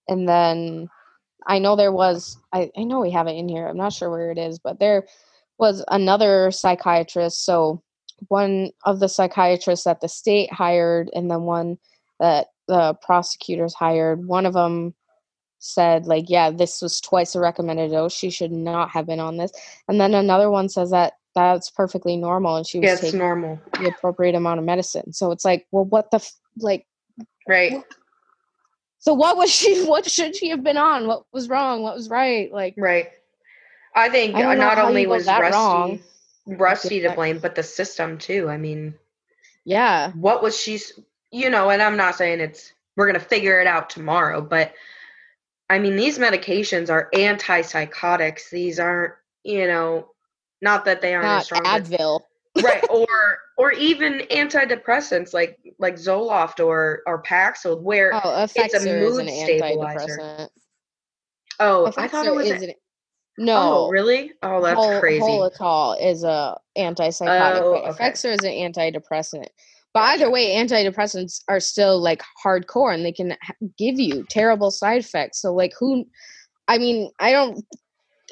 and 0.07 0.27
then 0.27 0.89
I 1.47 1.59
know 1.59 1.75
there 1.75 1.93
was, 1.93 2.37
I, 2.53 2.71
I 2.77 2.83
know 2.83 3.01
we 3.01 3.11
have 3.11 3.27
it 3.27 3.37
in 3.37 3.49
here, 3.49 3.67
I'm 3.67 3.77
not 3.77 3.93
sure 3.93 4.09
where 4.09 4.31
it 4.31 4.37
is, 4.37 4.59
but 4.59 4.79
there 4.79 5.05
was 5.59 5.83
another 5.89 6.51
psychiatrist. 6.51 7.45
So 7.45 7.83
one 8.29 8.71
of 8.85 8.99
the 8.99 9.09
psychiatrists 9.09 9.85
that 9.85 10.01
the 10.01 10.09
state 10.09 10.51
hired, 10.53 11.09
and 11.13 11.29
then 11.31 11.43
one 11.43 11.77
that 12.19 12.47
the 12.67 12.95
prosecutors 13.01 13.73
hired, 13.75 14.25
one 14.27 14.45
of 14.45 14.53
them 14.53 14.93
said 15.59 16.05
like 16.05 16.25
yeah 16.29 16.51
this 16.51 16.81
was 16.81 17.01
twice 17.01 17.33
the 17.33 17.39
recommended 17.39 17.91
dose 17.91 18.13
she 18.13 18.29
should 18.29 18.51
not 18.51 18.89
have 18.91 19.07
been 19.07 19.19
on 19.19 19.37
this 19.37 19.51
and 19.87 19.99
then 19.99 20.13
another 20.13 20.49
one 20.49 20.69
says 20.69 20.91
that 20.91 21.13
that's 21.33 21.69
perfectly 21.71 22.17
normal 22.17 22.57
and 22.57 22.67
she 22.67 22.79
was 22.79 22.87
Yeah, 22.87 22.93
it's 22.93 23.01
taking 23.01 23.19
normal. 23.19 23.59
the 23.79 23.89
appropriate 23.89 24.35
amount 24.35 24.59
of 24.59 24.65
medicine 24.65 25.13
so 25.13 25.31
it's 25.31 25.45
like 25.45 25.65
well 25.71 25.85
what 25.85 26.11
the 26.11 26.17
f- 26.17 26.33
like 26.59 26.85
Right. 27.47 27.83
so 28.99 29.13
what 29.13 29.37
was 29.37 29.51
she 29.51 29.85
what 29.87 30.09
should 30.09 30.35
she 30.35 30.49
have 30.49 30.63
been 30.63 30.77
on 30.77 31.07
what 31.07 31.23
was 31.31 31.49
wrong 31.49 31.83
what 31.83 31.95
was 31.95 32.09
right 32.09 32.51
like 32.51 32.75
Right. 32.77 33.09
I 33.95 34.09
think 34.09 34.35
I 34.35 34.55
not 34.55 34.77
only 34.77 35.07
was 35.07 35.25
Rusty 35.25 35.53
wrong. 35.53 35.99
Rusty 36.47 36.99
to 37.01 37.11
blame, 37.11 37.39
but 37.39 37.55
the 37.55 37.63
system 37.63 38.17
too. 38.17 38.49
I 38.49 38.57
mean, 38.57 38.93
yeah 39.63 40.11
what 40.11 40.43
was 40.43 40.59
she? 40.59 40.79
You 41.31 41.49
know, 41.49 41.69
and 41.69 41.81
I'm 41.81 41.97
not 41.97 42.15
saying 42.15 42.41
it's 42.41 42.73
we're 42.95 43.07
gonna 43.07 43.19
figure 43.19 43.59
it 43.61 43.67
out 43.67 43.89
tomorrow, 43.89 44.41
but 44.41 44.73
I 45.69 45.79
mean, 45.79 45.95
these 45.95 46.19
medications 46.19 46.89
are 46.89 47.09
antipsychotics. 47.13 48.49
These 48.49 48.79
aren't, 48.79 49.13
you 49.43 49.65
know, 49.67 50.09
not 50.61 50.85
that 50.85 51.01
they 51.01 51.15
aren't 51.15 51.25
not 51.25 51.39
as 51.39 51.45
strong, 51.45 51.63
advil 51.63 52.21
right? 52.63 52.83
Or 52.89 53.07
or 53.57 53.71
even 53.71 54.19
antidepressants 54.31 55.33
like 55.33 55.57
like 55.79 55.95
Zoloft 55.95 56.63
or 56.63 57.01
or 57.05 57.21
Paxil, 57.23 57.81
where 57.81 58.13
oh 58.13 58.43
it's 58.43 58.73
a 58.73 58.79
effexor 58.79 58.99
mood 58.99 59.27
an 59.27 59.29
stabilizer. 59.29 60.49
oh, 61.59 61.91
I 61.97 62.07
thought 62.07 62.25
it 62.25 62.35
was. 62.35 62.47
is 62.47 62.61
an, 62.63 62.69
oh, 62.69 62.73
no 63.37 63.57
Oh, 63.57 63.89
really? 63.89 64.31
Oh, 64.43 64.61
that's 64.61 64.85
Hol- 64.85 64.99
crazy. 64.99 65.25
Halidol 65.25 66.01
is 66.01 66.23
a 66.23 66.57
antipsychotic, 66.77 67.61
Oh, 67.61 67.75
okay. 67.89 67.89
Effexor 67.91 68.31
is 68.33 68.43
an 68.43 68.51
antidepressant. 68.51 69.47
But 69.93 70.01
either 70.01 70.29
way, 70.29 70.55
antidepressants 70.55 71.41
are 71.47 71.61
still 71.61 72.01
like 72.01 72.21
hardcore, 72.45 72.93
and 72.93 73.05
they 73.05 73.13
can 73.13 73.37
give 73.77 73.97
you 73.99 74.25
terrible 74.29 74.69
side 74.71 75.01
effects. 75.01 75.41
So, 75.41 75.53
like, 75.53 75.71
who? 75.79 76.05
I 76.67 76.77
mean, 76.79 77.11
I 77.19 77.31
don't, 77.31 77.63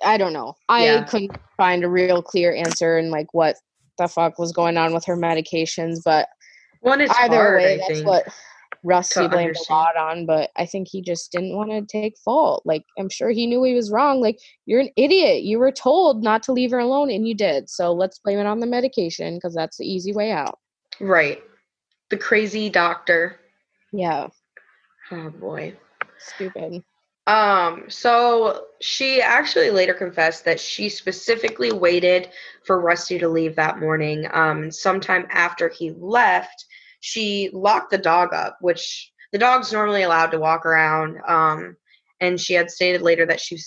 I 0.04 0.18
don't 0.18 0.34
know. 0.34 0.56
I 0.68 0.84
Yeah. 0.84 1.04
couldn't 1.04 1.38
find 1.56 1.84
a 1.86 1.90
real 1.90 2.22
clear 2.22 2.54
answer 2.54 2.98
and 2.98 3.12
like 3.12 3.28
what 3.34 3.56
the 3.98 4.08
fuck 4.08 4.40
was 4.40 4.52
going 4.52 4.78
on 4.78 4.94
with 4.94 5.06
her 5.06 5.18
medications. 5.18 6.00
But 6.04 6.28
One, 6.82 7.02
it's 7.02 7.14
either 7.18 7.36
hard. 7.36 7.62
way, 7.62 7.74
I 7.76 7.78
that's 7.78 7.90
think. 7.90 8.08
what 8.08 8.28
Rusty 8.84 9.28
blamed 9.28 9.50
understand. 9.50 9.68
a 9.70 9.74
lot 9.74 9.98
on. 9.98 10.26
But 10.26 10.50
I 10.58 10.66
think 10.66 10.88
he 10.90 11.02
just 11.02 11.32
didn't 11.32 11.56
want 11.56 11.70
to 11.72 11.82
take 11.86 12.18
fault. 12.24 12.64
Like 12.66 12.84
I'm 13.00 13.10
sure 13.10 13.30
he 13.30 13.48
knew 13.48 13.64
he 13.64 13.74
was 13.74 13.92
wrong. 13.92 14.20
Like 14.22 14.40
you're 14.66 14.82
an 14.82 14.90
idiot. 14.98 15.44
You 15.44 15.60
were 15.60 15.72
told 15.72 16.24
not 16.24 16.44
to 16.44 16.52
leave 16.52 16.72
her 16.72 16.80
alone, 16.80 17.10
and 17.10 17.28
you 17.28 17.34
did. 17.36 17.70
So 17.70 17.94
let's 17.94 18.20
blame 18.20 18.40
it 18.40 18.46
on 18.46 18.60
the 18.60 18.66
medication 18.68 19.36
because 19.36 19.54
that's 19.56 19.78
the 19.78 19.86
easy 19.86 20.12
way 20.14 20.32
out. 20.32 20.60
Right. 21.00 21.42
The 22.10 22.18
crazy 22.18 22.70
doctor. 22.70 23.40
Yeah, 23.92 24.28
Oh 25.12 25.30
boy. 25.30 25.76
stupid. 26.20 26.84
Um, 27.26 27.86
so 27.90 28.66
she 28.82 29.22
actually 29.22 29.72
later 29.72 29.94
confessed 29.94 30.44
that 30.46 30.60
she 30.60 30.90
specifically 30.90 31.72
waited 31.72 32.30
for 32.66 32.82
Rusty 32.82 33.18
to 33.20 33.30
leave 33.30 33.56
that 33.56 33.80
morning. 33.80 34.28
Um, 34.34 34.70
sometime 34.72 35.28
after 35.30 35.70
he 35.70 35.92
left, 35.92 36.66
she 37.00 37.50
locked 37.54 37.92
the 37.92 37.98
dog 37.98 38.34
up, 38.34 38.58
which 38.62 39.12
the 39.32 39.38
dog's 39.38 39.72
normally 39.72 40.04
allowed 40.04 40.32
to 40.32 40.40
walk 40.40 40.66
around. 40.66 41.18
Um, 41.28 41.78
and 42.20 42.40
she 42.40 42.54
had 42.54 42.70
stated 42.70 43.02
later 43.02 43.26
that 43.26 43.42
she 43.42 43.58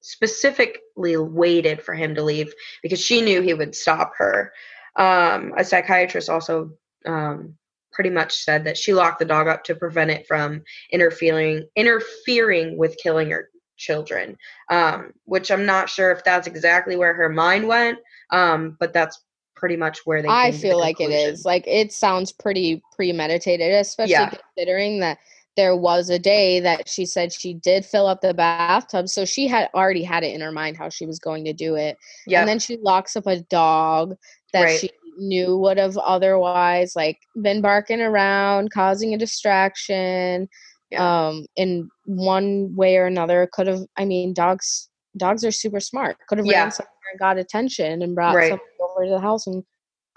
specifically 0.00 1.16
waited 1.16 1.82
for 1.82 1.94
him 1.94 2.14
to 2.14 2.22
leave 2.22 2.52
because 2.82 3.00
she 3.00 3.20
knew 3.20 3.42
he 3.42 3.54
would 3.54 3.74
stop 3.74 4.12
her. 4.16 4.52
Um, 4.96 5.52
a 5.56 5.64
psychiatrist 5.64 6.28
also 6.28 6.72
um, 7.06 7.56
pretty 7.98 8.14
much 8.14 8.32
said 8.44 8.64
that 8.64 8.76
she 8.76 8.94
locked 8.94 9.18
the 9.18 9.24
dog 9.24 9.48
up 9.48 9.64
to 9.64 9.74
prevent 9.74 10.10
it 10.10 10.26
from 10.28 10.62
interfering 10.92 11.66
interfering 11.76 12.78
with 12.78 12.96
killing 13.02 13.30
her 13.30 13.48
children 13.76 14.36
um, 14.70 15.12
which 15.24 15.50
i'm 15.50 15.66
not 15.66 15.88
sure 15.88 16.12
if 16.12 16.22
that's 16.24 16.46
exactly 16.46 16.96
where 16.96 17.14
her 17.14 17.28
mind 17.28 17.66
went 17.66 17.98
um, 18.32 18.76
but 18.78 18.92
that's 18.92 19.24
pretty 19.56 19.76
much 19.76 19.98
where 20.04 20.22
they 20.22 20.28
I 20.28 20.50
came 20.50 20.52
to 20.52 20.68
the 20.68 20.68
feel 20.68 20.78
like 20.78 21.00
it 21.00 21.10
is 21.10 21.44
Like 21.44 21.66
it 21.66 21.92
sounds 21.92 22.32
pretty 22.32 22.82
premeditated, 22.94 23.72
especially 23.74 24.12
Yeah. 24.12 24.30
considering 24.56 25.00
that 25.00 25.18
there 25.56 25.76
was 25.76 26.10
a 26.10 26.18
day 26.18 26.60
that 26.60 26.88
she 26.88 27.04
said 27.06 27.32
she 27.32 27.54
did 27.54 27.84
fill 27.84 28.06
up 28.06 28.20
the 28.20 28.34
bathtub, 28.34 29.08
so 29.08 29.24
she 29.24 29.48
had 29.48 29.68
already 29.74 30.04
had 30.04 30.22
it 30.22 30.34
in 30.34 30.40
her 30.40 30.52
mind 30.52 30.76
how 30.76 30.88
she 30.88 31.06
was 31.06 31.18
going 31.18 31.44
to 31.46 31.52
do 31.52 31.74
it. 31.74 31.96
yeah 32.26 32.40
And 32.40 32.48
then 32.48 32.60
she 32.60 32.76
locks 32.80 33.16
up 33.16 33.26
a 33.26 33.40
dog 33.40 34.16
that 34.52 34.64
Right. 34.64 34.80
she 34.80 34.90
knew 35.18 35.56
would 35.58 35.78
have 35.78 35.96
otherwise 35.98 36.94
like 36.96 37.18
been 37.42 37.60
barking 37.60 38.00
around, 38.00 38.70
causing 38.72 39.14
a 39.14 39.18
distraction. 39.18 40.48
Yeah. 40.90 41.28
Um, 41.28 41.46
in 41.56 41.88
one 42.06 42.74
way 42.74 42.96
or 42.96 43.06
another, 43.06 43.48
could 43.52 43.66
have. 43.66 43.80
I 43.98 44.04
mean, 44.06 44.32
dogs 44.32 44.88
dogs 45.18 45.44
are 45.44 45.50
super 45.52 45.80
smart. 45.80 46.16
Could 46.28 46.38
have 46.38 46.46
Yeah. 46.46 46.62
ran 46.62 46.70
somewhere 46.70 46.90
and 47.12 47.18
got 47.20 47.36
attention 47.38 48.02
and 48.02 48.14
brought 48.14 48.34
Right. 48.36 48.58
over 48.80 49.04
to 49.04 49.10
the 49.10 49.20
house 49.20 49.46
and 49.46 49.64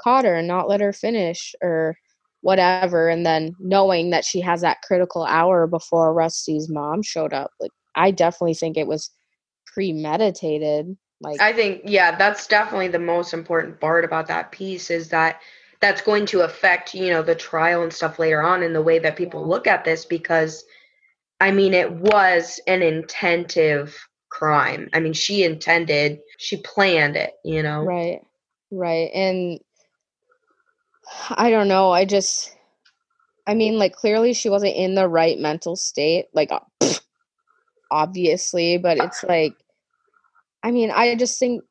caught 0.01 0.25
her 0.25 0.35
and 0.35 0.47
not 0.47 0.69
let 0.69 0.79
her 0.81 0.93
finish 0.93 1.53
or 1.61 1.97
whatever. 2.41 3.09
And 3.09 3.25
then 3.25 3.53
knowing 3.59 4.11
that 4.11 4.25
she 4.25 4.39
has 4.41 4.61
that 4.61 4.81
critical 4.83 5.23
hour 5.25 5.67
before 5.67 6.13
Rusty's 6.13 6.69
mom 6.69 7.01
showed 7.03 7.33
up, 7.33 7.51
like 7.59 7.71
I 7.95 8.11
definitely 8.11 8.53
think 8.55 8.77
it 8.77 8.87
was 8.87 9.11
premeditated. 9.73 10.97
Like 11.21 11.39
I 11.39 11.53
think 11.53 11.81
yeah, 11.85 12.15
that's 12.17 12.47
definitely 12.47 12.87
the 12.87 12.99
most 12.99 13.33
important 13.33 13.79
part 13.79 14.03
about 14.03 14.27
that 14.27 14.51
piece 14.51 14.89
is 14.89 15.09
that 15.09 15.39
that's 15.79 16.01
going 16.01 16.25
to 16.27 16.41
affect, 16.41 16.93
you 16.93 17.09
know, 17.09 17.21
the 17.21 17.35
trial 17.35 17.83
and 17.83 17.93
stuff 17.93 18.19
later 18.19 18.41
on 18.41 18.63
in 18.63 18.73
the 18.73 18.81
way 18.81 18.99
that 18.99 19.15
people 19.15 19.47
look 19.47 19.67
at 19.67 19.85
this 19.85 20.03
because 20.05 20.65
I 21.39 21.51
mean 21.51 21.73
it 21.75 21.91
was 21.91 22.59
an 22.67 22.81
intentive 22.81 23.95
crime. 24.29 24.89
I 24.93 24.99
mean, 24.99 25.13
she 25.13 25.43
intended, 25.43 26.19
she 26.39 26.57
planned 26.57 27.15
it, 27.15 27.33
you 27.45 27.61
know. 27.61 27.83
Right. 27.83 28.21
Right. 28.71 29.11
And 29.13 29.59
I 31.29 31.51
don't 31.51 31.67
know, 31.67 31.91
I 31.91 32.05
just 32.05 32.55
I 33.45 33.53
mean, 33.53 33.77
like 33.77 33.93
clearly 33.93 34.33
she 34.33 34.49
wasn't 34.49 34.75
in 34.75 34.95
the 34.95 35.07
right 35.07 35.37
mental 35.37 35.75
state, 35.75 36.27
like 36.33 36.51
obviously, 37.91 38.77
but 38.77 38.97
it's 38.97 39.23
like 39.23 39.53
I 40.63 40.71
mean, 40.71 40.91
I 40.91 41.15
just 41.15 41.39
think 41.39 41.63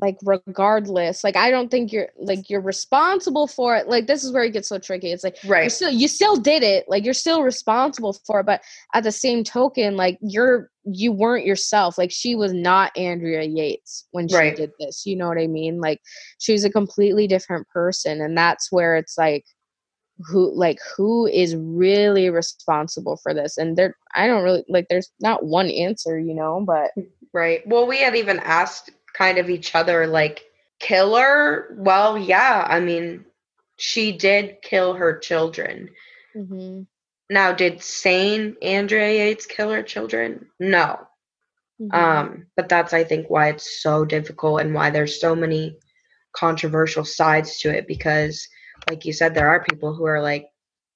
like 0.00 0.16
regardless 0.22 1.22
like 1.24 1.36
i 1.36 1.50
don't 1.50 1.70
think 1.70 1.92
you're 1.92 2.08
like 2.18 2.48
you're 2.48 2.60
responsible 2.60 3.46
for 3.46 3.76
it 3.76 3.88
like 3.88 4.06
this 4.06 4.24
is 4.24 4.32
where 4.32 4.44
it 4.44 4.52
gets 4.52 4.68
so 4.68 4.78
tricky 4.78 5.10
it's 5.10 5.24
like 5.24 5.36
right. 5.44 5.64
you 5.64 5.70
still 5.70 5.90
you 5.90 6.08
still 6.08 6.36
did 6.36 6.62
it 6.62 6.84
like 6.88 7.04
you're 7.04 7.12
still 7.12 7.42
responsible 7.42 8.12
for 8.26 8.40
it 8.40 8.46
but 8.46 8.62
at 8.94 9.02
the 9.02 9.12
same 9.12 9.44
token 9.44 9.96
like 9.96 10.18
you're 10.22 10.70
you 10.84 11.12
weren't 11.12 11.44
yourself 11.44 11.98
like 11.98 12.10
she 12.10 12.34
was 12.34 12.52
not 12.52 12.96
andrea 12.96 13.42
yates 13.42 14.06
when 14.12 14.28
she 14.28 14.36
Right. 14.36 14.56
did 14.56 14.70
this 14.78 15.04
you 15.04 15.16
know 15.16 15.28
what 15.28 15.38
i 15.38 15.46
mean? 15.46 15.80
Like 15.80 16.00
she 16.38 16.52
was 16.52 16.64
a 16.64 16.70
completely 16.70 17.26
different 17.26 17.68
person 17.68 18.20
and 18.20 18.36
that's 18.36 18.72
where 18.72 18.96
it's 18.96 19.18
like 19.18 19.44
who 20.26 20.54
like 20.54 20.78
who 20.96 21.26
is 21.26 21.56
really 21.56 22.30
responsible 22.30 23.16
for 23.22 23.32
this 23.32 23.56
and 23.56 23.76
there 23.76 23.96
i 24.14 24.26
don't 24.26 24.42
really 24.42 24.64
like 24.68 24.86
there's 24.88 25.10
not 25.20 25.44
one 25.44 25.70
answer 25.70 26.18
you 26.18 26.34
know 26.34 26.62
but 26.66 26.90
hmm. 26.94 27.02
Right. 27.32 27.66
Well, 27.66 27.86
we 27.86 27.98
had 27.98 28.16
even 28.16 28.38
asked 28.40 28.90
kind 29.14 29.38
of 29.38 29.50
each 29.50 29.74
other, 29.74 30.06
like, 30.06 30.44
killer? 30.80 31.74
Well, 31.76 32.18
yeah. 32.18 32.66
I 32.68 32.80
mean, 32.80 33.24
she 33.76 34.12
did 34.16 34.62
kill 34.62 34.94
her 34.94 35.18
children. 35.18 35.90
mhm, 36.34 36.86
Now, 37.30 37.52
did 37.52 37.82
sane 37.82 38.56
Andrea 38.62 39.12
Yates 39.26 39.46
kill 39.46 39.70
her 39.70 39.82
children? 39.82 40.50
No. 40.58 41.06
mhm. 41.80 41.92
Um, 41.94 42.46
but 42.56 42.68
that's, 42.68 42.92
I 42.92 43.04
think, 43.04 43.30
why 43.30 43.48
it's 43.50 43.82
so 43.82 44.04
difficult 44.04 44.60
and 44.60 44.74
why 44.74 44.90
there's 44.90 45.20
so 45.20 45.34
many 45.34 45.78
controversial 46.32 47.04
sides 47.04 47.58
to 47.60 47.70
it 47.76 47.86
because, 47.86 48.46
like 48.88 49.04
you 49.04 49.12
said, 49.12 49.34
there 49.34 49.48
are 49.48 49.64
people 49.64 49.94
who 49.94 50.04
are 50.06 50.22
like, 50.22 50.46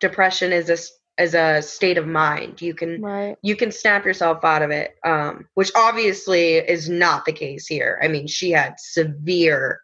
depression 0.00 0.52
is 0.52 0.70
a, 0.70 0.78
s- 1.18 1.28
is 1.28 1.34
a 1.34 1.62
state 1.62 1.98
of 1.98 2.06
mind. 2.06 2.60
You 2.62 2.74
can 2.74 3.00
right 3.02 3.36
you 3.42 3.56
can 3.56 3.70
snap 3.72 4.04
yourself 4.04 4.44
out 4.44 4.62
of 4.62 4.70
it 4.70 4.96
um 5.04 5.46
which 5.54 5.70
obviously 5.76 6.54
is 6.54 6.88
not 6.88 7.24
the 7.24 7.32
case 7.32 7.66
here 7.66 7.98
i 8.02 8.08
mean 8.08 8.26
she 8.26 8.50
had 8.50 8.74
severe 8.78 9.80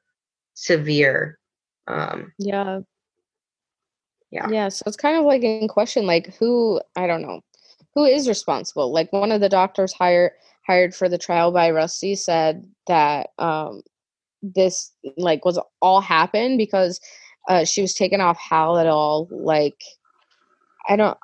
severe 0.55 1.39
um 1.89 2.33
yeah 2.39 2.81
Yeah. 4.31 4.49
yeah 4.49 4.69
so 4.69 4.85
it's 4.87 4.97
kind 4.97 5.17
of 5.19 5.25
like 5.25 5.43
in 5.43 5.69
question 5.69 6.07
like 6.07 6.35
who 6.37 6.81
i 6.97 7.07
don't 7.07 7.23
know 7.23 7.41
who 7.95 8.05
is 8.05 8.29
responsible 8.29 8.93
like 8.93 9.13
one 9.13 9.33
of 9.33 9.41
the 9.41 9.49
doctors 9.49 9.93
hired 9.93 10.33
hired 10.67 10.95
for 10.95 11.09
the 11.09 11.19
trial 11.19 11.51
by 11.53 11.71
rusty 11.71 12.15
said 12.15 12.65
that 12.87 13.31
um 13.39 13.83
this 14.43 14.93
like 15.17 15.45
was 15.45 15.59
all 15.83 16.01
happened 16.01 16.57
because 16.59 17.01
uh 17.49 17.65
she 17.65 17.83
was 17.83 17.93
taken 17.95 18.21
off 18.21 18.39
Halidol 18.39 19.27
like 19.31 19.83
i 20.89 20.97
don't 20.97 21.19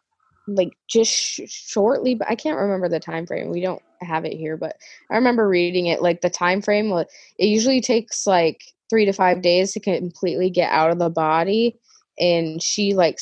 like 0.49 0.77
just 0.89 1.13
sh- 1.13 1.41
shortly 1.47 2.15
but 2.15 2.29
i 2.31 2.35
can't 2.35 2.59
remember 2.59 2.89
the 2.89 3.01
time 3.01 3.27
frame. 3.27 3.51
We 3.51 3.61
don't 3.61 3.83
have 4.01 4.25
it 4.25 4.35
here 4.35 4.57
but 4.57 4.77
i 5.11 5.17
remember 5.17 5.49
reading 5.49 5.87
it 5.87 6.03
like 6.03 6.21
the 6.21 6.31
time 6.31 6.63
frame 6.63 6.93
it 6.93 7.09
usually 7.39 7.81
takes 7.81 8.27
like 8.27 8.63
three 8.89 9.05
to 9.05 9.13
five 9.13 9.43
days 9.43 9.73
to 9.73 9.81
completely 9.81 10.51
get 10.51 10.71
out 10.71 10.91
of 10.91 10.99
the 10.99 11.11
body 11.11 11.79
and 12.19 12.63
she 12.63 12.95
like 12.95 13.19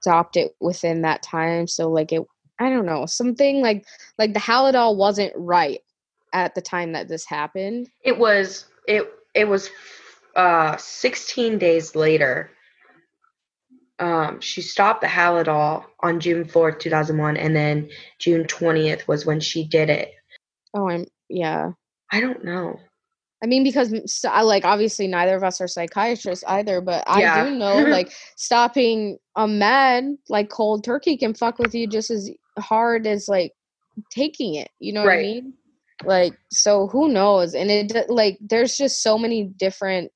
stopped 0.00 0.36
it 0.36 0.54
within 0.60 1.02
that 1.02 1.22
time 1.22 1.66
so 1.66 1.90
like 1.90 2.12
it 2.12 2.22
i 2.60 2.70
don't 2.70 2.86
know 2.86 3.04
something 3.04 3.60
like 3.60 3.84
like 4.18 4.32
the 4.32 4.40
halidol 4.40 4.96
wasn't 4.96 5.32
right 5.36 5.80
at 6.36 6.54
the 6.54 6.60
time 6.60 6.92
that 6.92 7.08
this 7.08 7.24
happened. 7.24 7.88
It 8.02 8.18
was 8.18 8.66
it 8.86 9.12
it 9.34 9.48
was 9.48 9.70
uh 10.36 10.76
16 10.76 11.58
days 11.58 11.96
later 11.96 12.50
um 13.98 14.40
she 14.40 14.60
stopped 14.60 15.00
the 15.00 15.06
halidol 15.06 15.84
on 16.00 16.20
june 16.20 16.44
4th 16.44 16.78
2001 16.78 17.36
and 17.36 17.56
then 17.56 17.88
june 18.18 18.44
20th 18.44 19.06
was 19.08 19.24
when 19.24 19.40
she 19.40 19.64
did 19.64 19.88
it 19.88 20.12
oh 20.74 20.88
i'm 20.88 21.06
yeah 21.28 21.72
i 22.12 22.20
don't 22.20 22.44
know 22.44 22.78
I 23.42 23.46
mean, 23.46 23.64
because 23.64 24.24
I 24.28 24.42
like 24.42 24.64
obviously 24.64 25.06
neither 25.06 25.36
of 25.36 25.44
us 25.44 25.60
are 25.60 25.68
psychiatrists 25.68 26.44
either, 26.48 26.80
but 26.80 27.04
I 27.06 27.20
Yeah. 27.20 27.44
do 27.44 27.50
know 27.56 27.74
like 27.90 28.10
stopping 28.36 29.18
a 29.36 29.46
med 29.46 30.16
like 30.28 30.48
cold 30.48 30.84
turkey 30.84 31.16
can 31.16 31.34
fuck 31.34 31.58
with 31.58 31.74
you 31.74 31.86
just 31.86 32.10
as 32.10 32.30
hard 32.58 33.06
as 33.06 33.28
like 33.28 33.52
taking 34.10 34.54
it. 34.54 34.70
You 34.80 34.94
know 34.94 35.04
what 35.04 35.12
I 35.12 35.18
mean? 35.22 35.54
Like, 36.04 36.34
so 36.50 36.88
who 36.88 37.08
knows? 37.08 37.54
And 37.54 37.70
it 37.70 38.08
like 38.08 38.38
there's 38.40 38.76
just 38.76 39.02
so 39.02 39.18
many 39.18 39.44
different 39.44 40.10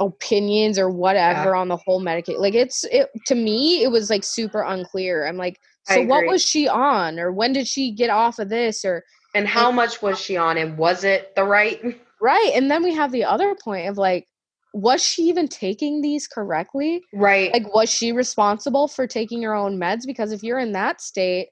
opinions 0.00 0.78
or 0.78 0.90
whatever 0.90 1.54
on 1.54 1.68
the 1.68 1.76
whole 1.76 2.00
medication. 2.00 2.40
Like, 2.40 2.54
it's 2.54 2.84
it 2.84 3.08
to 3.26 3.34
me, 3.34 3.82
it 3.82 3.90
was 3.90 4.10
like 4.10 4.24
super 4.24 4.62
unclear. 4.62 5.26
I'm 5.26 5.36
like, 5.36 5.58
so 5.84 6.02
what 6.02 6.26
was 6.26 6.44
she 6.44 6.68
on, 6.68 7.18
or 7.18 7.32
when 7.32 7.52
did 7.52 7.66
she 7.66 7.92
get 7.92 8.10
off 8.10 8.38
of 8.38 8.48
this, 8.48 8.84
or 8.84 9.04
and 9.34 9.48
how 9.48 9.70
much 9.70 10.02
was 10.02 10.18
she 10.18 10.36
on 10.36 10.58
and 10.58 10.76
was 10.76 11.04
it 11.04 11.34
the 11.34 11.44
right 11.44 11.80
Right. 12.20 12.52
And 12.54 12.70
then 12.70 12.82
we 12.82 12.94
have 12.94 13.12
the 13.12 13.24
other 13.24 13.54
point 13.62 13.88
of 13.88 13.96
like, 13.96 14.26
was 14.72 15.02
she 15.02 15.22
even 15.22 15.48
taking 15.48 16.00
these 16.00 16.26
correctly? 16.26 17.02
right 17.14 17.52
Like, 17.52 17.72
was 17.74 17.90
she 17.90 18.12
responsible 18.12 18.88
for 18.88 19.06
taking 19.06 19.42
her 19.42 19.54
own 19.54 19.78
meds? 19.78 20.06
Because 20.06 20.32
if 20.32 20.42
you're 20.42 20.58
in 20.58 20.72
that 20.72 21.00
state, 21.00 21.48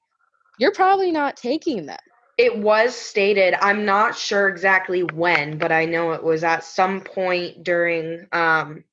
you're 0.58 0.72
probably 0.72 1.10
not 1.10 1.36
taking 1.36 1.86
them. 1.86 1.98
It 2.38 2.58
was 2.58 2.94
stated, 2.94 3.54
I'm 3.60 3.84
not 3.86 4.16
sure 4.16 4.48
exactly 4.48 5.02
when, 5.02 5.56
but 5.58 5.72
I 5.72 5.86
know 5.86 6.12
it 6.12 6.22
was 6.22 6.44
at 6.44 6.64
some 6.64 7.00
point 7.00 7.64
during 7.64 8.26
um 8.32 8.84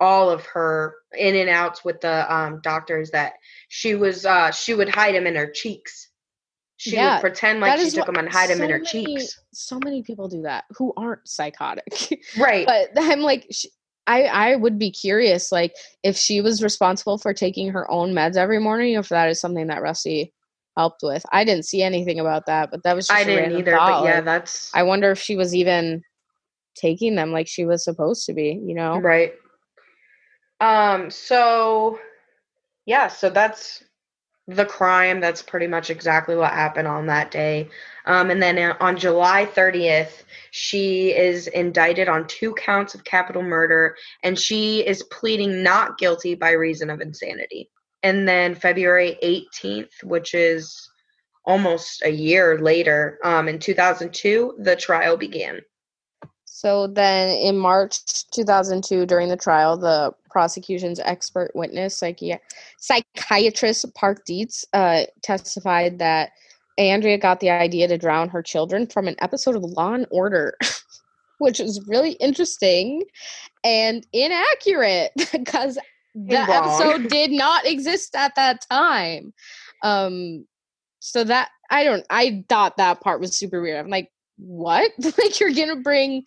all 0.00 0.28
of 0.28 0.44
her 0.46 0.96
in 1.16 1.34
and 1.36 1.48
outs 1.48 1.84
with 1.84 2.00
the 2.00 2.32
um 2.34 2.60
doctors 2.62 3.10
that 3.12 3.34
she 3.68 3.94
was 3.94 4.26
uh 4.26 4.50
she 4.50 4.74
would 4.74 4.88
hide 4.88 5.14
them 5.14 5.26
in 5.26 5.36
her 5.36 5.50
cheeks. 5.50 6.10
She 6.76 6.96
Yeah, 6.96 7.14
would 7.14 7.20
pretend 7.22 7.60
like 7.60 7.78
she 7.80 7.90
took 7.90 8.06
them 8.06 8.16
and 8.16 8.28
hide 8.28 8.50
them 8.50 8.60
in 8.60 8.68
her 8.70 8.78
many- 8.78 8.84
cheeks. 9.16 9.38
So 9.52 9.78
many 9.82 10.02
people 10.02 10.28
do 10.28 10.42
that 10.42 10.64
who 10.76 10.92
aren't 10.96 11.26
psychotic. 11.26 12.20
Right. 12.36 12.66
but 12.66 12.90
I'm 12.96 13.20
like, 13.20 13.46
sh 13.50 13.66
I 14.06 14.24
I 14.24 14.56
would 14.56 14.78
be 14.78 14.90
curious, 14.90 15.50
like, 15.50 15.74
if 16.02 16.16
she 16.18 16.42
was 16.42 16.62
responsible 16.62 17.16
for 17.16 17.32
taking 17.32 17.70
her 17.70 17.90
own 17.90 18.12
meds 18.12 18.36
every 18.36 18.58
morning, 18.60 18.96
or 18.96 19.00
if 19.00 19.08
that 19.08 19.30
is 19.30 19.40
something 19.40 19.68
that 19.68 19.80
Rusty 19.80 20.34
helped 20.76 21.02
with. 21.02 21.24
I 21.32 21.44
didn't 21.44 21.64
see 21.64 21.82
anything 21.82 22.20
about 22.20 22.46
that, 22.46 22.70
but 22.70 22.82
that 22.82 22.96
was 22.96 23.06
just 23.06 23.18
I 23.18 23.22
a 23.22 23.24
didn't 23.24 23.58
either, 23.58 23.72
thought, 23.72 24.02
but 24.02 24.08
yeah, 24.08 24.20
that's 24.20 24.74
I 24.74 24.82
wonder 24.82 25.10
if 25.10 25.18
she 25.18 25.36
was 25.36 25.54
even 25.54 26.02
taking 26.74 27.14
them 27.14 27.32
like 27.32 27.46
she 27.46 27.64
was 27.64 27.84
supposed 27.84 28.26
to 28.26 28.32
be, 28.32 28.60
you 28.64 28.74
know? 28.74 28.98
Right. 28.98 29.34
Um, 30.60 31.10
so 31.10 31.98
yeah, 32.86 33.08
so 33.08 33.30
that's 33.30 33.84
the 34.46 34.66
crime. 34.66 35.20
That's 35.20 35.42
pretty 35.42 35.66
much 35.66 35.90
exactly 35.90 36.36
what 36.36 36.52
happened 36.52 36.88
on 36.88 37.06
that 37.06 37.30
day. 37.30 37.70
Um, 38.06 38.30
and 38.30 38.42
then 38.42 38.58
uh, 38.58 38.76
on 38.80 38.96
July 38.96 39.46
30th, 39.46 40.24
she 40.50 41.12
is 41.16 41.46
indicted 41.48 42.08
on 42.08 42.26
two 42.26 42.52
counts 42.54 42.94
of 42.94 43.04
capital 43.04 43.42
murder 43.42 43.96
and 44.22 44.38
she 44.38 44.86
is 44.86 45.02
pleading 45.04 45.62
not 45.62 45.96
guilty 45.96 46.34
by 46.34 46.50
reason 46.50 46.90
of 46.90 47.00
insanity. 47.00 47.70
And 48.04 48.28
then 48.28 48.54
February 48.54 49.18
18th, 49.24 50.04
which 50.04 50.34
is 50.34 50.90
almost 51.46 52.02
a 52.04 52.10
year 52.10 52.60
later, 52.60 53.18
um, 53.24 53.48
in 53.48 53.58
2002, 53.58 54.56
the 54.58 54.76
trial 54.76 55.16
began. 55.16 55.62
So 56.44 56.86
then 56.86 57.36
in 57.38 57.58
March 57.58 57.98
2002, 58.30 59.06
during 59.06 59.28
the 59.28 59.36
trial, 59.36 59.76
the 59.78 60.12
prosecution's 60.30 61.00
expert 61.00 61.50
witness, 61.54 61.98
psychi- 61.98 62.38
psychiatrist 62.78 63.92
Park 63.94 64.24
Dietz, 64.26 64.66
uh, 64.74 65.04
testified 65.22 65.98
that 65.98 66.32
Andrea 66.76 67.18
got 67.18 67.40
the 67.40 67.50
idea 67.50 67.88
to 67.88 67.96
drown 67.96 68.28
her 68.28 68.42
children 68.42 68.86
from 68.86 69.08
an 69.08 69.16
episode 69.20 69.56
of 69.56 69.62
Law 69.62 69.94
and 69.94 70.06
Order, 70.10 70.56
which 71.38 71.58
is 71.58 71.86
really 71.88 72.12
interesting 72.12 73.02
and 73.64 74.06
inaccurate 74.12 75.12
because 75.32 75.78
the 76.14 76.36
Wrong. 76.36 76.50
episode 76.50 77.08
did 77.08 77.30
not 77.30 77.66
exist 77.66 78.14
at 78.14 78.34
that 78.36 78.64
time. 78.70 79.32
Um, 79.82 80.46
so 81.00 81.24
that 81.24 81.50
I 81.70 81.84
don't, 81.84 82.04
I 82.10 82.44
thought 82.48 82.76
that 82.76 83.00
part 83.00 83.20
was 83.20 83.36
super 83.36 83.60
weird. 83.60 83.78
I'm 83.78 83.90
like, 83.90 84.10
what? 84.38 84.90
like 85.18 85.40
you're 85.40 85.52
gonna 85.52 85.76
bring 85.76 86.24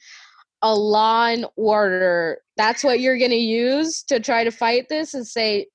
a 0.61 0.73
law 0.75 1.27
and 1.27 1.45
order. 1.55 2.39
That's 2.57 2.83
what 2.83 2.99
you're 2.99 3.17
gonna 3.17 3.35
use 3.35 4.03
to 4.03 4.19
try 4.19 4.43
to 4.43 4.51
fight 4.51 4.87
this 4.89 5.13
and 5.13 5.25
say 5.25 5.67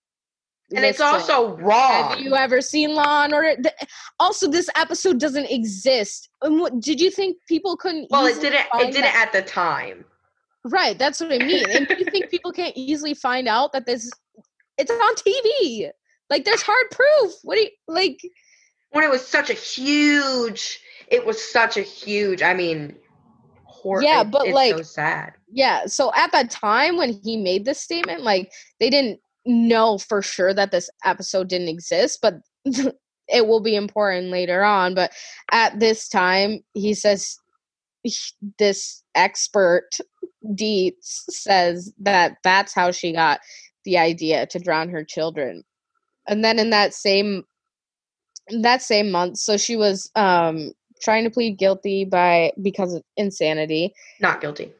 and 0.74 0.84
it's 0.84 1.00
also 1.00 1.56
wrong. 1.56 2.10
Have 2.10 2.20
you 2.20 2.34
ever 2.34 2.60
seen 2.60 2.94
Law 2.94 3.24
and 3.24 3.34
Order? 3.34 3.56
Also, 4.18 4.48
this 4.50 4.68
episode 4.76 5.20
doesn't 5.20 5.50
exist. 5.50 6.28
Did 6.80 7.00
you 7.00 7.10
think 7.10 7.36
people 7.48 7.76
couldn't? 7.76 8.08
Well, 8.10 8.26
it 8.26 8.40
didn't. 8.40 8.66
It 8.74 8.86
didn't 8.92 9.02
that? 9.02 9.26
at 9.26 9.32
the 9.32 9.42
time. 9.42 10.04
Right. 10.64 10.98
That's 10.98 11.20
what 11.20 11.32
I 11.32 11.38
mean. 11.38 11.68
and 11.70 11.88
do 11.88 11.96
you 11.98 12.04
think 12.04 12.30
people 12.30 12.52
can't 12.52 12.76
easily 12.76 13.14
find 13.14 13.48
out 13.48 13.72
that 13.72 13.86
this? 13.86 14.10
It's 14.78 14.90
on 14.90 15.14
TV. 15.16 15.90
Like, 16.30 16.44
there's 16.44 16.62
hard 16.62 16.86
proof. 16.90 17.32
What 17.42 17.56
do 17.56 17.62
you 17.62 17.70
like? 17.88 18.20
When 18.90 19.04
it 19.04 19.10
was 19.10 19.26
such 19.26 19.50
a 19.50 19.54
huge, 19.54 20.80
it 21.08 21.24
was 21.26 21.42
such 21.42 21.76
a 21.76 21.82
huge. 21.82 22.42
I 22.42 22.54
mean, 22.54 22.96
horror. 23.64 24.02
Yeah, 24.02 24.24
but 24.24 24.46
it's 24.46 24.54
like, 24.54 24.76
so 24.76 24.82
sad. 24.82 25.34
Yeah. 25.50 25.86
So 25.86 26.12
at 26.14 26.32
that 26.32 26.50
time 26.50 26.96
when 26.96 27.12
he 27.24 27.36
made 27.36 27.64
this 27.64 27.80
statement, 27.80 28.22
like 28.22 28.50
they 28.80 28.90
didn't 28.90 29.20
know 29.44 29.98
for 29.98 30.22
sure 30.22 30.54
that 30.54 30.70
this 30.70 30.88
episode 31.04 31.48
didn't 31.48 31.68
exist, 31.68 32.20
but 32.22 32.34
it 32.64 33.46
will 33.46 33.60
be 33.60 33.74
important 33.74 34.28
later 34.28 34.62
on. 34.62 34.94
But 34.94 35.12
at 35.50 35.80
this 35.80 36.08
time, 36.08 36.60
he 36.74 36.94
says 36.94 37.36
this 38.58 39.02
expert 39.14 39.90
Dietz 40.54 41.26
says 41.30 41.92
that 42.00 42.36
that's 42.42 42.74
how 42.74 42.90
she 42.90 43.12
got 43.12 43.40
the 43.84 43.98
idea 43.98 44.46
to 44.46 44.58
drown 44.58 44.88
her 44.90 45.04
children. 45.04 45.64
And 46.26 46.44
then 46.44 46.58
in 46.58 46.70
that 46.70 46.94
same 46.94 47.44
that 48.50 48.82
same 48.82 49.10
month, 49.10 49.38
so 49.38 49.56
she 49.56 49.76
was 49.76 50.10
um 50.14 50.72
trying 51.02 51.24
to 51.24 51.30
plead 51.30 51.58
guilty 51.58 52.04
by 52.04 52.52
because 52.62 52.94
of 52.94 53.02
insanity. 53.16 53.92
Not 54.20 54.40
guilty. 54.40 54.72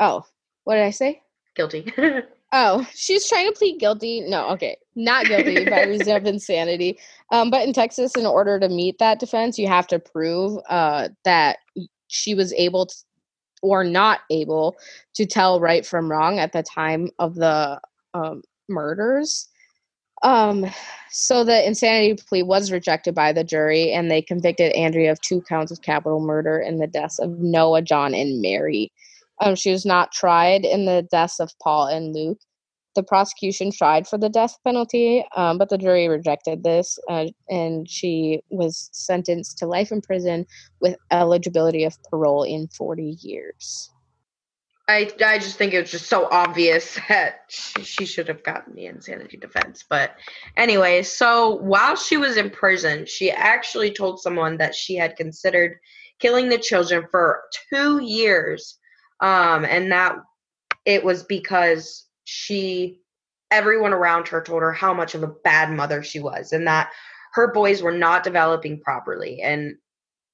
Oh, 0.00 0.24
what 0.64 0.74
did 0.74 0.84
I 0.84 0.90
say? 0.90 1.22
Guilty. 1.54 1.92
oh, 2.52 2.86
she's 2.94 3.28
trying 3.28 3.46
to 3.46 3.52
plead 3.56 3.78
guilty. 3.78 4.22
No, 4.22 4.48
okay, 4.50 4.76
not 4.94 5.26
guilty 5.26 5.68
by 5.68 5.82
reason 5.86 6.16
of 6.16 6.26
insanity. 6.26 6.98
Um, 7.30 7.50
but 7.50 7.66
in 7.66 7.72
Texas, 7.72 8.16
in 8.16 8.26
order 8.26 8.58
to 8.58 8.68
meet 8.68 8.98
that 8.98 9.20
defense, 9.20 9.58
you 9.58 9.68
have 9.68 9.86
to 9.88 9.98
prove 9.98 10.60
uh, 10.68 11.08
that 11.24 11.58
she 12.08 12.34
was 12.34 12.52
able 12.54 12.86
to, 12.86 12.94
or 13.62 13.84
not 13.84 14.20
able 14.30 14.76
to 15.14 15.26
tell 15.26 15.60
right 15.60 15.84
from 15.84 16.10
wrong 16.10 16.38
at 16.38 16.52
the 16.52 16.62
time 16.62 17.10
of 17.18 17.34
the 17.34 17.80
um, 18.14 18.42
murders. 18.68 19.48
Um, 20.22 20.66
so 21.10 21.44
the 21.44 21.66
insanity 21.66 22.22
plea 22.28 22.42
was 22.42 22.70
rejected 22.70 23.14
by 23.14 23.32
the 23.32 23.44
jury, 23.44 23.92
and 23.92 24.10
they 24.10 24.20
convicted 24.22 24.72
Andrea 24.72 25.12
of 25.12 25.20
two 25.20 25.40
counts 25.42 25.72
of 25.72 25.82
capital 25.82 26.20
murder 26.20 26.58
in 26.58 26.78
the 26.78 26.86
deaths 26.86 27.18
of 27.18 27.38
Noah, 27.38 27.82
John, 27.82 28.14
and 28.14 28.40
Mary. 28.40 28.92
Um, 29.40 29.54
she 29.54 29.72
was 29.72 29.86
not 29.86 30.12
tried 30.12 30.64
in 30.64 30.84
the 30.84 31.06
deaths 31.10 31.40
of 31.40 31.52
Paul 31.62 31.86
and 31.86 32.14
Luke. 32.14 32.38
The 32.94 33.02
prosecution 33.02 33.70
tried 33.70 34.08
for 34.08 34.18
the 34.18 34.28
death 34.28 34.56
penalty, 34.64 35.24
um, 35.36 35.58
but 35.58 35.68
the 35.68 35.78
jury 35.78 36.08
rejected 36.08 36.64
this, 36.64 36.98
uh, 37.08 37.26
and 37.48 37.88
she 37.88 38.40
was 38.50 38.90
sentenced 38.92 39.58
to 39.58 39.66
life 39.66 39.92
in 39.92 40.00
prison 40.00 40.46
with 40.80 40.96
eligibility 41.10 41.84
of 41.84 41.96
parole 42.10 42.42
in 42.42 42.66
40 42.68 43.16
years. 43.20 43.90
I, 44.90 45.08
I 45.24 45.38
just 45.38 45.56
think 45.56 45.72
it 45.72 45.80
was 45.80 45.92
just 45.92 46.08
so 46.08 46.28
obvious 46.32 46.98
that 47.08 47.42
she, 47.48 47.84
she 47.84 48.04
should 48.04 48.26
have 48.26 48.42
gotten 48.42 48.74
the 48.74 48.86
insanity 48.86 49.36
defense. 49.36 49.84
But 49.88 50.16
anyway, 50.56 51.04
so 51.04 51.54
while 51.56 51.94
she 51.94 52.16
was 52.16 52.36
in 52.36 52.50
prison, 52.50 53.06
she 53.06 53.30
actually 53.30 53.92
told 53.92 54.20
someone 54.20 54.56
that 54.56 54.74
she 54.74 54.96
had 54.96 55.16
considered 55.16 55.78
killing 56.18 56.48
the 56.48 56.58
children 56.58 57.06
for 57.10 57.42
two 57.72 58.02
years. 58.02 58.78
Um, 59.20 59.64
and 59.64 59.92
that 59.92 60.16
it 60.84 61.04
was 61.04 61.22
because 61.22 62.06
she, 62.30 63.00
everyone 63.50 63.92
around 63.92 64.28
her 64.28 64.42
told 64.42 64.62
her 64.62 64.72
how 64.72 64.94
much 64.94 65.14
of 65.14 65.22
a 65.22 65.34
bad 65.44 65.72
mother 65.72 66.02
she 66.02 66.20
was 66.20 66.52
and 66.52 66.66
that 66.66 66.90
her 67.32 67.52
boys 67.52 67.82
were 67.82 67.92
not 67.92 68.24
developing 68.24 68.80
properly. 68.80 69.40
And, 69.42 69.76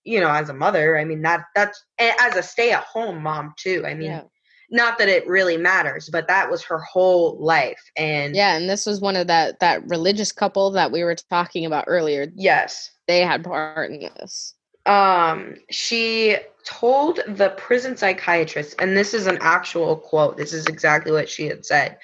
you 0.04 0.20
know, 0.20 0.30
as 0.30 0.48
a 0.48 0.54
mother, 0.54 0.98
I 0.98 1.04
mean, 1.04 1.22
that, 1.22 1.44
that's, 1.54 1.82
as 1.98 2.36
a 2.36 2.42
stay 2.42 2.72
at 2.72 2.84
home 2.84 3.22
mom 3.22 3.54
too. 3.58 3.84
I 3.86 3.94
mean, 3.94 4.10
yeah 4.10 4.22
not 4.70 4.98
that 4.98 5.08
it 5.08 5.26
really 5.26 5.56
matters 5.56 6.08
but 6.10 6.26
that 6.26 6.50
was 6.50 6.62
her 6.64 6.78
whole 6.78 7.38
life 7.38 7.80
and 7.96 8.34
yeah 8.34 8.56
and 8.56 8.68
this 8.68 8.86
was 8.86 9.00
one 9.00 9.16
of 9.16 9.26
that 9.26 9.60
that 9.60 9.86
religious 9.88 10.32
couple 10.32 10.70
that 10.70 10.90
we 10.90 11.04
were 11.04 11.14
talking 11.30 11.64
about 11.64 11.84
earlier 11.86 12.26
yes 12.34 12.90
they 13.06 13.20
had 13.20 13.44
part 13.44 13.90
in 13.90 14.00
this 14.00 14.54
um 14.86 15.54
she 15.70 16.36
told 16.64 17.20
the 17.28 17.50
prison 17.56 17.96
psychiatrist 17.96 18.74
and 18.78 18.96
this 18.96 19.14
is 19.14 19.26
an 19.26 19.38
actual 19.40 19.96
quote 19.96 20.36
this 20.36 20.52
is 20.52 20.66
exactly 20.66 21.12
what 21.12 21.28
she 21.28 21.46
had 21.46 21.64
said 21.64 21.96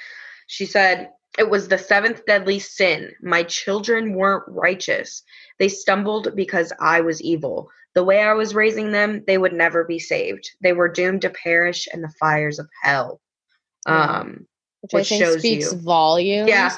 she 0.46 0.66
said 0.66 1.10
it 1.38 1.48
was 1.48 1.68
the 1.68 1.78
seventh 1.78 2.24
deadly 2.26 2.58
sin 2.58 3.10
my 3.22 3.42
children 3.44 4.14
weren't 4.14 4.44
righteous 4.48 5.22
they 5.58 5.68
stumbled 5.68 6.28
because 6.34 6.72
i 6.80 7.00
was 7.00 7.22
evil 7.22 7.68
the 7.94 8.04
way 8.04 8.20
I 8.20 8.32
was 8.32 8.54
raising 8.54 8.92
them, 8.92 9.22
they 9.26 9.38
would 9.38 9.52
never 9.52 9.84
be 9.84 9.98
saved. 9.98 10.50
They 10.62 10.72
were 10.72 10.88
doomed 10.88 11.22
to 11.22 11.30
perish 11.30 11.88
in 11.92 12.00
the 12.00 12.12
fires 12.18 12.58
of 12.58 12.68
hell. 12.82 13.20
Um, 13.86 14.46
which, 14.80 14.92
which 14.92 15.12
I 15.12 15.18
think 15.18 15.38
speaks 15.38 15.72
you. 15.72 15.78
volumes. 15.78 16.48
Yeah. 16.48 16.74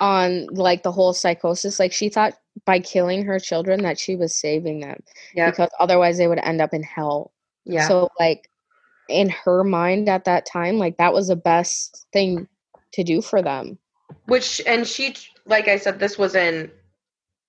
On 0.00 0.46
like 0.50 0.82
the 0.82 0.92
whole 0.92 1.12
psychosis, 1.12 1.78
like 1.78 1.92
she 1.92 2.08
thought 2.08 2.34
by 2.64 2.80
killing 2.80 3.24
her 3.24 3.38
children 3.38 3.82
that 3.82 3.98
she 3.98 4.16
was 4.16 4.34
saving 4.34 4.80
them, 4.80 5.02
yeah. 5.34 5.50
Because 5.50 5.70
otherwise 5.78 6.18
they 6.18 6.28
would 6.28 6.40
end 6.42 6.60
up 6.60 6.72
in 6.72 6.82
hell. 6.82 7.32
Yeah. 7.64 7.86
So 7.86 8.08
like 8.18 8.48
in 9.08 9.28
her 9.30 9.64
mind 9.64 10.08
at 10.08 10.24
that 10.24 10.46
time, 10.46 10.78
like 10.78 10.96
that 10.96 11.12
was 11.12 11.28
the 11.28 11.36
best 11.36 12.06
thing 12.12 12.48
to 12.92 13.04
do 13.04 13.20
for 13.20 13.42
them. 13.42 13.78
Which 14.26 14.60
and 14.66 14.86
she, 14.86 15.14
like 15.46 15.68
I 15.68 15.76
said, 15.76 15.98
this 15.98 16.16
was 16.16 16.34
in 16.34 16.70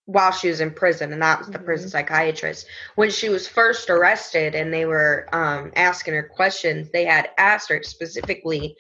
while 0.06 0.32
she 0.32 0.48
was 0.48 0.62
in 0.62 0.72
prison, 0.72 1.12
and 1.12 1.22
that 1.22 1.40
was 1.40 1.48
the 1.48 1.58
mm-hmm. 1.58 1.66
prison 1.66 1.90
psychiatrist. 1.90 2.66
When 2.96 3.12
she 3.12 3.30
was 3.30 3.48
first 3.48 3.90
arrested 3.90 4.56
and 4.56 4.74
they 4.74 4.86
were 4.86 5.28
um, 5.34 5.72
asking 5.76 6.14
her 6.14 6.24
questions, 6.24 6.90
they 6.92 7.06
had 7.06 7.30
asked 7.38 7.70
her 7.70 7.84
specifically, 7.84 8.76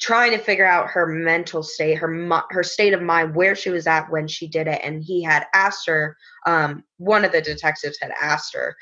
trying 0.00 0.32
to 0.32 0.38
figure 0.38 0.66
out 0.66 0.88
her 0.88 1.06
mental 1.06 1.62
state, 1.62 1.96
her 1.96 2.42
her 2.50 2.62
state 2.62 2.94
of 2.94 3.02
mind, 3.02 3.34
where 3.34 3.54
she 3.54 3.70
was 3.70 3.86
at 3.86 4.10
when 4.10 4.26
she 4.26 4.48
did 4.48 4.66
it. 4.66 4.80
And 4.82 5.02
he 5.02 5.22
had 5.22 5.46
asked 5.54 5.86
her, 5.86 6.16
um, 6.46 6.84
one 6.96 7.24
of 7.24 7.32
the 7.32 7.42
detectives 7.42 7.98
had 8.00 8.12
asked 8.20 8.54
her, 8.54 8.76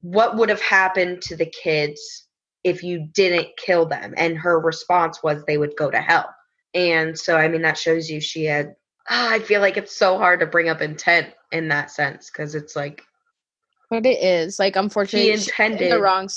what 0.00 0.36
would 0.36 0.48
have 0.48 0.62
happened 0.62 1.22
to 1.22 1.36
the 1.36 1.46
kids 1.46 2.26
if 2.62 2.82
you 2.82 3.08
didn't 3.12 3.48
kill 3.58 3.86
them? 3.86 4.14
And 4.16 4.38
her 4.38 4.58
response 4.58 5.22
was 5.22 5.44
they 5.44 5.58
would 5.58 5.76
go 5.76 5.90
to 5.90 6.00
hell. 6.00 6.34
And 6.72 7.16
so, 7.16 7.36
I 7.36 7.46
mean, 7.48 7.62
that 7.62 7.78
shows 7.78 8.10
you 8.10 8.20
she 8.20 8.44
had 8.44 8.74
oh, 9.10 9.28
I 9.30 9.38
feel 9.40 9.60
like 9.60 9.76
it's 9.76 9.94
so 9.94 10.18
hard 10.18 10.40
to 10.40 10.46
bring 10.46 10.68
up 10.68 10.80
intent 10.80 11.28
in 11.52 11.68
that 11.68 11.90
sense 11.90 12.30
because 12.30 12.54
it's 12.54 12.74
like. 12.74 13.02
But 13.90 14.06
it 14.06 14.22
is 14.22 14.58
like 14.58 14.76
unfortunately 14.76 15.36
she 15.36 15.48
intended 15.48 15.82
in 15.82 15.90
the 15.90 16.00
wrong 16.00 16.28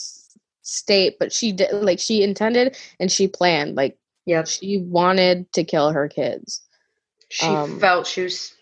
state, 0.62 1.18
but 1.18 1.32
she 1.32 1.54
did 1.54 1.72
like 1.72 2.00
she 2.00 2.24
intended 2.24 2.78
and 3.00 3.12
she 3.12 3.28
planned 3.28 3.76
like 3.76 3.98
yeah 4.28 4.44
she 4.44 4.78
wanted 4.78 5.52
to 5.54 5.64
kill 5.64 5.92
her 5.92 6.08
kids. 6.08 6.62
She 7.30 7.48
um, 7.48 7.80
felt 7.80 8.06
she 8.06 8.24
was. 8.24 8.54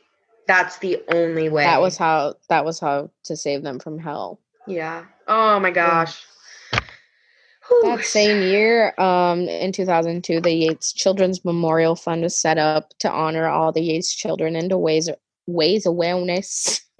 That's 0.48 0.78
the 0.78 1.02
only 1.12 1.50
way. 1.50 1.64
That 1.64 1.82
was 1.82 1.98
how. 1.98 2.36
That 2.50 2.64
was 2.64 2.80
how 2.80 3.12
to 3.26 3.36
save 3.36 3.64
them 3.64 3.80
from 3.80 4.00
hell. 4.00 4.40
Yeah. 4.68 5.06
Oh 5.28 5.60
my 5.60 5.72
gosh. 5.72 6.24
That 7.82 8.06
same 8.06 8.44
year, 8.44 8.94
um, 9.00 9.42
in 9.42 9.72
2002, 9.72 10.40
the 10.40 10.54
Yates 10.54 10.94
Children's 10.94 11.44
Memorial 11.44 11.96
Fund 11.96 12.22
was 12.22 12.38
set 12.38 12.60
up 12.60 12.94
to 13.00 13.12
honor 13.12 13.48
all 13.48 13.72
the 13.72 13.82
Yates 13.82 14.14
children 14.14 14.56
and 14.56 14.70
to 14.70 14.78
ways 14.78 15.10
ways 15.48 15.86
awareness 15.86 16.82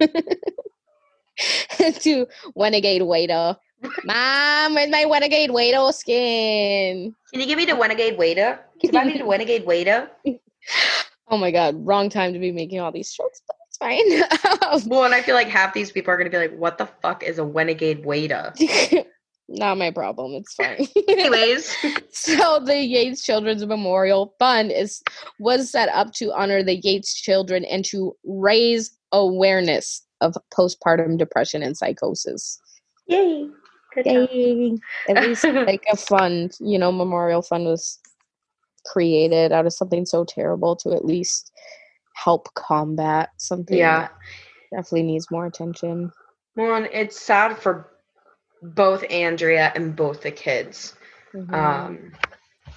to 2.00 2.26
Renegade 2.56 3.02
Waiter. 3.02 3.56
Mom, 4.04 4.74
where's 4.74 4.90
my 4.90 5.04
Renegade 5.10 5.50
Waiter 5.50 5.92
skin? 5.92 7.14
Can 7.32 7.40
you 7.40 7.46
give 7.46 7.58
me 7.58 7.64
the 7.64 7.74
Renegade 7.74 8.18
Waiter? 8.18 8.60
Can 8.80 8.88
you 8.88 8.92
buy 8.92 9.04
me 9.04 9.18
the 9.18 9.24
Renegade 9.24 9.66
Waiter? 9.66 10.10
oh 11.28 11.36
my 11.36 11.50
god, 11.50 11.74
wrong 11.78 12.08
time 12.08 12.32
to 12.32 12.38
be 12.38 12.52
making 12.52 12.80
all 12.80 12.92
these 12.92 13.12
jokes, 13.12 13.42
but 13.46 13.56
it's 13.68 13.76
fine. 13.78 14.88
well, 14.88 15.04
and 15.04 15.14
I 15.14 15.22
feel 15.22 15.34
like 15.34 15.48
half 15.48 15.74
these 15.74 15.92
people 15.92 16.12
are 16.12 16.16
gonna 16.16 16.30
be 16.30 16.38
like, 16.38 16.56
"What 16.56 16.78
the 16.78 16.86
fuck 17.02 17.22
is 17.22 17.38
a 17.38 17.44
Renegade 17.44 18.04
Waiter?" 18.04 18.52
not 19.48 19.78
my 19.78 19.90
problem. 19.90 20.32
It's 20.32 20.54
fine. 20.54 20.88
Anyways, 21.08 21.76
so 22.10 22.60
the 22.60 22.78
Yates 22.78 23.22
Children's 23.22 23.64
Memorial 23.64 24.34
Fund 24.38 24.72
is 24.72 25.02
was 25.38 25.70
set 25.70 25.88
up 25.90 26.12
to 26.14 26.32
honor 26.32 26.62
the 26.62 26.76
Yates 26.76 27.14
children 27.20 27.64
and 27.64 27.84
to 27.86 28.16
raise 28.24 28.96
awareness 29.12 30.02
of 30.20 30.34
postpartum 30.52 31.18
depression 31.18 31.62
and 31.62 31.76
psychosis. 31.76 32.58
Yay! 33.06 33.48
Yay! 34.04 34.76
At 35.08 35.22
least 35.26 35.44
like 35.44 35.84
a 35.90 35.96
fund, 35.96 36.56
you 36.60 36.78
know, 36.78 36.92
memorial 36.92 37.42
fund 37.42 37.64
was 37.64 37.98
created 38.86 39.52
out 39.52 39.66
of 39.66 39.72
something 39.72 40.06
so 40.06 40.24
terrible 40.24 40.76
to 40.76 40.92
at 40.92 41.04
least 41.04 41.52
help 42.14 42.52
combat 42.54 43.30
something. 43.38 43.76
Yeah, 43.76 44.08
definitely 44.70 45.04
needs 45.04 45.30
more 45.30 45.46
attention. 45.46 46.12
Well, 46.56 46.86
it's 46.92 47.20
sad 47.20 47.58
for 47.58 47.90
both 48.62 49.04
Andrea 49.10 49.72
and 49.74 49.94
both 49.94 50.22
the 50.22 50.30
kids. 50.30 50.94
Mm-hmm. 51.34 51.54
Um, 51.54 52.12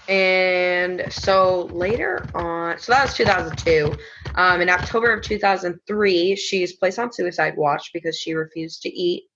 and 0.10 1.06
so 1.10 1.66
later 1.72 2.28
on, 2.34 2.80
so 2.80 2.92
that 2.92 3.04
was 3.04 3.14
2002. 3.14 3.96
Um, 4.36 4.62
in 4.62 4.70
October 4.70 5.14
of 5.14 5.24
2003, 5.24 6.36
she's 6.36 6.74
placed 6.74 7.00
on 7.00 7.14
suicide 7.14 7.56
watch 7.56 7.92
because 7.94 8.18
she 8.18 8.34
refused 8.34 8.82
to 8.82 8.90
eat. 8.90 9.29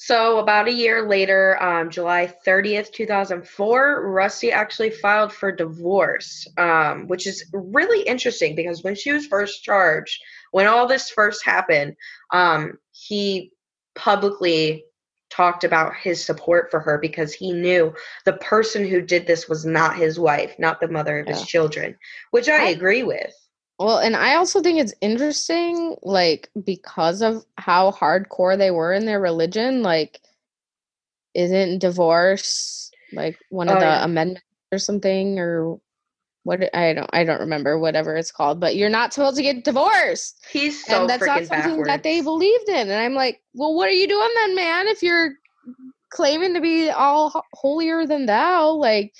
So 0.00 0.38
about 0.38 0.68
a 0.68 0.72
year 0.72 1.08
later, 1.08 1.60
um, 1.60 1.90
July 1.90 2.32
30th, 2.46 2.92
2004, 2.92 4.08
Rusty 4.08 4.52
actually 4.52 4.90
filed 4.90 5.32
for 5.32 5.50
divorce, 5.50 6.46
um, 6.56 7.08
which 7.08 7.26
is 7.26 7.50
really 7.52 8.02
interesting 8.02 8.54
because 8.54 8.84
when 8.84 8.94
she 8.94 9.10
was 9.10 9.26
first 9.26 9.64
charged, 9.64 10.22
when 10.52 10.68
all 10.68 10.86
this 10.86 11.10
first 11.10 11.44
happened, 11.44 11.96
um, 12.32 12.78
he 12.92 13.50
publicly 13.96 14.84
talked 15.30 15.64
about 15.64 15.96
his 15.96 16.24
support 16.24 16.70
for 16.70 16.78
her 16.78 16.98
because 16.98 17.32
he 17.32 17.52
knew 17.52 17.92
the 18.24 18.34
person 18.34 18.86
who 18.86 19.02
did 19.02 19.26
this 19.26 19.48
was 19.48 19.66
not 19.66 19.96
his 19.96 20.16
wife, 20.16 20.54
not 20.60 20.80
the 20.80 20.86
mother 20.86 21.18
of 21.18 21.26
yeah. 21.26 21.34
his 21.34 21.44
children, 21.44 21.98
which 22.30 22.48
I, 22.48 22.66
I 22.66 22.68
agree 22.68 23.02
with. 23.02 23.34
Well, 23.78 23.98
and 23.98 24.16
I 24.16 24.34
also 24.34 24.60
think 24.60 24.80
it's 24.80 24.94
interesting, 25.00 25.96
like, 26.02 26.50
because 26.64 27.22
of 27.22 27.44
how 27.56 27.92
hardcore 27.92 28.58
they 28.58 28.72
were 28.72 28.92
in 28.92 29.06
their 29.06 29.20
religion, 29.20 29.82
like, 29.82 30.20
isn't 31.34 31.78
divorce 31.78 32.90
like 33.12 33.38
one 33.50 33.68
of 33.68 33.76
oh, 33.76 33.80
the 33.80 33.86
yeah. 33.86 34.04
amendments 34.04 34.42
or 34.72 34.78
something 34.78 35.38
or 35.38 35.78
what 36.44 36.74
I 36.74 36.94
don't 36.94 37.10
I 37.12 37.24
don't 37.24 37.40
remember 37.40 37.78
whatever 37.78 38.16
it's 38.16 38.32
called, 38.32 38.60
but 38.60 38.76
you're 38.76 38.88
not 38.88 39.12
supposed 39.12 39.36
to 39.36 39.42
get 39.42 39.64
divorced. 39.64 40.44
He's 40.50 40.84
so 40.84 41.02
and 41.02 41.10
that's 41.10 41.24
not 41.24 41.44
something 41.44 41.70
backwards. 41.70 41.88
that 41.88 42.02
they 42.02 42.20
believed 42.22 42.68
in. 42.68 42.88
And 42.88 42.92
I'm 42.92 43.14
like, 43.14 43.42
well, 43.54 43.74
what 43.74 43.88
are 43.88 43.92
you 43.92 44.08
doing 44.08 44.28
then, 44.34 44.54
man? 44.54 44.88
If 44.88 45.02
you're 45.02 45.32
claiming 46.10 46.54
to 46.54 46.60
be 46.60 46.90
all 46.90 47.44
holier 47.54 48.06
than 48.06 48.26
thou, 48.26 48.70
like, 48.70 49.12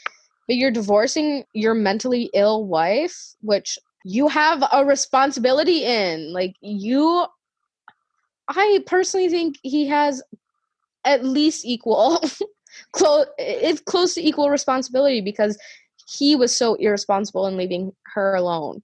but 0.47 0.57
you're 0.57 0.71
divorcing 0.71 1.45
your 1.53 1.75
mentally 1.75 2.31
ill 2.33 2.65
wife, 2.65 3.35
which 3.43 3.79
you 4.05 4.29
have 4.29 4.63
a 4.73 4.85
responsibility 4.85 5.85
in. 5.85 6.33
Like, 6.33 6.55
you, 6.61 7.27
I 8.49 8.81
personally 8.87 9.29
think 9.29 9.57
he 9.63 9.87
has 9.89 10.23
at 11.05 11.25
least 11.25 11.65
equal, 11.65 12.23
close, 12.93 13.27
if 13.39 13.85
close 13.85 14.15
to 14.15 14.27
equal 14.27 14.51
responsibility 14.51 15.21
because 15.21 15.59
he 16.09 16.37
was 16.37 16.55
so 16.55 16.75
irresponsible 16.75 17.47
in 17.47 17.57
leaving 17.57 17.93
her 18.15 18.35
alone. 18.35 18.83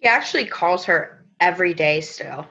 He 0.00 0.06
actually 0.06 0.46
calls 0.46 0.84
her 0.84 1.24
every 1.40 1.74
day 1.74 2.00
still. 2.00 2.46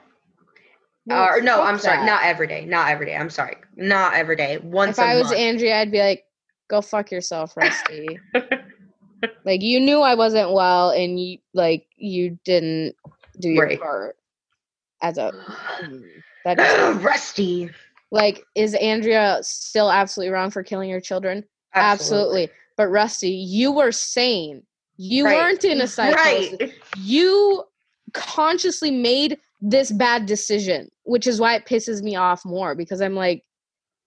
Uh, 1.08 1.36
no, 1.40 1.62
I'm 1.62 1.78
sorry, 1.78 1.98
that. 1.98 2.04
not 2.06 2.24
every 2.24 2.48
day, 2.48 2.64
not 2.64 2.90
every 2.90 3.06
day. 3.06 3.16
I'm 3.16 3.30
sorry, 3.30 3.56
not 3.76 4.14
every 4.14 4.34
day. 4.34 4.58
Once. 4.58 4.98
If 4.98 5.04
I 5.04 5.14
was 5.14 5.28
month. 5.28 5.36
Andrea, 5.36 5.80
I'd 5.80 5.92
be 5.92 6.00
like, 6.00 6.24
"Go 6.68 6.82
fuck 6.82 7.12
yourself, 7.12 7.56
Rusty." 7.56 8.18
like 9.44 9.62
you 9.62 9.80
knew 9.80 10.00
I 10.00 10.14
wasn't 10.14 10.52
well, 10.52 10.90
and 10.90 11.20
you 11.20 11.38
like 11.54 11.86
you 11.96 12.38
didn't 12.44 12.94
do 13.38 13.50
your 13.50 13.66
right. 13.66 13.80
part 13.80 14.16
as 15.02 15.18
a 15.18 15.32
that 16.44 16.58
is 16.60 16.96
Rusty. 17.02 17.70
Like, 18.12 18.44
is 18.54 18.74
Andrea 18.74 19.38
still 19.42 19.90
absolutely 19.90 20.32
wrong 20.32 20.50
for 20.50 20.62
killing 20.62 20.88
your 20.88 21.00
children? 21.00 21.44
Absolutely. 21.74 22.44
absolutely. 22.44 22.50
But 22.76 22.88
Rusty, 22.88 23.30
you 23.30 23.72
were 23.72 23.90
sane. 23.90 24.62
You 24.96 25.24
right. 25.24 25.36
weren't 25.36 25.64
in 25.64 25.80
a 25.80 25.88
psychosis. 25.88 26.60
Right. 26.60 26.72
You 26.98 27.64
consciously 28.14 28.90
made 28.90 29.38
this 29.60 29.90
bad 29.90 30.26
decision, 30.26 30.88
which 31.04 31.26
is 31.26 31.40
why 31.40 31.54
it 31.56 31.66
pisses 31.66 32.02
me 32.02 32.16
off 32.16 32.44
more 32.44 32.74
because 32.74 33.00
I'm 33.00 33.14
like, 33.14 33.44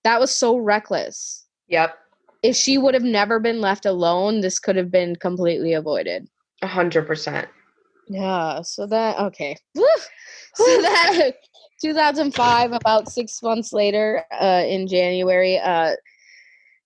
that 0.03 0.20
was 0.20 0.32
so 0.32 0.57
reckless. 0.57 1.45
Yep. 1.67 1.97
If 2.42 2.56
she 2.56 2.78
would 2.78 2.94
have 2.94 3.04
never 3.04 3.40
been 3.40 3.60
left 3.60 3.86
alone, 3.86 4.42
this 4.42 4.60
could 4.60 4.76
have 4.76 4.92
been 4.92 5.16
completely 5.16 5.74
avoided. 5.74 6.28
A 6.62 6.68
hundred 6.68 7.06
percent. 7.08 7.48
Yeah. 8.08 8.62
So 8.62 8.86
that 8.88 9.20
okay. 9.20 9.56
so 9.76 10.82
that 10.82 11.34
2005, 11.82 12.72
about 12.74 13.10
six 13.10 13.42
months 13.42 13.72
later, 13.72 14.24
uh, 14.40 14.64
in 14.68 14.88
January, 14.88 15.58
uh, 15.60 15.96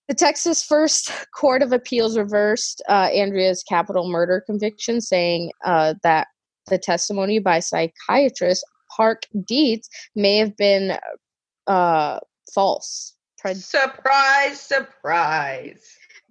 the 0.08 0.14
Texas 0.14 0.62
First 0.62 1.10
Court 1.34 1.62
of 1.62 1.72
Appeals 1.72 2.18
reversed 2.18 2.82
uh, 2.88 3.08
Andrea's 3.12 3.62
capital 3.62 4.08
murder 4.08 4.42
conviction, 4.44 5.00
saying 5.00 5.50
uh, 5.64 5.94
that 6.02 6.28
the 6.68 6.78
testimony 6.78 7.38
by 7.38 7.60
psychiatrist 7.60 8.64
Park 8.94 9.22
Dietz 9.46 9.88
may 10.14 10.36
have 10.36 10.56
been 10.56 10.98
uh, 11.66 12.20
false. 12.54 13.13
Surprise, 13.52 14.60
surprise. 14.60 15.84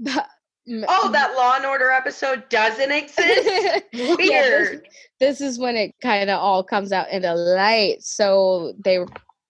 oh, 0.08 1.12
that 1.12 1.36
Law 1.36 1.56
and 1.56 1.66
Order 1.66 1.92
episode 1.92 2.48
doesn't 2.50 2.92
exist? 2.92 3.84
Weird. 3.94 4.20
Yeah, 4.20 4.48
this, 4.50 4.82
this 5.20 5.42
is 5.42 5.60
when 5.60 5.76
it 5.76 5.96
kind 6.02 6.30
of 6.30 6.40
all 6.40 6.64
comes 6.64 6.92
out 6.92 7.10
into 7.10 7.34
light. 7.34 8.02
So 8.02 8.74
they, 8.84 9.00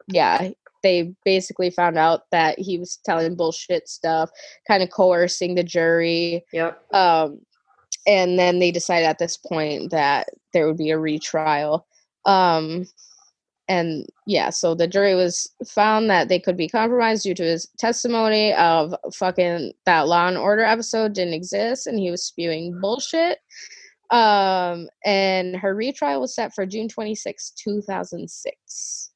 yeah, 0.07 0.49
they 0.83 1.13
basically 1.25 1.69
found 1.69 1.97
out 1.97 2.23
that 2.31 2.59
he 2.59 2.77
was 2.77 2.99
telling 3.05 3.35
bullshit 3.35 3.87
stuff, 3.87 4.29
kind 4.67 4.83
of 4.83 4.91
coercing 4.91 5.55
the 5.55 5.63
jury. 5.63 6.43
Yep. 6.51 6.93
Um, 6.93 7.39
and 8.05 8.37
then 8.37 8.59
they 8.59 8.71
decided 8.71 9.05
at 9.05 9.19
this 9.19 9.37
point 9.37 9.91
that 9.91 10.29
there 10.51 10.67
would 10.67 10.77
be 10.77 10.91
a 10.91 10.99
retrial. 10.99 11.87
Um, 12.25 12.85
and 13.69 14.05
yeah, 14.27 14.49
so 14.49 14.75
the 14.75 14.87
jury 14.87 15.15
was 15.15 15.49
found 15.65 16.09
that 16.09 16.27
they 16.27 16.39
could 16.39 16.57
be 16.57 16.67
compromised 16.67 17.23
due 17.23 17.33
to 17.35 17.43
his 17.43 17.67
testimony 17.77 18.53
of 18.53 18.93
fucking 19.13 19.73
that 19.85 20.07
Law 20.07 20.27
and 20.27 20.37
Order 20.37 20.63
episode 20.63 21.13
didn't 21.13 21.33
exist 21.33 21.87
and 21.87 21.97
he 21.97 22.11
was 22.11 22.25
spewing 22.25 22.79
bullshit. 22.81 23.39
Um, 24.11 24.89
and 25.05 25.55
her 25.55 25.73
retrial 25.73 26.21
was 26.21 26.35
set 26.35 26.53
for 26.53 26.65
June 26.65 26.89
26, 26.89 27.51
2006. 27.51 29.11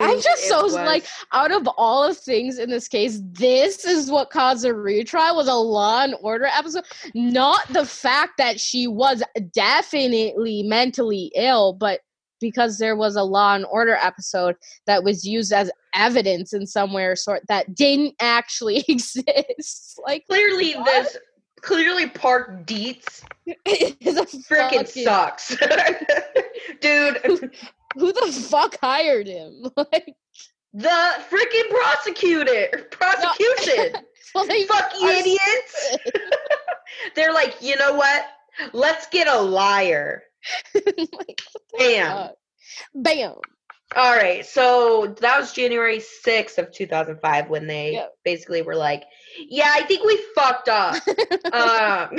I'm 0.00 0.20
just 0.20 0.44
so 0.44 0.62
was. 0.62 0.74
like 0.74 1.04
out 1.32 1.50
of 1.50 1.66
all 1.76 2.04
of 2.04 2.16
things 2.16 2.58
in 2.58 2.70
this 2.70 2.86
case, 2.86 3.20
this 3.32 3.84
is 3.84 4.10
what 4.10 4.30
caused 4.30 4.64
a 4.64 4.72
retrial 4.72 5.34
was 5.34 5.48
a 5.48 5.54
Law 5.54 6.04
and 6.04 6.14
Order 6.20 6.46
episode, 6.46 6.84
not 7.14 7.66
the 7.72 7.84
fact 7.84 8.34
that 8.38 8.60
she 8.60 8.86
was 8.86 9.22
definitely 9.52 10.62
mentally 10.62 11.32
ill, 11.34 11.72
but 11.72 12.00
because 12.40 12.78
there 12.78 12.96
was 12.96 13.16
a 13.16 13.22
Law 13.22 13.54
and 13.54 13.66
Order 13.66 13.94
episode 13.94 14.56
that 14.86 15.04
was 15.04 15.26
used 15.26 15.52
as 15.52 15.70
evidence 15.94 16.52
in 16.52 16.66
some 16.66 16.92
way 16.92 17.04
or 17.04 17.16
sort 17.16 17.42
that 17.48 17.74
didn't 17.74 18.14
actually 18.20 18.84
exist. 18.88 20.00
Like 20.04 20.24
clearly, 20.26 20.74
what? 20.74 20.86
this 20.86 21.16
clearly 21.60 22.08
Park 22.08 22.66
Dietz 22.66 23.24
is 23.46 24.16
a 24.16 24.26
freaking 24.26 24.86
sucks, 24.86 25.56
dude 26.80 27.50
who 27.96 28.12
the 28.12 28.46
fuck 28.50 28.76
hired 28.80 29.26
him? 29.26 29.66
Like 29.76 30.14
the 30.72 31.14
freaking 31.30 31.70
prosecutor, 31.70 32.88
prosecution. 32.90 33.92
No. 33.94 34.00
well, 34.34 34.46
they 34.46 34.64
fuck 34.64 34.92
idiots. 35.02 35.96
They're 37.14 37.32
like, 37.32 37.56
you 37.60 37.76
know 37.76 37.94
what? 37.94 38.26
Let's 38.72 39.06
get 39.08 39.28
a 39.28 39.40
liar. 39.40 40.22
like, 40.74 41.42
Bam. 41.78 42.30
Bam. 42.94 43.34
All 43.96 44.14
right. 44.14 44.44
So 44.44 45.14
that 45.20 45.40
was 45.40 45.52
January 45.52 45.98
6th 45.98 46.58
of 46.58 46.70
2005 46.72 47.48
when 47.48 47.66
they 47.66 47.92
yep. 47.92 48.12
basically 48.22 48.60
were 48.60 48.76
like, 48.76 49.04
yeah, 49.38 49.72
I 49.72 49.82
think 49.84 50.04
we 50.04 50.22
fucked 50.34 50.68
up. 50.68 50.96
um, 51.52 52.18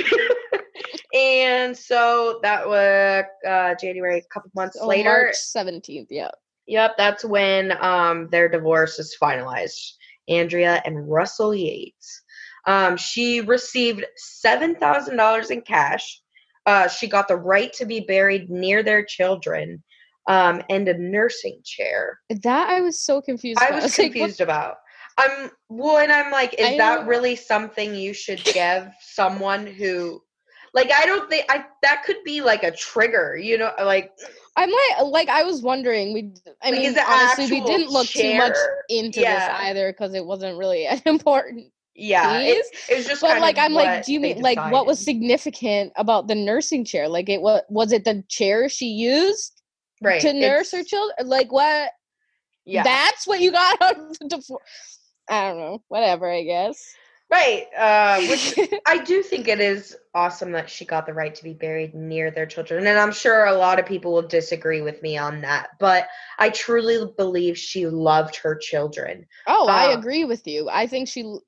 and 1.14 1.76
so 1.76 2.40
that 2.42 2.66
was 2.66 3.24
uh, 3.46 3.74
January, 3.80 4.18
a 4.18 4.22
couple 4.34 4.50
months 4.54 4.78
so 4.80 4.86
later. 4.86 5.10
March 5.10 5.36
17th, 5.36 6.06
Yep. 6.10 6.34
Yep, 6.66 6.96
that's 6.96 7.24
when 7.24 7.72
um, 7.82 8.28
their 8.30 8.48
divorce 8.48 8.98
is 8.98 9.16
finalized. 9.20 9.92
Andrea 10.28 10.80
and 10.84 11.10
Russell 11.10 11.54
Yates. 11.54 12.22
Um, 12.66 12.96
she 12.96 13.40
received 13.40 14.04
$7,000 14.44 15.50
in 15.50 15.62
cash. 15.62 16.20
Uh, 16.66 16.88
she 16.88 17.08
got 17.08 17.28
the 17.28 17.36
right 17.36 17.72
to 17.72 17.86
be 17.86 18.00
buried 18.00 18.50
near 18.50 18.82
their 18.82 19.04
children 19.04 19.82
um, 20.28 20.62
and 20.68 20.88
a 20.88 20.98
nursing 20.98 21.60
chair. 21.64 22.20
That 22.28 22.68
I 22.68 22.80
was 22.80 23.04
so 23.04 23.20
confused. 23.20 23.60
I 23.60 23.70
was, 23.74 23.84
was 23.84 23.96
confused 23.96 24.40
like, 24.40 24.46
about. 24.46 24.76
I'm 25.18 25.50
well, 25.68 25.98
and 25.98 26.12
I'm 26.12 26.30
like, 26.30 26.54
is 26.58 26.78
that 26.78 27.06
really 27.06 27.36
something 27.36 27.94
you 27.94 28.14
should 28.14 28.42
give 28.44 28.88
someone 29.00 29.66
who, 29.66 30.22
like, 30.72 30.90
I 30.92 31.04
don't 31.04 31.28
think 31.28 31.46
I 31.50 31.64
that 31.82 32.04
could 32.04 32.22
be 32.24 32.40
like 32.40 32.62
a 32.62 32.70
trigger, 32.70 33.36
you 33.36 33.58
know, 33.58 33.72
like. 33.82 34.12
I'm 34.56 34.70
like, 34.70 35.06
like 35.06 35.28
I 35.28 35.42
was 35.42 35.62
wondering. 35.62 36.12
We, 36.12 36.32
I 36.62 36.70
like, 36.70 36.80
mean, 36.80 36.98
honestly, 36.98 37.50
we 37.50 37.64
didn't 37.66 37.90
look 37.90 38.06
chair? 38.06 38.32
too 38.32 38.38
much 38.38 38.56
into 38.88 39.20
yeah. 39.20 39.48
this 39.48 39.68
either 39.68 39.92
because 39.92 40.14
it 40.14 40.24
wasn't 40.24 40.58
really 40.58 40.86
important 41.06 41.72
yeah 42.00 42.40
it, 42.40 42.64
it, 42.88 42.96
was 42.96 43.06
just 43.06 43.20
but 43.20 43.40
like 43.40 43.58
i'm 43.58 43.74
like 43.74 44.04
do 44.04 44.12
you 44.12 44.20
mean 44.20 44.40
like 44.40 44.58
what 44.72 44.86
was 44.86 44.98
significant 44.98 45.92
about 45.96 46.28
the 46.28 46.34
nursing 46.34 46.84
chair 46.84 47.08
like 47.08 47.28
it 47.28 47.42
was 47.42 47.60
was 47.68 47.92
it 47.92 48.04
the 48.04 48.24
chair 48.28 48.68
she 48.68 48.86
used 48.86 49.60
right 50.00 50.20
to 50.20 50.32
nurse 50.32 50.72
her 50.72 50.82
children 50.82 51.28
like 51.28 51.52
what 51.52 51.90
yeah 52.64 52.82
that's 52.82 53.26
what 53.26 53.40
you 53.40 53.52
got 53.52 53.76
out 53.82 53.98
of 53.98 54.18
the 54.18 54.58
i 55.28 55.48
don't 55.48 55.58
know 55.58 55.82
whatever 55.88 56.30
i 56.30 56.42
guess 56.42 56.94
Right. 57.30 57.66
Uh, 57.78 58.20
which 58.28 58.58
I 58.86 58.98
do 58.98 59.22
think 59.22 59.46
it 59.46 59.60
is 59.60 59.96
awesome 60.14 60.50
that 60.52 60.68
she 60.68 60.84
got 60.84 61.06
the 61.06 61.14
right 61.14 61.32
to 61.34 61.44
be 61.44 61.52
buried 61.52 61.94
near 61.94 62.32
their 62.32 62.46
children. 62.46 62.88
And 62.88 62.98
I'm 62.98 63.12
sure 63.12 63.46
a 63.46 63.54
lot 63.54 63.78
of 63.78 63.86
people 63.86 64.12
will 64.12 64.26
disagree 64.26 64.80
with 64.80 65.00
me 65.00 65.16
on 65.16 65.40
that. 65.42 65.70
But 65.78 66.08
I 66.40 66.50
truly 66.50 67.12
believe 67.16 67.56
she 67.56 67.86
loved 67.86 68.34
her 68.36 68.56
children. 68.56 69.26
Oh, 69.46 69.68
I 69.68 69.92
Uh, 69.92 69.98
agree 69.98 70.24
with 70.24 70.46
you. 70.46 70.68
I 70.68 70.88
think 70.88 71.06
she. 71.06 71.38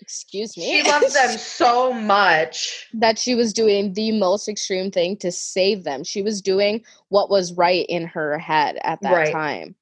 Excuse 0.00 0.56
me. 0.56 0.64
She 0.64 0.88
loves 0.88 1.12
them 1.14 1.30
so 1.38 1.92
much. 1.92 2.88
that 2.94 3.18
she 3.18 3.34
was 3.34 3.52
doing 3.52 3.92
the 3.92 4.12
most 4.12 4.48
extreme 4.48 4.90
thing 4.90 5.16
to 5.18 5.30
save 5.30 5.84
them. 5.84 6.04
She 6.04 6.22
was 6.22 6.40
doing 6.42 6.84
what 7.08 7.30
was 7.30 7.52
right 7.52 7.86
in 7.88 8.06
her 8.06 8.38
head 8.38 8.78
at 8.82 9.00
that 9.02 9.12
Right. 9.12 9.32
time. 9.32 9.74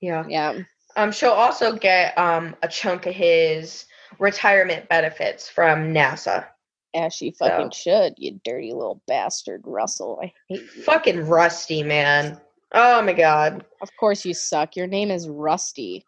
Yeah. 0.00 0.24
Yeah. 0.28 0.60
Um, 0.96 1.12
she'll 1.12 1.30
also 1.30 1.72
get 1.76 2.16
um 2.18 2.56
a 2.62 2.68
chunk 2.68 3.06
of 3.06 3.14
his 3.14 3.84
retirement 4.18 4.88
benefits 4.88 5.48
from 5.48 5.92
NASA. 5.94 6.46
As 6.94 7.12
she 7.14 7.30
fucking 7.32 7.70
should, 7.70 8.14
you 8.16 8.40
dirty 8.44 8.72
little 8.72 9.02
bastard, 9.06 9.62
Russell. 9.66 10.18
I 10.22 10.32
hate 10.48 10.62
you. 10.74 10.82
Fucking 10.82 11.26
Rusty, 11.26 11.82
man. 11.82 12.40
Oh 12.72 13.02
my 13.02 13.12
god. 13.12 13.64
Of 13.82 13.90
course 14.00 14.24
you 14.24 14.34
suck. 14.34 14.74
Your 14.74 14.86
name 14.86 15.10
is 15.10 15.28
Rusty. 15.28 16.04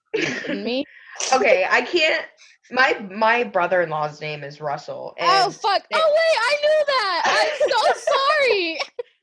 Me? 0.49 0.85
Okay, 1.35 1.67
I 1.69 1.83
can't. 1.83 2.25
My 2.71 2.99
my 3.11 3.45
brother 3.45 3.83
in 3.83 3.91
law's 3.91 4.21
name 4.21 4.45
is 4.45 4.61
Russell. 4.61 5.15
Oh 5.21 5.51
fuck! 5.51 5.83
they- 5.91 5.97
Oh 5.99 6.17
wait, 6.17 6.39
I 6.41 6.57
knew 6.63 6.85
that. 6.87 7.23
I'm 7.27 7.71
so 7.71 8.01
sorry. 8.13 8.79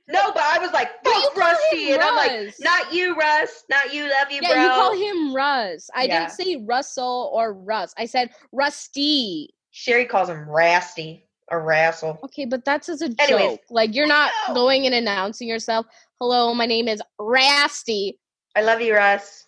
no, 0.10 0.32
but 0.34 0.44
I 0.44 0.60
was 0.60 0.72
like, 0.74 0.90
fuck 1.04 1.36
Rusty, 1.36 1.92
and 1.94 2.02
I'm 2.02 2.16
like, 2.16 2.54
not 2.60 2.94
you, 2.94 3.16
Russ, 3.16 3.64
not 3.70 3.94
you, 3.94 4.04
love 4.04 4.32
you, 4.32 4.40
yeah, 4.42 4.54
bro. 4.54 4.64
you 4.64 4.70
call 4.70 4.98
him 4.98 5.36
Russ. 5.36 5.90
I 5.96 6.04
Yeah. 6.04 6.20
didn't 6.20 6.32
say 6.32 6.64
Russell 6.66 7.32
or 7.34 7.54
Russ. 7.54 7.94
I 7.98 8.06
said 8.06 8.32
Rusty. 8.52 9.54
Sherry 9.72 10.06
calls 10.06 10.30
him 10.30 10.48
Rasty 10.50 11.24
or 11.50 11.62
Rassel. 11.62 12.22
Okay, 12.24 12.46
but 12.46 12.66
that's 12.66 12.90
as 12.90 13.02
a 13.02 13.10
Anyways. 13.20 13.52
joke. 13.52 13.62
Like 13.70 13.96
you're 13.96 14.08
not 14.08 14.32
going 14.54 14.86
and 14.86 14.96
announcing 14.96 15.48
yourself. 15.48 15.86
Hello, 16.20 16.54
my 16.54 16.66
name 16.66 16.88
is 16.88 17.02
Rasty. 17.20 18.18
I 18.56 18.62
love 18.62 18.82
you, 18.82 18.96
Russ. 18.96 19.46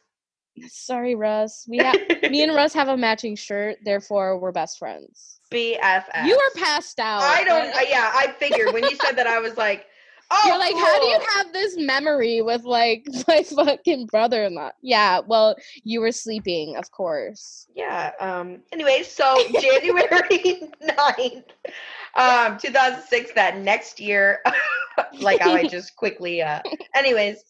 Sorry, 0.68 1.16
Russ. 1.16 1.66
We 1.68 1.78
have 1.78 1.96
me 2.30 2.44
and 2.44 2.56
Russ 2.56 2.74
have 2.74 2.88
a 2.88 2.98
matching 2.98 3.36
shirt, 3.36 3.78
therefore 3.84 4.38
we're 4.40 4.52
best 4.52 4.78
friends. 4.78 5.40
BFF. 5.52 6.26
You 6.26 6.36
were 6.36 6.62
passed 6.62 7.00
out. 7.00 7.22
I 7.22 7.44
don't. 7.44 7.76
uh, 7.76 7.80
yeah, 7.90 8.12
I 8.14 8.34
figured 8.38 8.74
when 8.74 8.84
you 8.84 8.96
said 9.04 9.14
that, 9.18 9.26
I 9.28 9.40
was 9.40 9.58
like, 9.58 9.88
oh, 10.32 10.44
You're 10.46 10.60
like, 10.60 10.76
how 10.76 11.00
do 11.00 11.08
you 11.08 11.20
have 11.36 11.54
this 11.54 11.76
memory 11.78 12.42
with 12.44 12.64
like 12.64 13.08
my 13.28 13.42
fucking 13.42 14.06
brother-in-law? 14.06 14.72
Yeah, 14.84 15.22
well, 15.26 15.56
you 15.84 16.02
were 16.02 16.12
sleeping, 16.12 16.76
of 16.76 16.92
course. 16.92 17.66
Yeah. 17.74 18.12
Um. 18.20 18.60
Anyway, 18.72 19.04
so 19.04 19.36
January 19.60 20.62
9th, 20.84 21.44
um, 22.16 22.58
two 22.60 22.72
thousand 22.72 23.02
six. 23.08 23.32
That 23.34 23.58
next 23.58 24.00
year, 24.00 24.44
like 25.20 25.42
how 25.42 25.54
I 25.54 25.68
just 25.68 25.96
quickly. 25.96 26.44
Uh. 26.44 26.62
Anyways. 26.94 27.44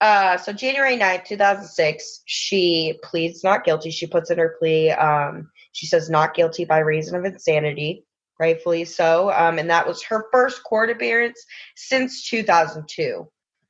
Uh, 0.00 0.36
so 0.36 0.52
January 0.52 0.96
9th, 0.96 1.24
2006, 1.24 2.22
she 2.26 2.98
pleads 3.02 3.42
not 3.42 3.64
guilty. 3.64 3.90
She 3.90 4.06
puts 4.06 4.30
in 4.30 4.38
her 4.38 4.56
plea. 4.58 4.90
Um, 4.90 5.50
she 5.72 5.86
says 5.86 6.10
not 6.10 6.34
guilty 6.34 6.64
by 6.64 6.78
reason 6.78 7.14
of 7.16 7.24
insanity, 7.24 8.04
rightfully 8.38 8.84
so. 8.84 9.32
Um, 9.32 9.58
and 9.58 9.70
that 9.70 9.86
was 9.86 10.02
her 10.04 10.26
first 10.32 10.62
court 10.64 10.90
appearance 10.90 11.42
since 11.76 12.28
2002. 12.28 13.26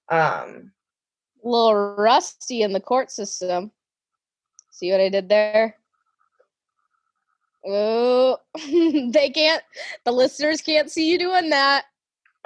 Um, 0.08 0.72
A 1.44 1.48
little 1.48 1.94
rusty 1.96 2.62
in 2.62 2.72
the 2.72 2.80
court 2.80 3.10
system. 3.10 3.70
See 4.72 4.90
what 4.90 5.00
I 5.00 5.08
did 5.08 5.28
there? 5.28 5.76
Oh, 7.64 8.38
they 8.54 9.30
can't. 9.30 9.62
The 10.04 10.12
listeners 10.12 10.60
can't 10.60 10.90
see 10.90 11.10
you 11.10 11.18
doing 11.18 11.50
that. 11.50 11.84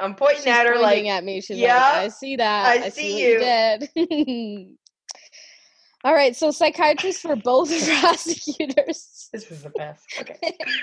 I'm 0.01 0.14
pointing 0.14 0.38
She's 0.38 0.46
at 0.46 0.66
her 0.66 0.78
like, 0.78 1.05
at 1.05 1.24
me. 1.24 1.40
She's 1.40 1.59
"Yeah, 1.59 1.76
like, 1.76 1.94
"I 1.94 2.09
see 2.09 2.36
that. 2.36 2.66
I 2.66 2.84
I, 2.84 2.88
see 2.88 3.01
see, 3.01 3.30
you 3.30 3.38
did." 3.38 4.76
All 6.05 6.14
right, 6.14 6.34
so 6.34 6.51
psychiatrists 6.51 7.20
for 7.20 7.36
both 7.36 7.68
prosecutors 8.01 9.20
this 9.32 9.51
is 9.51 9.62
the 9.62 9.70
best. 9.70 10.05
Okay. 10.20 10.36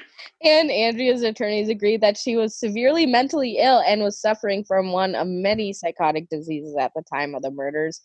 and 0.44 0.72
Andrea's 0.72 1.22
attorneys 1.22 1.70
agreed 1.70 2.02
that 2.02 2.18
she 2.18 2.36
was 2.36 2.56
severely 2.56 3.06
mentally 3.06 3.58
ill 3.58 3.82
and 3.86 4.02
was 4.02 4.20
suffering 4.20 4.64
from 4.64 4.92
one 4.92 5.16
of 5.16 5.28
many 5.28 5.74
psychotic 5.74 6.30
diseases 6.30 6.76
at 6.80 6.92
the 6.96 7.04
time 7.04 7.36
of 7.36 7.42
the 7.42 7.52
murders. 7.52 8.02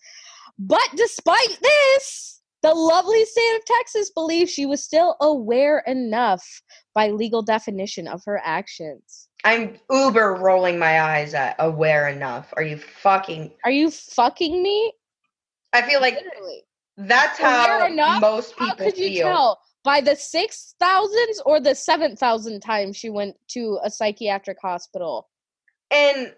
But 0.59 0.89
despite 0.97 1.59
this, 1.61 2.42
the 2.63 2.73
lovely 2.73 3.25
state 3.25 3.57
of 3.57 3.65
Texas 3.65 4.11
believes 4.11 4.51
she 4.51 4.67
was 4.67 4.83
still 4.85 5.17
aware 5.21 5.81
enough 5.87 6.63
by 6.95 7.11
legal 7.11 7.43
definition 7.43 8.07
of 8.07 8.23
her 8.25 8.41
actions. 8.45 9.29
I'm 9.45 9.79
uber 9.91 10.35
rolling 10.35 10.79
my 10.79 11.03
eyes 11.03 11.35
at 11.35 11.57
aware 11.59 12.09
enough. 12.09 12.53
Are 12.57 12.63
you 12.63 12.77
fucking? 12.79 13.51
Are 13.65 13.71
you 13.71 13.91
fucking 13.91 14.63
me? 14.63 14.93
I 15.73 15.83
feel 15.83 16.01
like 16.01 16.15
Literally. 16.15 16.63
that's 16.97 17.39
how 17.39 17.87
enough? 17.87 18.21
most 18.21 18.55
How 18.57 18.71
people 18.71 18.87
could 18.87 18.99
you 18.99 19.09
feel. 19.09 19.27
tell? 19.27 19.61
By 19.85 20.01
the 20.01 20.15
six 20.15 20.77
thousands 20.79 21.43
or 21.45 21.59
the 21.59 21.75
seven 21.75 22.15
thousand 22.17 22.61
times 22.61 22.97
she 22.97 23.11
went 23.11 23.35
to 23.49 23.81
a 23.83 23.91
psychiatric 23.91 24.59
hospital? 24.63 25.29
And 25.91 26.33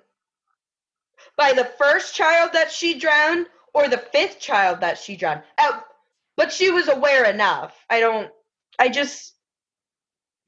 by 1.37 1.53
the 1.53 1.67
first 1.79 2.15
child 2.15 2.51
that 2.55 2.73
she 2.73 2.99
drowned 2.99 3.47
or 3.75 3.89
the 3.89 3.99
fifth 3.99 4.41
child 4.41 4.81
that 4.81 4.97
she 4.97 5.17
drowned. 5.17 5.43
But 6.37 6.53
she 6.53 6.71
was 6.71 6.89
aware 6.89 7.25
enough. 7.25 7.75
I 7.89 8.01
don't. 8.01 8.31
I 8.79 8.89
just. 8.89 9.35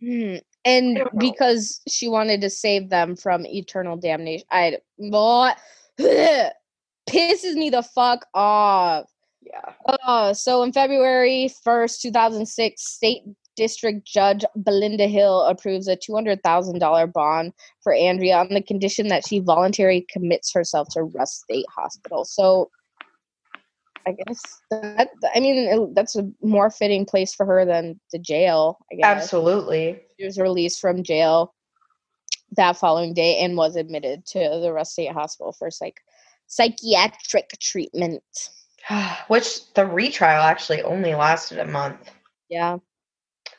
Hmm. 0.01 0.37
And 0.65 0.97
don't 0.97 1.19
because 1.19 1.81
she 1.89 2.09
wanted 2.09 2.41
to 2.41 2.51
save 2.51 2.91
them 2.91 3.17
from 3.17 3.47
eternal 3.47 3.97
damnation. 3.97 4.47
I 4.51 4.79
what 4.97 5.57
pisses 6.01 7.55
me 7.55 7.71
the 7.71 7.83
fuck 7.83 8.27
off. 8.35 9.07
Yeah. 9.41 9.73
Uh, 10.05 10.35
so 10.35 10.65
in 10.65 10.73
February 10.73 11.49
1st, 11.65 12.01
2006, 12.01 12.83
State 12.83 13.23
District 13.57 14.05
Judge 14.05 14.45
Belinda 14.57 15.07
Hill 15.07 15.43
approves 15.43 15.89
a 15.89 15.97
$200,000 15.97 17.13
bond 17.13 17.53
for 17.83 17.95
Andrea 17.95 18.39
on 18.39 18.49
the 18.51 18.63
condition 18.63 19.09
that 19.09 19.27
she 19.27 19.39
voluntarily 19.39 20.07
commits 20.11 20.53
herself 20.53 20.89
to 20.91 21.05
Rusk 21.05 21.45
State 21.45 21.67
Hospital. 21.75 22.25
So 22.25 22.71
I 24.07 24.13
guess 24.13 24.41
that, 24.71 25.09
I 25.35 25.41
mean, 25.41 25.93
that's 25.95 26.15
a 26.15 26.31
more 26.41 26.71
fitting 26.71 27.05
place 27.05 27.35
for 27.35 27.45
her 27.45 27.65
than 27.65 27.99
the 28.13 28.19
jail, 28.19 28.79
I 28.93 28.97
guess. 28.97 29.05
Absolutely. 29.05 30.01
She 30.19 30.25
was 30.25 30.39
released 30.39 30.81
from 30.81 31.03
jail 31.03 31.55
that 32.53 32.77
following 32.77 33.15
day 33.15 33.39
and 33.39 33.57
was 33.57 33.75
admitted 33.75 34.25
to 34.27 34.39
the 34.39 34.73
Rusk 34.73 34.93
State 34.93 35.13
Hospital 35.13 35.53
for 35.53 35.71
psych- 35.71 36.03
psychiatric 36.47 37.51
treatment. 37.61 38.23
Which 39.29 39.73
the 39.75 39.85
retrial 39.85 40.43
actually 40.43 40.83
only 40.83 41.15
lasted 41.15 41.59
a 41.59 41.67
month. 41.67 42.11
Yeah. 42.49 42.79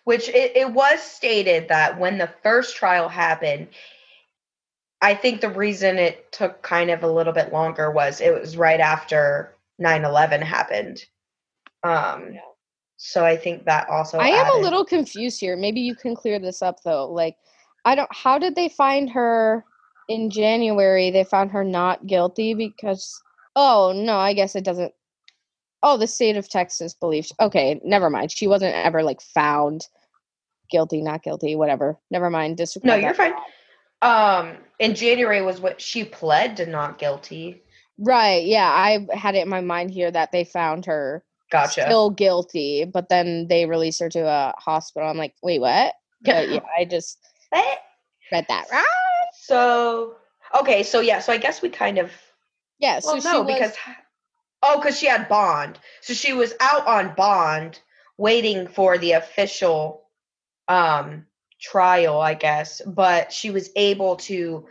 Which 0.05 0.29
it, 0.29 0.55
it 0.55 0.71
was 0.71 1.01
stated 1.01 1.67
that 1.67 1.99
when 1.99 2.17
the 2.17 2.31
first 2.41 2.77
trial 2.77 3.09
happened, 3.09 3.67
I 5.01 5.13
think 5.13 5.41
the 5.41 5.49
reason 5.49 5.97
it 5.97 6.31
took 6.31 6.61
kind 6.61 6.89
of 6.89 7.03
a 7.03 7.11
little 7.11 7.33
bit 7.33 7.51
longer 7.51 7.91
was 7.91 8.21
it 8.21 8.33
was 8.33 8.55
right 8.55 8.79
after 8.79 9.57
9 9.80 10.05
11 10.05 10.41
happened. 10.41 11.03
Um, 11.84 12.34
Yeah. 12.34 12.41
So 12.99 13.23
I 13.23 13.38
think 13.38 13.65
that 13.65 13.88
also. 13.89 14.17
I 14.17 14.30
am 14.30 14.55
a 14.55 14.57
little 14.57 14.84
confused 14.84 15.39
here. 15.39 15.55
Maybe 15.55 15.82
you 15.82 15.93
can 15.95 16.15
clear 16.15 16.39
this 16.39 16.63
up 16.63 16.82
though. 16.84 17.11
Like, 17.11 17.38
I 17.86 17.93
don't. 17.93 18.09
How 18.11 18.39
did 18.39 18.55
they 18.55 18.69
find 18.69 19.07
her 19.11 19.63
in 20.09 20.32
January? 20.32 21.11
They 21.11 21.23
found 21.23 21.51
her 21.51 21.63
not 21.63 22.07
guilty 22.07 22.55
because. 22.55 23.21
Oh 23.55 23.93
no, 23.95 24.17
I 24.17 24.34
guess 24.34 24.55
it 24.55 24.63
doesn't. 24.63 24.93
Oh, 25.84 25.97
the 25.97 26.07
state 26.07 26.38
of 26.38 26.49
Texas 26.49 26.95
believes. 26.95 27.32
Okay, 27.39 27.80
never 27.86 28.09
mind. 28.09 28.32
She 28.32 28.47
wasn't 28.47 28.73
ever 28.75 29.03
like 29.03 29.21
found 29.21 29.88
guilty, 30.71 31.01
not 31.03 31.21
guilty, 31.21 31.55
whatever. 31.55 31.97
Never 32.09 32.32
mind. 32.32 32.57
Disregard 32.57 32.88
No, 32.88 32.95
you're 32.95 33.13
that. 33.13 33.34
fine. 34.01 34.49
Um, 34.49 34.57
in 34.80 34.95
January 34.95 35.41
was 35.43 35.61
what 35.61 35.80
she 35.80 36.03
pled 36.03 36.57
to 36.57 36.65
not 36.65 36.97
guilty. 36.97 37.61
Right. 37.99 38.45
Yeah, 38.45 38.69
I 38.69 39.07
had 39.15 39.35
it 39.35 39.43
in 39.43 39.49
my 39.49 39.61
mind 39.61 39.91
here 39.91 40.11
that 40.11 40.31
they 40.31 40.43
found 40.43 40.85
her 40.85 41.23
Gotcha. 41.49 41.83
still 41.83 42.09
guilty, 42.09 42.85
but 42.85 43.09
then 43.09 43.47
they 43.47 43.65
released 43.65 43.99
her 44.01 44.09
to 44.09 44.19
a 44.19 44.53
hospital. 44.57 45.09
I'm 45.09 45.17
like, 45.17 45.33
wait, 45.41 45.61
what? 45.61 45.95
But 46.21 46.49
yeah, 46.49 46.59
I 46.77 46.85
just 46.85 47.19
read 48.31 48.45
that 48.49 48.65
wrong. 48.71 48.83
So 49.33 50.15
okay, 50.59 50.83
so 50.83 50.99
yeah, 50.99 51.19
so 51.19 51.31
I 51.31 51.37
guess 51.37 51.61
we 51.61 51.69
kind 51.69 51.97
of 51.97 52.11
Yeah, 52.79 52.99
well 53.03 53.19
so 53.21 53.29
no 53.29 53.35
she 53.37 53.45
was, 53.45 53.53
because 53.53 53.73
oh 54.61 54.77
because 54.79 54.99
she 54.99 55.07
had 55.07 55.29
bond, 55.29 55.79
so 56.01 56.13
she 56.13 56.33
was 56.33 56.53
out 56.59 56.85
on 56.85 57.15
bond 57.15 57.79
waiting 58.17 58.67
for 58.67 58.97
the 58.97 59.13
official 59.13 60.03
um 60.67 61.25
trial, 61.61 62.19
I 62.19 62.33
guess, 62.33 62.81
but 62.85 63.31
she 63.31 63.49
was 63.49 63.69
able 63.75 64.17
to 64.17 64.67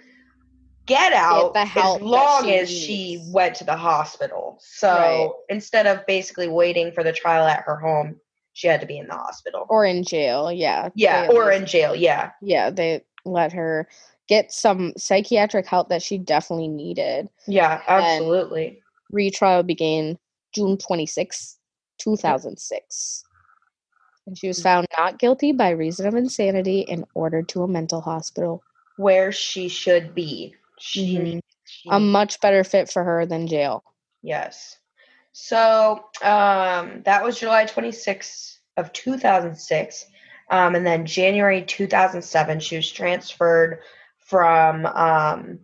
get 0.86 1.12
out 1.12 1.56
help 1.56 1.96
as 1.96 2.02
long 2.02 2.44
she 2.44 2.54
as 2.54 2.70
she 2.70 3.24
went 3.28 3.54
to 3.56 3.64
the 3.64 3.76
hospital. 3.76 4.58
So 4.60 4.88
Right. 4.88 5.30
instead 5.48 5.86
of 5.86 6.06
basically 6.06 6.48
waiting 6.48 6.92
for 6.92 7.02
the 7.02 7.12
trial 7.12 7.46
at 7.46 7.60
her 7.64 7.76
home, 7.76 8.20
she 8.52 8.68
had 8.68 8.80
to 8.80 8.86
be 8.86 8.98
in 8.98 9.06
the 9.06 9.14
hospital 9.14 9.66
or 9.68 9.84
in 9.84 10.02
jail. 10.02 10.50
Yeah, 10.50 10.88
yeah, 10.94 11.28
or 11.30 11.52
in 11.52 11.66
jail. 11.66 11.94
Yeah, 11.94 12.30
yeah, 12.40 12.70
they 12.70 13.04
let 13.24 13.52
her 13.52 13.88
get 14.28 14.52
some 14.52 14.92
psychiatric 14.96 15.66
help 15.66 15.88
that 15.88 16.02
she 16.02 16.18
definitely 16.18 16.68
needed. 16.68 17.28
yeah, 17.46 17.82
absolutely. 17.86 18.80
Retrial 19.10 19.62
began 19.62 20.18
June 20.52 20.76
26, 20.78 21.58
2006. 21.98 23.24
And 24.26 24.36
she 24.36 24.48
was 24.48 24.58
mm. 24.58 24.62
found 24.64 24.86
not 24.98 25.18
guilty 25.18 25.52
by 25.52 25.70
reason 25.70 26.06
of 26.06 26.14
insanity 26.14 26.88
and 26.88 27.04
ordered 27.14 27.48
to 27.50 27.62
a 27.62 27.68
mental 27.68 28.00
hospital. 28.00 28.62
Where 28.96 29.30
she 29.30 29.68
should 29.68 30.14
be. 30.14 30.54
She, 30.86 31.16
Mhm. 31.16 31.40
she 31.64 31.88
A 31.90 31.98
much 31.98 32.40
better 32.40 32.64
fit 32.64 32.88
for 32.90 33.02
her 33.02 33.26
than 33.26 33.46
jail. 33.48 33.82
Yes. 34.22 34.78
So 35.32 36.04
um, 36.22 37.02
that 37.04 37.22
was 37.22 37.38
July 37.38 37.66
26th 37.66 38.58
of 38.76 38.92
2006. 38.92 40.06
Um, 40.48 40.74
and 40.76 40.86
then 40.86 41.04
January 41.06 41.62
2007, 41.62 42.60
she 42.60 42.76
was 42.76 42.90
transferred 42.90 43.80
from 44.18 44.86
um, 44.86 45.60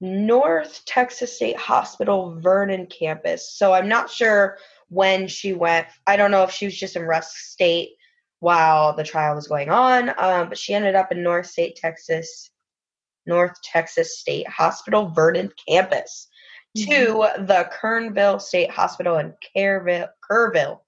North 0.00 0.84
Texas 0.84 1.34
State 1.36 1.56
Hospital 1.56 2.38
Vernon 2.40 2.86
campus. 2.86 3.52
So 3.52 3.72
I'm 3.72 3.88
not 3.88 4.10
sure 4.10 4.58
when 4.88 5.26
she 5.26 5.52
went. 5.52 5.88
I 6.06 6.16
don't 6.16 6.30
know 6.30 6.44
if 6.44 6.52
she 6.52 6.66
was 6.66 6.76
just 6.76 6.96
in 6.96 7.02
Rusk 7.02 7.36
State 7.36 7.90
while 8.38 8.94
the 8.94 9.04
trial 9.04 9.34
was 9.34 9.48
going 9.48 9.70
on, 9.70 10.10
um, 10.18 10.48
but 10.48 10.58
she 10.58 10.74
ended 10.74 10.94
up 10.94 11.10
in 11.10 11.22
North 11.22 11.46
State, 11.46 11.76
Texas, 11.76 12.50
North 13.26 13.54
Texas 13.62 14.18
State 14.18 14.48
Hospital 14.48 15.08
Vernon 15.08 15.50
campus 15.68 16.28
to 16.76 17.28
the 17.38 17.70
Kerrville 17.72 18.40
State 18.40 18.70
Hospital 18.70 19.16
in 19.18 19.32
Kerrville, 19.56 20.08
Kerrville, 20.30 20.80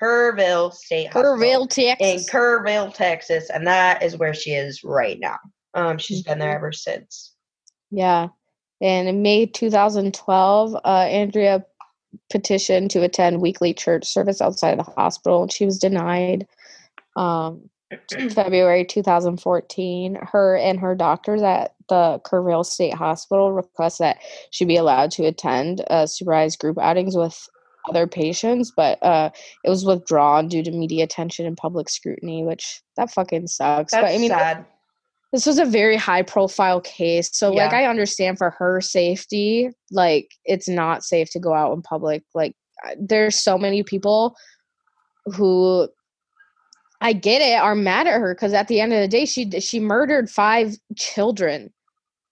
Kerrville 0.00 0.72
State 0.72 1.10
Kerrville, 1.10 1.60
Hospital 1.60 1.62
in 1.62 1.68
Texas. 1.68 2.30
Kerrville, 2.30 2.92
Texas, 2.92 3.50
and 3.50 3.66
that 3.66 4.02
is 4.02 4.16
where 4.16 4.34
she 4.34 4.52
is 4.52 4.82
right 4.82 5.18
now. 5.20 5.36
Um, 5.74 5.98
she's 5.98 6.22
been 6.22 6.38
there 6.38 6.52
Mhm. 6.52 6.56
ever 6.56 6.72
since. 6.72 7.34
Yeah. 7.90 8.28
And 8.80 9.08
in 9.08 9.22
May 9.22 9.46
2012, 9.46 10.74
uh, 10.74 10.78
Andrea 10.88 11.64
petitioned 12.30 12.90
to 12.90 13.02
attend 13.02 13.40
weekly 13.40 13.72
church 13.72 14.04
service 14.04 14.42
outside 14.42 14.78
of 14.78 14.84
the 14.84 14.92
hospital, 14.92 15.42
and 15.42 15.52
she 15.52 15.64
was 15.64 15.78
denied. 15.78 16.48
Um, 17.16 17.70
February 18.30 18.84
2014, 18.84 20.18
her 20.22 20.56
and 20.56 20.80
her 20.80 20.94
doctors 20.94 21.42
at 21.42 21.74
the 21.88 22.20
Kerrville 22.24 22.64
State 22.64 22.94
Hospital 22.94 23.52
request 23.52 23.98
that 23.98 24.18
she 24.50 24.64
be 24.64 24.76
allowed 24.76 25.10
to 25.12 25.24
attend 25.24 25.84
uh, 25.90 26.06
supervised 26.06 26.58
group 26.58 26.78
outings 26.78 27.16
with 27.16 27.48
other 27.88 28.06
patients, 28.06 28.72
but 28.74 29.02
uh, 29.02 29.30
it 29.64 29.68
was 29.68 29.84
withdrawn 29.84 30.48
due 30.48 30.62
to 30.62 30.70
media 30.70 31.04
attention 31.04 31.46
and 31.46 31.56
public 31.56 31.88
scrutiny, 31.88 32.44
which 32.44 32.80
that 32.96 33.10
fucking 33.10 33.48
sucks. 33.48 33.92
That's 33.92 34.04
but 34.04 34.14
I 34.14 34.18
mean, 34.18 34.30
sad. 34.30 34.64
this 35.32 35.46
was 35.46 35.58
a 35.58 35.64
very 35.64 35.96
high 35.96 36.22
profile 36.22 36.80
case 36.80 37.30
so 37.32 37.50
like 37.50 37.72
i 37.72 37.86
understand 37.86 38.36
for 38.36 38.50
her 38.50 38.82
safety 38.82 39.70
like 39.90 40.28
it's 40.44 40.68
not 40.68 41.02
safe 41.02 41.30
to 41.30 41.40
go 41.40 41.54
out 41.54 41.72
in 41.72 41.80
public 41.80 42.22
like 42.34 42.54
there's 42.98 43.38
so 43.38 43.56
many 43.56 43.82
people 43.82 44.36
who 45.24 45.88
i 47.02 47.12
get 47.12 47.42
it 47.42 47.58
are 47.58 47.74
mad 47.74 48.06
at 48.06 48.20
her 48.20 48.34
because 48.34 48.52
at 48.52 48.68
the 48.68 48.80
end 48.80 48.92
of 48.92 49.00
the 49.00 49.08
day 49.08 49.24
she 49.24 49.50
she 49.60 49.80
murdered 49.80 50.30
five 50.30 50.76
children 50.96 51.72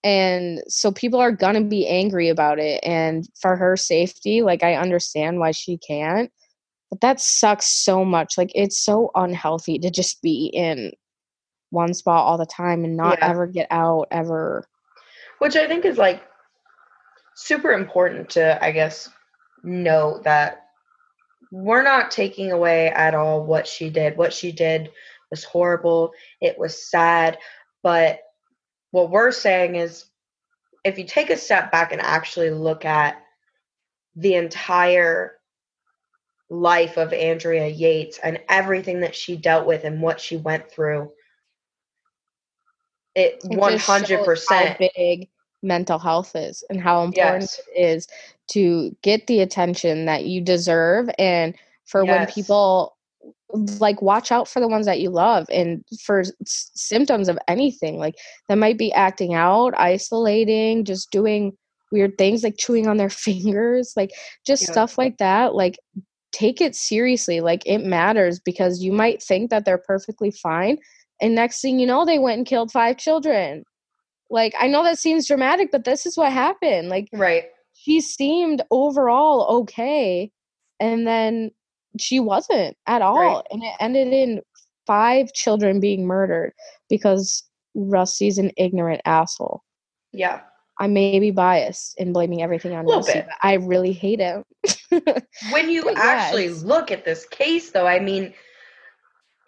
and 0.02 0.62
so 0.68 0.90
people 0.90 1.20
are 1.20 1.32
gonna 1.32 1.60
be 1.62 1.86
angry 1.86 2.28
about 2.28 2.58
it 2.58 2.80
and 2.82 3.28
for 3.40 3.56
her 3.56 3.76
safety 3.76 4.42
like 4.42 4.62
i 4.62 4.74
understand 4.74 5.38
why 5.38 5.50
she 5.50 5.76
can't 5.78 6.30
but 6.90 7.00
that 7.00 7.20
sucks 7.20 7.66
so 7.66 8.04
much 8.04 8.38
like 8.38 8.50
it's 8.54 8.78
so 8.78 9.10
unhealthy 9.14 9.78
to 9.78 9.90
just 9.90 10.22
be 10.22 10.46
in 10.54 10.92
one 11.70 11.94
spot 11.94 12.24
all 12.24 12.38
the 12.38 12.46
time 12.46 12.84
and 12.84 12.96
not 12.96 13.18
Yeah. 13.18 13.28
ever 13.28 13.46
get 13.46 13.66
out 13.70 14.08
ever 14.10 14.66
Which 15.38 15.56
I 15.56 15.66
think 15.66 15.84
is 15.84 15.98
like 15.98 16.22
super 17.34 17.72
important 17.72 18.28
to, 18.30 18.62
I 18.62 18.72
guess, 18.72 19.08
know 19.62 20.20
that 20.24 20.66
we're 21.50 21.82
not 21.82 22.10
taking 22.10 22.52
away 22.52 22.88
at 22.88 23.14
all 23.14 23.44
what 23.44 23.66
she 23.66 23.90
did. 23.90 24.16
What 24.16 24.32
she 24.32 24.52
did 24.52 24.90
was 25.30 25.44
horrible. 25.44 26.12
It 26.40 26.58
was 26.58 26.88
sad. 26.90 27.38
But 27.82 28.20
what 28.90 29.10
we're 29.10 29.32
saying 29.32 29.76
is 29.76 30.04
if 30.84 30.98
you 30.98 31.04
take 31.04 31.30
a 31.30 31.36
step 31.36 31.70
back 31.72 31.92
and 31.92 32.00
actually 32.00 32.50
look 32.50 32.84
at 32.84 33.22
the 34.16 34.34
entire 34.34 35.32
life 36.48 36.96
of 36.96 37.12
Andrea 37.12 37.68
Yates 37.68 38.18
and 38.18 38.40
everything 38.48 39.00
that 39.00 39.14
she 39.14 39.36
dealt 39.36 39.66
with 39.66 39.84
and 39.84 40.02
what 40.02 40.20
she 40.20 40.36
went 40.36 40.70
through, 40.70 41.12
it 43.14 43.40
It 43.44 43.58
one 43.58 43.72
just 43.72 43.86
shows 43.86 44.00
hundred 44.00 44.18
how 44.18 44.24
percent 44.24 44.78
big 44.96 45.28
mental 45.62 45.98
health 45.98 46.34
is 46.34 46.64
and 46.70 46.80
how 46.80 47.04
important 47.04 47.42
Yes. 47.42 47.60
it 47.74 47.80
is 47.80 48.08
to 48.50 48.94
get 49.02 49.26
the 49.26 49.40
attention 49.40 50.06
that 50.06 50.24
you 50.24 50.40
deserve 50.40 51.08
and 51.18 51.54
for 51.86 52.04
when 52.04 52.26
people 52.26 52.96
like 53.80 54.00
watch 54.00 54.30
out 54.30 54.48
for 54.48 54.60
the 54.60 54.68
ones 54.68 54.86
that 54.86 55.00
you 55.00 55.10
love 55.10 55.46
and 55.52 55.84
for 56.02 56.20
s- 56.20 56.70
symptoms 56.74 57.28
of 57.28 57.38
anything 57.48 57.98
like 57.98 58.14
that 58.48 58.56
might 58.58 58.78
be 58.78 58.92
acting 58.92 59.34
out 59.34 59.74
isolating 59.76 60.84
just 60.84 61.10
doing 61.10 61.52
weird 61.90 62.16
things 62.16 62.44
like 62.44 62.56
chewing 62.58 62.86
on 62.86 62.96
their 62.96 63.10
fingers 63.26 63.92
like 63.96 64.10
just 64.46 64.62
Yeah. 64.62 64.72
stuff 64.72 64.98
like 64.98 65.18
that 65.18 65.54
like 65.54 65.78
take 66.32 66.60
it 66.60 66.76
seriously 66.76 67.40
like 67.40 67.62
it 67.66 67.78
matters 67.84 68.38
because 68.38 68.82
you 68.82 68.92
might 68.92 69.20
think 69.22 69.50
that 69.50 69.64
they're 69.64 69.78
perfectly 69.78 70.30
fine 70.30 70.78
and 71.20 71.34
next 71.34 71.60
thing 71.60 71.80
you 71.80 71.86
know 71.86 72.04
they 72.04 72.20
went 72.20 72.38
and 72.38 72.46
killed 72.46 72.70
five 72.70 72.96
children 72.96 73.64
like 74.30 74.54
i 74.60 74.68
know 74.68 74.84
that 74.84 74.98
seems 74.98 75.26
dramatic 75.26 75.70
but 75.72 75.84
this 75.84 76.06
is 76.06 76.16
what 76.16 76.32
happened 76.32 76.88
like 76.88 77.08
right. 77.12 77.44
She 77.90 78.00
seemed 78.00 78.62
overall 78.70 79.58
okay 79.62 80.30
and 80.78 81.06
then 81.06 81.50
she 81.98 82.20
wasn't 82.20 82.76
at 82.86 83.02
all 83.02 83.16
Right. 83.18 83.42
and 83.50 83.62
it 83.64 83.72
ended 83.80 84.12
in 84.12 84.40
five 84.86 85.32
children 85.32 85.80
being 85.80 86.06
murdered 86.06 86.52
because 86.88 87.42
rusty's 87.74 88.38
an 88.38 88.52
ignorant 88.56 89.00
asshole 89.04 89.62
Yeah. 90.12 90.40
i 90.78 90.86
may 90.86 91.18
be 91.18 91.32
biased 91.32 91.94
in 91.98 92.12
blaming 92.12 92.42
everything 92.42 92.74
on 92.76 92.86
rusty 92.86 93.12
bit. 93.14 93.26
but 93.26 93.34
i 93.42 93.54
really 93.54 93.92
hate 93.92 94.20
him 94.20 94.44
when 95.50 95.68
you 95.74 95.82
But 95.82 95.98
actually 95.98 96.46
yes. 96.46 96.62
look 96.62 96.92
at 96.92 97.04
this 97.04 97.26
case 97.26 97.70
though 97.72 97.86
i 97.88 97.98
mean 97.98 98.32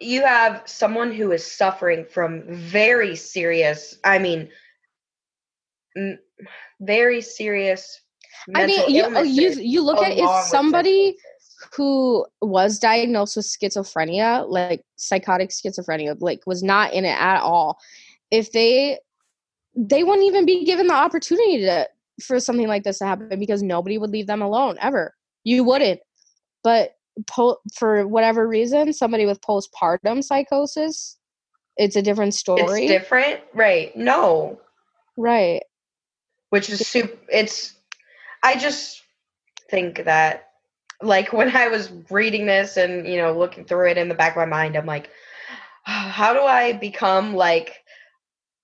you 0.01 0.21
have 0.25 0.63
someone 0.65 1.13
who 1.13 1.31
is 1.31 1.49
suffering 1.49 2.05
from 2.09 2.43
very 2.49 3.15
serious 3.15 3.97
i 4.03 4.19
mean 4.19 4.49
very 6.81 7.21
serious 7.21 8.01
i 8.55 8.65
mean 8.65 8.89
you, 8.89 9.03
oh, 9.03 9.21
you 9.21 9.51
you 9.51 9.81
look 9.83 10.01
at 10.01 10.17
if 10.17 10.45
somebody 10.45 11.15
who 11.75 12.25
was 12.41 12.79
diagnosed 12.79 13.35
with 13.35 13.45
schizophrenia, 13.45 14.47
like 14.47 14.83
psychotic 14.95 15.49
schizophrenia, 15.49 16.15
like 16.19 16.41
was 16.45 16.61
not 16.61 16.93
in 16.93 17.05
it 17.05 17.19
at 17.19 17.41
all, 17.41 17.79
if 18.31 18.51
they 18.51 18.99
they 19.75 20.03
wouldn't 20.03 20.27
even 20.27 20.45
be 20.45 20.65
given 20.65 20.87
the 20.87 20.93
opportunity 20.93 21.59
to 21.59 21.87
for 22.21 22.39
something 22.39 22.67
like 22.67 22.83
this 22.83 22.99
to 22.99 23.05
happen 23.05 23.39
because 23.39 23.63
nobody 23.63 23.97
would 23.97 24.11
leave 24.11 24.27
them 24.27 24.41
alone 24.41 24.77
ever. 24.79 25.15
You 25.43 25.63
wouldn't. 25.63 25.99
But 26.63 26.95
po- 27.25 27.57
for 27.75 28.07
whatever 28.07 28.47
reason, 28.47 28.93
somebody 28.93 29.25
with 29.25 29.41
postpartum 29.41 30.23
psychosis, 30.23 31.17
it's 31.75 31.95
a 31.95 32.01
different 32.01 32.29
it's 32.29 32.39
story. 32.39 32.87
different 32.87 33.41
right 33.53 33.95
no 33.97 34.59
right. 35.17 35.63
which 36.49 36.69
is 36.69 36.87
super 36.87 37.17
it's 37.29 37.73
i 38.43 38.55
just 38.55 39.01
think 39.69 40.03
that 40.05 40.49
like 41.01 41.33
when 41.33 41.55
i 41.55 41.67
was 41.67 41.91
reading 42.09 42.45
this 42.45 42.77
and 42.77 43.07
you 43.07 43.17
know 43.17 43.37
looking 43.37 43.65
through 43.65 43.89
it 43.89 43.97
in 43.97 44.09
the 44.09 44.15
back 44.15 44.33
of 44.33 44.37
my 44.37 44.45
mind 44.45 44.75
i'm 44.75 44.85
like 44.85 45.09
how 45.83 46.33
do 46.33 46.41
i 46.41 46.73
become 46.73 47.35
like 47.35 47.83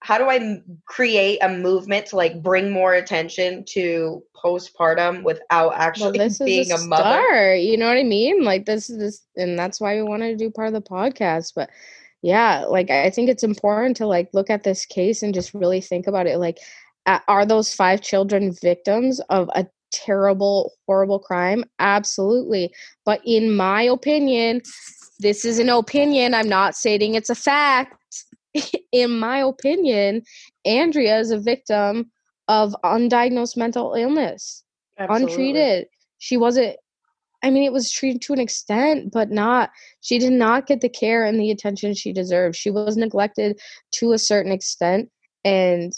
how 0.02 0.18
do 0.18 0.30
i 0.30 0.62
create 0.86 1.40
a 1.42 1.50
movement 1.50 2.06
to 2.06 2.16
like 2.16 2.42
bring 2.42 2.72
more 2.72 2.94
attention 2.94 3.66
to 3.66 4.24
postpartum 4.44 5.24
without 5.24 5.70
Well, 5.70 5.80
actually 5.80 6.18
this 6.18 6.40
is 6.40 6.46
being 6.46 6.72
a, 6.72 6.76
a, 6.76 6.88
mother. 6.88 7.56
You 7.56 7.78
know 7.78 7.88
what 7.88 7.98
I 7.98 8.04
mean? 8.04 8.44
Like 8.44 8.66
this 8.66 8.90
is 8.90 8.98
this, 8.98 9.22
and 9.36 9.58
that's 9.58 9.80
why 9.80 9.96
we 9.96 10.04
wanted 10.04 10.38
to 10.38 10.38
do 10.38 10.52
part 10.52 10.68
of 10.68 10.74
the 10.74 10.82
podcast. 10.82 11.54
But 11.56 11.70
yeah, 12.22 12.66
like 12.68 12.90
I 12.90 13.10
think 13.10 13.30
it's 13.30 13.44
important 13.44 13.98
to 13.98 14.08
like 14.08 14.30
look 14.34 14.50
at 14.50 14.64
this 14.64 14.86
case 14.86 15.24
and 15.24 15.34
just 15.34 15.54
really 15.54 15.82
think 15.82 16.08
about 16.08 16.28
it. 16.28 16.38
Like, 16.38 16.60
are 17.06 17.46
those 17.46 17.74
five 17.74 18.02
children 18.02 18.54
victims 18.62 19.20
of 19.30 19.50
a 19.56 19.66
terrible, 19.92 20.74
horrible 20.86 21.20
crime? 21.20 21.64
Absolutely. 21.80 22.74
But 23.06 23.22
in 23.26 23.56
my 23.56 23.84
opinion, 23.84 24.62
this 25.20 25.46
is 25.46 25.60
an 25.60 25.70
opinion. 25.70 26.34
I'm 26.34 26.50
not 26.50 26.76
stating 26.76 27.16
it's 27.16 27.30
a 27.30 27.36
fact. 27.36 27.96
in 28.92 29.20
my 29.20 29.40
opinion, 29.40 30.24
Andrea 30.66 31.20
is 31.20 31.32
a 31.32 31.40
victim 31.40 32.12
of 32.48 32.76
undiagnosed 32.84 33.58
mental 33.58 33.94
illness 33.94 34.64
Absolutely. 34.98 35.32
untreated. 35.32 35.88
She 36.18 36.38
wasn't 36.38 36.78
I 37.42 37.52
mean, 37.52 37.64
it 37.64 37.72
was 37.72 37.92
treated 37.92 38.22
to 38.24 38.34
an 38.34 38.40
extent, 38.40 39.12
but 39.14 39.32
not, 39.32 39.72
she 40.02 40.20
did 40.20 40.34
not 40.34 40.68
get 40.68 40.82
the 40.82 40.90
care 40.90 41.24
and 41.24 41.40
the 41.40 41.52
attention 41.52 41.94
she 41.94 42.12
deserved. 42.12 42.56
She 42.56 42.70
was 42.70 42.98
neglected 42.98 43.60
to 43.94 44.12
a 44.12 44.18
certain 44.18 44.52
extent. 44.52 45.10
And 45.46 45.94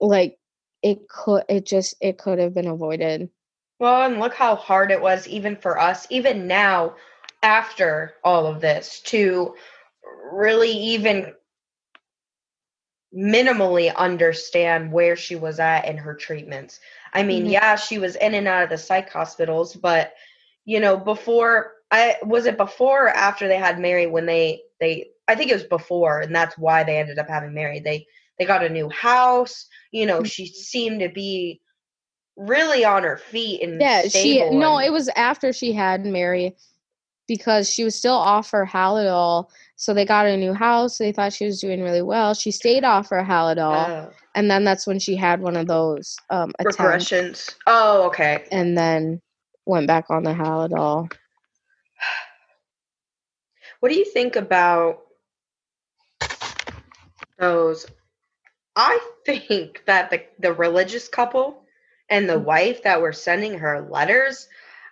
like, 0.00 0.38
it 0.82 1.08
could, 1.08 1.44
it 1.48 1.66
just, 1.66 1.94
it 2.00 2.18
could 2.18 2.38
have 2.38 2.54
been 2.54 2.68
avoided. 2.68 3.30
Well, 3.78 4.02
and 4.02 4.18
look 4.18 4.34
how 4.34 4.56
hard 4.56 4.90
it 4.90 5.00
was, 5.00 5.26
even 5.28 5.56
for 5.56 5.78
us, 5.78 6.06
even 6.10 6.46
now, 6.46 6.96
after 7.42 8.14
all 8.22 8.46
of 8.46 8.60
this, 8.60 9.00
to 9.06 9.54
really 10.32 10.70
even 10.70 11.34
minimally 13.14 13.94
understand 13.96 14.92
where 14.92 15.16
she 15.16 15.34
was 15.34 15.58
at 15.58 15.86
in 15.86 15.96
her 15.96 16.14
treatments. 16.14 16.80
I 17.12 17.22
mean, 17.22 17.42
mm-hmm. 17.44 17.52
yeah, 17.52 17.76
she 17.76 17.98
was 17.98 18.16
in 18.16 18.34
and 18.34 18.46
out 18.46 18.64
of 18.64 18.70
the 18.70 18.78
psych 18.78 19.10
hospitals, 19.10 19.74
but 19.74 20.14
you 20.64 20.78
know, 20.80 20.96
before 20.96 21.72
I 21.90 22.16
was 22.22 22.46
it 22.46 22.56
before 22.56 23.06
or 23.06 23.10
after 23.10 23.48
they 23.48 23.56
had 23.56 23.80
Mary 23.80 24.06
when 24.06 24.26
they 24.26 24.62
they 24.78 25.08
I 25.26 25.34
think 25.34 25.50
it 25.50 25.54
was 25.54 25.64
before 25.64 26.20
and 26.20 26.34
that's 26.34 26.56
why 26.56 26.84
they 26.84 26.98
ended 26.98 27.18
up 27.18 27.28
having 27.28 27.54
Mary. 27.54 27.80
They 27.80 28.06
they 28.40 28.46
got 28.46 28.64
a 28.64 28.70
new 28.70 28.88
house, 28.88 29.66
you 29.92 30.06
know, 30.06 30.24
she 30.24 30.44
mm-hmm. 30.44 30.54
seemed 30.54 31.00
to 31.00 31.10
be 31.10 31.60
really 32.36 32.86
on 32.86 33.02
her 33.02 33.18
feet 33.18 33.62
and 33.62 33.78
yeah, 33.78 34.08
she 34.08 34.38
no, 34.50 34.78
and, 34.78 34.86
it 34.86 34.90
was 34.90 35.10
after 35.10 35.52
she 35.52 35.74
had 35.74 36.06
Mary 36.06 36.56
because 37.28 37.68
she 37.68 37.84
was 37.84 37.94
still 37.94 38.14
off 38.14 38.50
her 38.50 38.64
Halidol. 38.64 39.50
So 39.76 39.92
they 39.92 40.06
got 40.06 40.26
a 40.26 40.38
new 40.38 40.54
house. 40.54 40.96
They 40.96 41.12
thought 41.12 41.34
she 41.34 41.44
was 41.44 41.60
doing 41.60 41.82
really 41.82 42.00
well. 42.00 42.32
She 42.32 42.50
stayed 42.50 42.82
off 42.82 43.10
her 43.10 43.22
Halidol. 43.22 44.06
Uh, 44.06 44.10
and 44.34 44.50
then 44.50 44.64
that's 44.64 44.86
when 44.86 44.98
she 44.98 45.16
had 45.16 45.42
one 45.42 45.56
of 45.56 45.66
those 45.66 46.16
um 46.30 46.50
regressions. 46.62 47.54
Oh, 47.66 48.06
okay. 48.06 48.44
And 48.50 48.76
then 48.76 49.20
went 49.66 49.86
back 49.86 50.06
on 50.08 50.22
the 50.22 50.32
Halidol. 50.32 51.12
What 53.80 53.90
do 53.90 53.98
you 53.98 54.06
think 54.06 54.36
about 54.36 55.02
those? 57.38 57.86
I 58.80 58.98
think 59.26 59.82
that 59.84 60.08
the, 60.08 60.22
the 60.38 60.54
religious 60.54 61.06
couple 61.06 61.64
and 62.08 62.26
the 62.26 62.40
mm. 62.40 62.44
wife 62.44 62.82
that 62.84 63.02
were 63.02 63.12
sending 63.12 63.58
her 63.58 63.86
letters, 63.90 64.48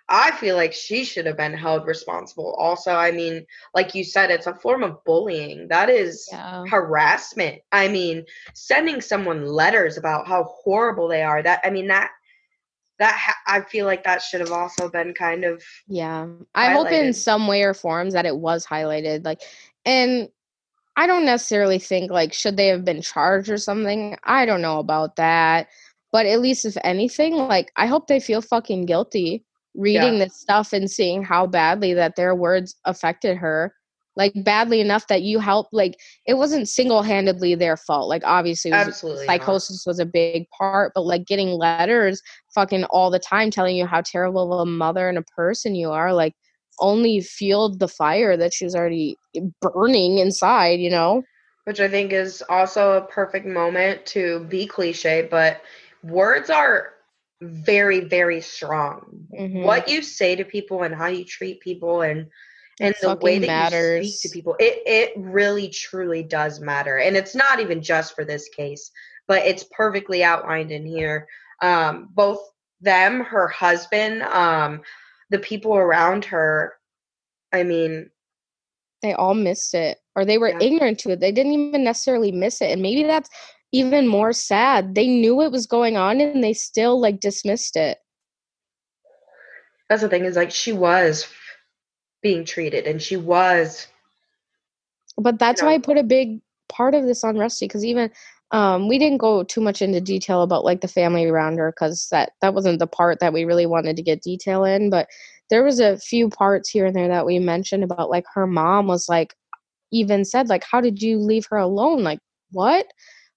I 0.07 0.29
feel 0.29 0.55
like 0.55 0.73
she 0.73 1.03
should 1.03 1.25
have 1.25 1.37
been 1.37 1.55
held 1.55 1.87
responsible. 1.87 2.53
Also, 2.59 2.93
I 2.93 3.09
mean, 3.09 3.47
like 3.73 3.95
you 3.95 4.03
said, 4.03 4.29
it's 4.29 4.45
a 4.45 4.53
form 4.53 4.83
of 4.83 5.03
bullying. 5.05 5.69
That 5.69 5.89
is 5.89 6.29
yeah. 6.31 6.65
harassment. 6.67 7.63
I 7.71 7.87
mean, 7.87 8.25
sending 8.53 9.01
someone 9.01 9.47
letters 9.47 9.97
about 9.97 10.27
how 10.27 10.43
horrible 10.43 11.07
they 11.07 11.23
are, 11.23 11.41
that, 11.41 11.61
I 11.63 11.71
mean, 11.71 11.87
that 11.87 12.11
that 12.99 13.15
ha- 13.15 13.41
I 13.47 13.61
feel 13.61 13.87
like 13.87 14.03
that 14.03 14.21
should 14.21 14.41
have 14.41 14.51
also 14.51 14.87
been 14.89 15.15
kind 15.15 15.45
of 15.45 15.63
yeah. 15.87 16.27
I 16.53 16.67
highlighted. 16.67 16.73
hope 16.73 16.91
in 16.91 17.13
some 17.13 17.47
way 17.47 17.63
or 17.63 17.73
forms 17.73 18.13
that 18.13 18.27
it 18.27 18.37
was 18.37 18.67
highlighted, 18.67 19.25
like, 19.25 19.41
and 19.83 20.29
I 20.99 21.07
don't 21.07 21.23
necessarily 21.23 21.79
think 21.79 22.11
like 22.11 22.33
should 22.33 22.57
they 22.57 22.67
have 22.67 22.83
been 22.83 23.01
charged 23.01 23.49
or 23.49 23.57
something. 23.57 24.17
I 24.25 24.45
don't 24.45 24.61
know 24.61 24.79
about 24.79 25.15
that, 25.15 25.69
but 26.11 26.25
at 26.25 26.41
least 26.41 26.65
if 26.65 26.75
anything, 26.83 27.35
like 27.35 27.71
I 27.77 27.85
hope 27.85 28.07
they 28.07 28.19
feel 28.19 28.41
fucking 28.41 28.85
guilty 28.85 29.45
reading 29.75 30.15
yeah. 30.15 30.25
this 30.25 30.35
stuff 30.35 30.73
and 30.73 30.91
seeing 30.91 31.23
how 31.23 31.47
badly 31.47 31.93
that 31.93 32.17
their 32.17 32.35
words 32.35 32.75
affected 32.83 33.37
her 33.37 33.73
like 34.17 34.33
badly 34.43 34.81
enough 34.81 35.07
that 35.07 35.21
you 35.21 35.39
helped 35.39 35.71
like 35.71 35.95
it 36.25 36.33
wasn't 36.33 36.67
single-handedly 36.67 37.55
their 37.55 37.77
fault 37.77 38.09
like 38.09 38.23
obviously 38.25 38.71
Absolutely 38.71 39.25
psychosis 39.27 39.85
not. 39.85 39.91
was 39.91 39.99
a 39.99 40.05
big 40.05 40.49
part 40.49 40.91
but 40.95 41.05
like 41.05 41.25
getting 41.27 41.49
letters 41.49 42.21
fucking 42.53 42.83
all 42.85 43.11
the 43.11 43.19
time 43.19 43.51
telling 43.51 43.77
you 43.77 43.85
how 43.85 44.01
terrible 44.01 44.51
of 44.51 44.67
a 44.67 44.69
mother 44.69 45.07
and 45.07 45.19
a 45.19 45.23
person 45.35 45.75
you 45.75 45.91
are 45.91 46.11
like 46.13 46.33
only 46.79 47.21
fueled 47.21 47.79
the 47.79 47.87
fire 47.87 48.35
that 48.35 48.53
she 48.53 48.65
was 48.65 48.75
already 48.75 49.15
burning 49.61 50.17
inside 50.17 50.79
you 50.79 50.89
know 50.89 51.23
which 51.65 51.79
i 51.79 51.87
think 51.87 52.11
is 52.11 52.43
also 52.49 52.93
a 52.93 53.01
perfect 53.01 53.45
moment 53.45 54.05
to 54.05 54.45
be 54.45 54.65
cliche 54.65 55.27
but 55.29 55.61
words 56.03 56.49
are 56.49 56.93
very 57.41 58.01
very 58.01 58.41
strong 58.41 59.25
mm-hmm. 59.37 59.63
what 59.63 59.87
you 59.87 60.01
say 60.01 60.35
to 60.35 60.43
people 60.43 60.83
and 60.83 60.93
how 60.95 61.07
you 61.07 61.23
treat 61.23 61.59
people 61.61 62.01
and 62.01 62.27
and 62.81 62.95
the 63.01 63.15
way 63.17 63.39
that 63.39 63.47
matters. 63.47 64.05
you 64.05 64.11
speak 64.11 64.31
to 64.31 64.35
people 64.35 64.55
it, 64.59 64.81
it 64.85 65.13
really 65.17 65.69
truly 65.69 66.23
does 66.23 66.59
matter 66.59 66.97
and 66.97 67.15
it's 67.15 67.35
not 67.35 67.59
even 67.59 67.81
just 67.81 68.15
for 68.15 68.25
this 68.25 68.49
case 68.49 68.91
but 69.27 69.45
it's 69.45 69.65
perfectly 69.71 70.23
outlined 70.23 70.71
in 70.71 70.85
here 70.85 71.27
um, 71.61 72.09
both 72.13 72.39
them 72.81 73.21
her 73.21 73.47
husband 73.47 74.21
um, 74.23 74.81
the 75.29 75.39
people 75.39 75.75
around 75.75 76.25
her 76.25 76.73
i 77.53 77.63
mean 77.63 78.09
they 79.01 79.13
all 79.13 79.33
missed 79.33 79.73
it 79.73 79.97
or 80.15 80.25
they 80.25 80.37
were 80.37 80.49
yeah. 80.49 80.59
ignorant 80.61 80.99
to 80.99 81.11
it 81.11 81.19
they 81.19 81.31
didn't 81.31 81.53
even 81.53 81.83
necessarily 81.83 82.31
miss 82.31 82.61
it 82.61 82.71
and 82.71 82.81
maybe 82.81 83.03
that's 83.03 83.29
even 83.71 84.07
more 84.07 84.33
sad 84.33 84.95
they 84.95 85.07
knew 85.07 85.41
it 85.41 85.51
was 85.51 85.65
going 85.65 85.97
on 85.97 86.19
and 86.19 86.43
they 86.43 86.53
still 86.53 86.99
like 86.99 87.19
dismissed 87.19 87.75
it 87.75 87.99
that's 89.89 90.01
the 90.01 90.09
thing 90.09 90.25
is 90.25 90.35
like 90.35 90.51
she 90.51 90.71
was 90.71 91.27
being 92.21 92.43
treated 92.43 92.85
and 92.85 93.01
she 93.01 93.15
was 93.17 93.87
but 95.17 95.39
that's 95.39 95.61
you 95.61 95.65
know, 95.65 95.71
why 95.71 95.75
i 95.75 95.79
put 95.79 95.97
a 95.97 96.03
big 96.03 96.39
part 96.67 96.93
of 96.93 97.05
this 97.05 97.23
on 97.23 97.37
rusty 97.37 97.65
because 97.65 97.85
even 97.85 98.09
um, 98.51 98.87
we 98.87 98.97
didn't 98.97 99.19
go 99.19 99.43
too 99.43 99.61
much 99.61 99.79
into 99.79 100.01
detail 100.01 100.41
about 100.41 100.65
like 100.65 100.81
the 100.81 100.87
family 100.87 101.27
around 101.27 101.57
her 101.57 101.71
because 101.71 102.07
that 102.09 102.31
that 102.41 102.55
wasn't 102.55 102.79
the 102.79 102.87
part 102.87 103.19
that 103.19 103.31
we 103.31 103.45
really 103.45 103.67
wanted 103.67 103.95
to 103.95 104.01
get 104.01 104.23
detail 104.23 104.63
in 104.63 104.89
but 104.89 105.07
there 105.49 105.63
was 105.63 105.79
a 105.79 105.97
few 105.97 106.29
parts 106.29 106.69
here 106.69 106.85
and 106.85 106.95
there 106.95 107.07
that 107.07 107.25
we 107.25 107.39
mentioned 107.39 107.83
about 107.83 108.09
like 108.09 108.25
her 108.33 108.47
mom 108.47 108.87
was 108.87 109.09
like 109.09 109.33
even 109.91 110.23
said 110.23 110.49
like 110.49 110.63
how 110.69 110.79
did 110.79 111.01
you 111.01 111.17
leave 111.17 111.45
her 111.49 111.57
alone 111.57 112.03
like 112.03 112.19
what 112.51 112.85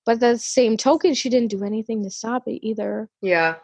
but 0.04 0.20
the 0.20 0.36
same 0.38 0.76
token 0.76 1.14
she 1.14 1.28
didn't 1.28 1.50
do 1.50 1.64
anything 1.64 2.02
to 2.02 2.10
stop 2.10 2.42
it 2.46 2.64
either 2.66 3.08
yeah 3.20 3.54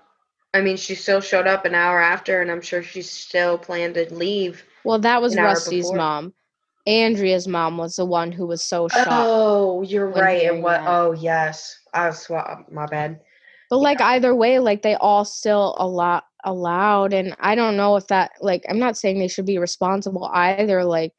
i 0.55 0.61
mean 0.61 0.76
she 0.76 0.94
still 0.94 1.20
showed 1.20 1.46
up 1.46 1.64
an 1.64 1.74
hour 1.74 2.01
after 2.01 2.40
and 2.40 2.51
i'm 2.51 2.62
sure 2.62 2.82
she 2.82 3.03
still 3.03 3.59
planned 3.59 3.94
to 3.94 4.12
leave 4.14 4.64
well, 4.88 4.99
that 5.01 5.20
was 5.20 5.36
Rusty's 5.36 5.92
mom. 5.92 6.32
Andrea's 6.86 7.46
mom 7.46 7.76
was 7.76 7.96
the 7.96 8.07
one 8.07 8.32
who 8.32 8.46
was 8.46 8.64
so 8.64 8.88
shocked. 8.88 9.09
Oh, 9.11 9.82
you're 9.82 10.09
right. 10.09 10.51
And 10.51 10.62
what? 10.62 10.80
That. 10.80 10.88
Oh, 10.88 11.12
yes. 11.12 11.80
I 11.92 12.07
was 12.07 12.30
my 12.70 12.86
bad. 12.86 13.20
But 13.68 13.76
yeah. 13.76 13.82
like 13.82 14.01
either 14.01 14.34
way, 14.34 14.59
like 14.59 14.80
they 14.80 14.94
all 14.94 15.26
still 15.26 15.76
a 15.78 15.86
lot 15.86 16.24
allowed, 16.45 17.12
and 17.12 17.36
I 17.41 17.55
don't 17.55 17.76
know 17.76 17.97
if 17.97 18.07
that 18.09 18.32
like 18.41 18.64
I'm 18.68 18.78
not 18.78 18.97
saying 18.97 19.18
they 19.18 19.28
should 19.28 19.47
be 19.47 19.59
responsible 19.59 20.30
either. 20.32 20.84
Like 20.84 21.12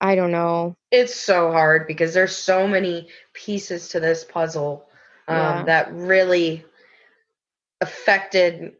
I 0.00 0.14
don't 0.14 0.32
know. 0.32 0.76
It's 0.90 1.14
so 1.14 1.52
hard 1.52 1.86
because 1.86 2.14
there's 2.14 2.34
so 2.34 2.66
many 2.66 3.08
pieces 3.34 3.88
to 3.90 4.00
this 4.00 4.24
puzzle 4.24 4.86
um, 5.28 5.36
yeah. 5.36 5.62
that 5.64 5.92
really 5.92 6.64
affected 7.80 8.72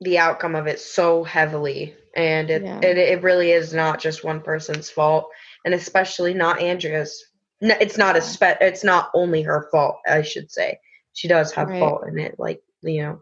the 0.00 0.18
outcome 0.18 0.54
of 0.54 0.66
it 0.66 0.80
so 0.80 1.24
heavily 1.24 1.94
and 2.16 2.50
it, 2.50 2.62
yeah. 2.62 2.80
it 2.82 2.98
it 2.98 3.22
really 3.22 3.52
is 3.52 3.72
not 3.72 4.00
just 4.00 4.24
one 4.24 4.40
person's 4.40 4.90
fault 4.90 5.28
and 5.64 5.74
especially 5.74 6.34
not 6.34 6.60
andrea's 6.60 7.24
it's 7.60 7.98
not 7.98 8.16
a 8.16 8.20
spe- 8.20 8.60
it's 8.60 8.82
not 8.82 9.10
only 9.14 9.42
her 9.42 9.68
fault 9.70 9.96
i 10.08 10.22
should 10.22 10.50
say 10.50 10.78
she 11.12 11.28
does 11.28 11.52
have 11.52 11.68
right. 11.68 11.78
fault 11.78 12.02
in 12.08 12.18
it 12.18 12.34
like 12.38 12.62
you 12.82 13.02
know 13.02 13.20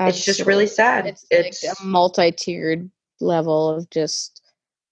Absolutely. 0.00 0.08
it's 0.08 0.24
just 0.24 0.46
really 0.46 0.66
sad 0.66 1.06
it's, 1.06 1.26
it's 1.30 1.62
like 1.62 1.76
a 1.80 1.84
multi-tiered 1.84 2.90
level 3.20 3.68
of 3.68 3.88
just 3.90 4.42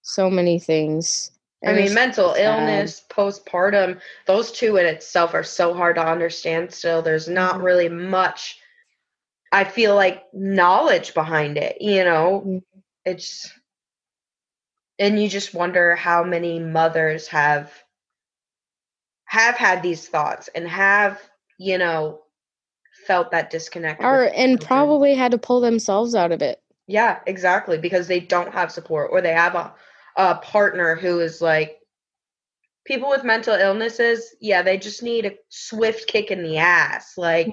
so 0.03 0.31
many 0.31 0.59
things 0.59 1.33
I 1.67 1.73
mean, 1.73 1.93
mental 1.93 2.35
illness, 2.35 3.03
postpartum, 3.11 4.01
those 4.27 4.53
two 4.53 4.77
in 4.77 4.87
itself 4.87 5.35
are 5.35 5.43
so 5.43 5.75
hard 5.75 5.97
to 5.97 6.09
understand 6.09 6.73
still. 6.73 7.03
There's 7.03 7.27
not 7.27 7.55
mm-hmm. 7.55 7.65
really 7.65 7.89
much, 7.89 8.61
I 9.51 9.65
feel 9.65 9.97
like, 9.97 10.23
knowledge 10.33 11.15
behind 11.15 11.59
it, 11.59 11.79
you 11.81 12.05
know? 12.05 12.45
Mm-hmm 12.47 12.59
it's 13.09 13.51
and 14.99 15.21
you 15.21 15.29
just 15.29 15.55
wonder 15.55 15.97
how 15.97 16.23
many 16.23 16.59
mothers 16.59 17.27
have 17.29 17.73
have 19.25 19.57
had 19.57 19.83
these 19.83 20.09
thoughts 20.09 20.49
and 20.55 20.69
have 20.69 21.21
you 21.59 21.79
know 21.79 22.21
felt 23.09 23.33
that 23.33 23.51
disconnect 23.51 24.01
or 24.03 24.31
and 24.35 24.61
probably 24.61 25.15
had 25.15 25.33
to 25.33 25.39
pull 25.39 25.61
themselves 25.61 26.15
out 26.15 26.31
of 26.31 26.43
it 26.43 26.63
yeah 26.87 27.19
exactly 27.27 27.77
because 27.77 28.07
they 28.07 28.21
don't 28.21 28.53
have 28.53 28.71
support 28.71 29.09
or 29.11 29.21
they 29.21 29.33
have 29.33 29.55
a, 29.55 29.75
a 30.17 30.37
partner 30.37 30.95
who 30.95 31.19
is 31.19 31.41
like 31.41 31.79
people 32.85 33.09
with 33.09 33.25
mental 33.25 33.55
illnesses 33.55 34.37
yeah 34.41 34.63
they 34.63 34.79
just 34.79 35.03
need 35.03 35.27
a 35.27 35.35
swift 35.49 36.07
kick 36.07 36.31
in 36.31 36.43
the 36.43 36.59
ass 36.59 37.15
like 37.17 37.51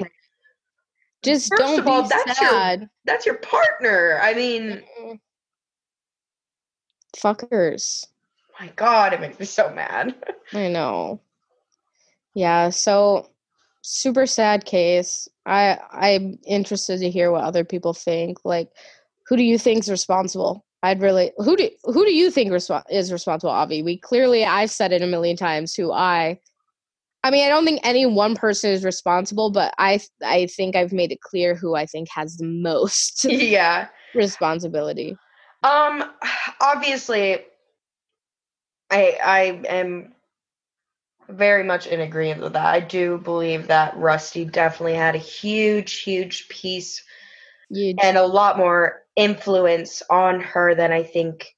just 1.23 1.49
first 1.49 1.63
don't 1.63 1.79
of 1.79 1.87
all 1.87 2.03
that's 2.03 2.37
sad. 2.37 2.81
your 2.81 2.89
that's 3.05 3.25
your 3.25 3.35
partner 3.35 4.19
i 4.21 4.33
mean 4.33 4.83
fuckers. 7.15 8.05
My 8.59 8.67
God, 8.75 9.13
it 9.13 9.21
makes 9.21 9.39
me 9.39 9.45
so 9.45 9.69
mad. 9.71 10.15
I 10.53 10.69
know. 10.69 11.21
Yeah, 12.33 12.69
so 12.69 13.29
super 13.85 14.25
sad 14.25 14.65
case. 14.65 15.27
I 15.45 15.77
I'm 15.91 16.39
interested 16.45 16.99
to 16.99 17.09
hear 17.11 17.31
what 17.31 17.43
other 17.43 17.63
people 17.63 17.93
think. 17.93 18.39
Like 18.43 18.69
who 19.27 19.37
do 19.37 19.43
you 19.43 19.59
think's 19.59 19.89
responsible? 19.89 20.65
I'd 20.81 21.01
really 21.01 21.31
who 21.37 21.55
do 21.55 21.69
who 21.83 22.03
do 22.03 22.13
you 22.13 22.31
think 22.31 22.51
resp- 22.51 22.83
is 22.89 23.11
responsible, 23.11 23.51
Avi? 23.51 23.83
We 23.83 23.97
clearly 23.97 24.43
I've 24.43 24.71
said 24.71 24.91
it 24.91 25.03
a 25.03 25.07
million 25.07 25.37
times 25.37 25.75
who 25.75 25.91
I 25.91 26.39
I 27.23 27.31
mean, 27.31 27.45
I 27.45 27.49
don't 27.49 27.65
think 27.65 27.81
any 27.83 28.05
one 28.05 28.35
person 28.35 28.71
is 28.71 28.83
responsible, 28.83 29.51
but 29.51 29.73
I 29.77 29.99
I 30.23 30.47
think 30.47 30.75
I've 30.75 30.93
made 30.93 31.11
it 31.11 31.21
clear 31.21 31.53
who 31.53 31.75
I 31.75 31.85
think 31.85 32.09
has 32.09 32.37
the 32.37 32.45
most 32.45 33.25
yeah 33.29 33.87
responsibility. 34.15 35.15
Um 35.63 36.03
obviously 36.59 37.39
I 38.89 39.17
I 39.23 39.41
am 39.67 40.14
very 41.29 41.63
much 41.63 41.87
in 41.87 42.01
agreement 42.01 42.41
with 42.41 42.53
that. 42.53 42.65
I 42.65 42.79
do 42.79 43.17
believe 43.17 43.67
that 43.67 43.97
Rusty 43.97 44.45
definitely 44.45 44.95
had 44.95 45.15
a 45.15 45.19
huge, 45.19 46.01
huge 46.01 46.47
piece 46.49 47.03
huge. 47.69 47.97
and 48.01 48.17
a 48.17 48.25
lot 48.25 48.57
more 48.57 49.03
influence 49.15 50.03
on 50.09 50.39
her 50.41 50.75
than 50.75 50.91
I 50.91 51.03
think 51.03 51.55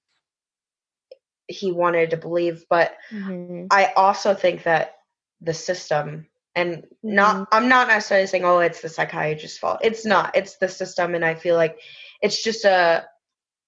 he 1.47 1.71
wanted 1.71 2.11
to 2.11 2.17
believe. 2.17 2.65
But 2.69 2.95
mm-hmm. 3.11 3.67
I 3.71 3.93
also 3.95 4.33
think 4.33 4.63
that 4.63 4.95
the 5.41 5.53
system 5.53 6.27
and 6.55 6.85
not 7.03 7.35
mm-hmm. 7.35 7.43
I'm 7.51 7.69
not 7.69 7.87
necessarily 7.87 8.27
saying, 8.27 8.45
oh, 8.45 8.59
it's 8.59 8.81
the 8.81 8.89
psychiatrist's 8.89 9.59
fault. 9.59 9.79
It's 9.83 10.05
not. 10.05 10.35
It's 10.35 10.57
the 10.57 10.69
system 10.69 11.13
and 11.13 11.23
I 11.23 11.35
feel 11.35 11.55
like 11.55 11.77
it's 12.21 12.43
just 12.43 12.65
a 12.65 13.05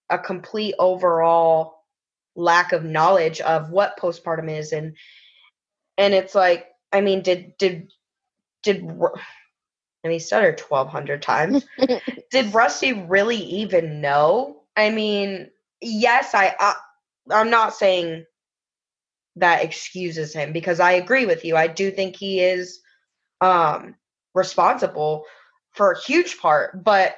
a 0.10 0.18
complete 0.18 0.74
overall 0.80 1.84
lack 2.36 2.72
of 2.72 2.84
knowledge 2.84 3.42
of 3.42 3.70
what 3.70 4.00
postpartum 4.00 4.50
is 4.50 4.72
and 4.72 4.96
and 6.00 6.16
it's 6.16 6.34
like 6.34 6.68
i 6.92 7.02
mean 7.02 7.22
did 7.22 7.56
did 7.60 7.92
did 8.64 8.82
and 10.04 10.14
he 10.14 10.20
said 10.20 10.44
it 10.44 10.62
1200 10.62 11.22
times. 11.22 11.66
Did 12.32 12.54
rusty 12.54 12.94
really 12.94 13.36
even 13.38 14.02
know? 14.02 14.64
I 14.76 14.90
mean 14.90 15.52
yes 15.82 16.34
i, 16.34 16.56
I 16.60 16.76
i'm 17.32 17.50
not 17.50 17.74
saying 17.74 18.26
that 19.38 19.64
excuses 19.64 20.34
him 20.34 20.52
because 20.52 20.80
i 20.80 20.94
agree 20.94 21.26
with 21.26 21.46
you. 21.46 21.56
I 21.56 21.68
do 21.68 21.92
think 21.92 22.16
he 22.16 22.40
is 22.42 22.80
um 23.42 23.96
responsible 24.34 25.26
for 25.72 25.92
a 25.92 26.00
huge 26.00 26.40
part 26.40 26.84
but 26.84 27.16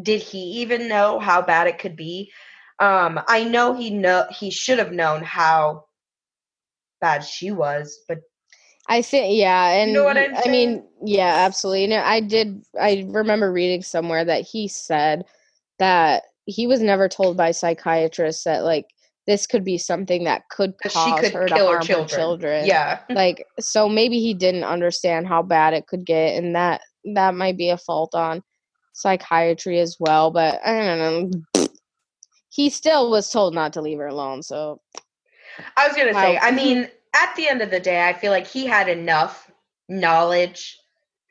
did 0.00 0.22
he 0.22 0.62
even 0.62 0.88
know 0.88 1.18
how 1.18 1.42
bad 1.42 1.66
it 1.66 1.78
could 1.78 1.96
be? 1.96 2.32
Um 2.78 3.20
i 3.28 3.44
know 3.44 3.74
he 3.74 3.90
know 3.90 4.26
he 4.30 4.50
should 4.50 4.78
have 4.78 4.92
known 4.92 5.22
how 5.22 5.84
bad 7.02 7.22
she 7.22 7.50
was, 7.50 7.98
but 8.08 8.20
I 8.88 9.02
think 9.02 9.36
yeah, 9.38 9.68
and 9.72 9.90
you 9.90 9.98
know 9.98 10.04
what 10.04 10.16
I'm 10.16 10.34
I 10.34 10.48
mean, 10.48 10.84
yeah, 11.04 11.44
absolutely. 11.46 11.88
Know, 11.88 12.02
I 12.02 12.20
did. 12.20 12.64
I 12.80 13.06
remember 13.08 13.52
reading 13.52 13.82
somewhere 13.82 14.24
that 14.24 14.46
he 14.46 14.66
said 14.66 15.24
that 15.78 16.24
he 16.46 16.66
was 16.66 16.80
never 16.80 17.08
told 17.08 17.36
by 17.36 17.52
psychiatrists 17.52 18.44
that 18.44 18.64
like 18.64 18.86
this 19.26 19.46
could 19.46 19.64
be 19.64 19.78
something 19.78 20.24
that 20.24 20.42
could 20.50 20.74
cause 20.84 21.20
could 21.20 21.32
her 21.32 21.46
to 21.46 21.54
harm 21.54 21.76
her 21.76 21.82
children. 21.82 22.08
her 22.08 22.16
children. 22.16 22.66
Yeah, 22.66 23.00
like 23.10 23.46
so 23.60 23.88
maybe 23.88 24.18
he 24.18 24.34
didn't 24.34 24.64
understand 24.64 25.28
how 25.28 25.42
bad 25.42 25.74
it 25.74 25.86
could 25.86 26.04
get, 26.04 26.42
and 26.42 26.56
that 26.56 26.80
that 27.14 27.34
might 27.34 27.56
be 27.56 27.70
a 27.70 27.78
fault 27.78 28.14
on 28.14 28.42
psychiatry 28.94 29.78
as 29.78 29.96
well. 30.00 30.32
But 30.32 30.60
I 30.66 30.72
don't 30.72 30.98
know. 31.54 31.66
He 32.48 32.68
still 32.68 33.10
was 33.10 33.30
told 33.30 33.54
not 33.54 33.72
to 33.74 33.80
leave 33.80 33.98
her 33.98 34.08
alone, 34.08 34.42
so 34.42 34.80
I 35.76 35.88
was 35.88 35.96
gonna 35.96 36.14
say, 36.14 36.38
I 36.38 36.50
mean, 36.50 36.88
at 37.14 37.34
the 37.36 37.48
end 37.48 37.62
of 37.62 37.70
the 37.70 37.80
day, 37.80 38.06
I 38.06 38.12
feel 38.12 38.32
like 38.32 38.46
he 38.46 38.66
had 38.66 38.88
enough 38.88 39.50
knowledge 39.88 40.78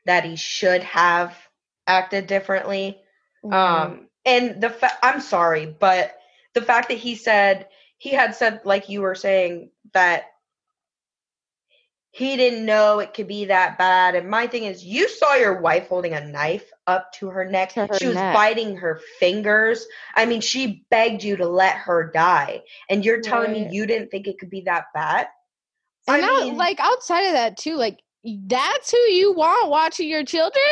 that 0.06 0.24
he 0.24 0.36
should 0.36 0.84
have 0.84 1.38
acted 1.88 2.28
differently. 2.28 3.00
Mm-hmm. 3.44 3.54
Um, 3.54 4.08
and 4.26 4.62
the 4.62 4.70
fa- 4.70 4.98
I'm 5.02 5.22
sorry, 5.22 5.66
but 5.66 6.16
the 6.54 6.62
fact 6.62 6.90
that 6.90 6.98
he 6.98 7.16
said 7.16 7.68
he 7.98 8.10
had 8.10 8.36
said, 8.36 8.62
like 8.66 8.90
you 8.90 9.02
were 9.02 9.14
saying, 9.14 9.70
that 9.94 10.31
he 12.14 12.36
didn't 12.36 12.66
know 12.66 13.00
it 13.00 13.14
could 13.14 13.28
be 13.28 13.46
that 13.46 13.78
bad. 13.78 14.16
And 14.16 14.30
my 14.30 14.46
thing 14.46 14.66
is, 14.66 14.84
you 14.84 15.08
saw 15.08 15.36
your 15.36 15.62
wife 15.62 15.88
holding 15.88 16.14
a 16.14 16.28
knife 16.28 16.70
up 16.86 17.12
to 17.14 17.30
her 17.30 17.46
neck. 17.46 17.74
To 17.74 17.88
her 17.88 17.98
she 17.98 18.08
was 18.08 18.16
neck. 18.16 18.36
biting 18.36 18.76
her 18.76 19.00
fingers. 19.18 19.88
I 20.16 20.26
mean, 20.26 20.42
she 20.42 20.86
begged 20.92 21.24
you 21.24 21.38
to 21.38 21.48
let 21.48 21.76
her 21.76 22.12
die. 22.14 22.64
And 22.90 23.06
you're 23.06 23.22
telling 23.22 23.54
right. 23.54 23.70
me 23.70 23.76
you 23.76 23.86
didn't 23.86 24.12
think 24.12 24.28
it 24.28 24.40
could 24.40 24.50
be 24.50 24.62
that 24.62 24.86
bad? 24.94 25.28
And 26.08 26.26
I 26.26 26.42
mean, 26.42 26.58
like 26.58 26.82
outside 26.82 27.28
of 27.28 27.34
that 27.34 27.58
too, 27.58 27.76
like 27.76 28.02
that's 28.26 28.92
who 28.92 28.98
you 28.98 29.34
want 29.34 29.70
watching 29.70 30.10
your 30.10 30.26
children? 30.26 30.64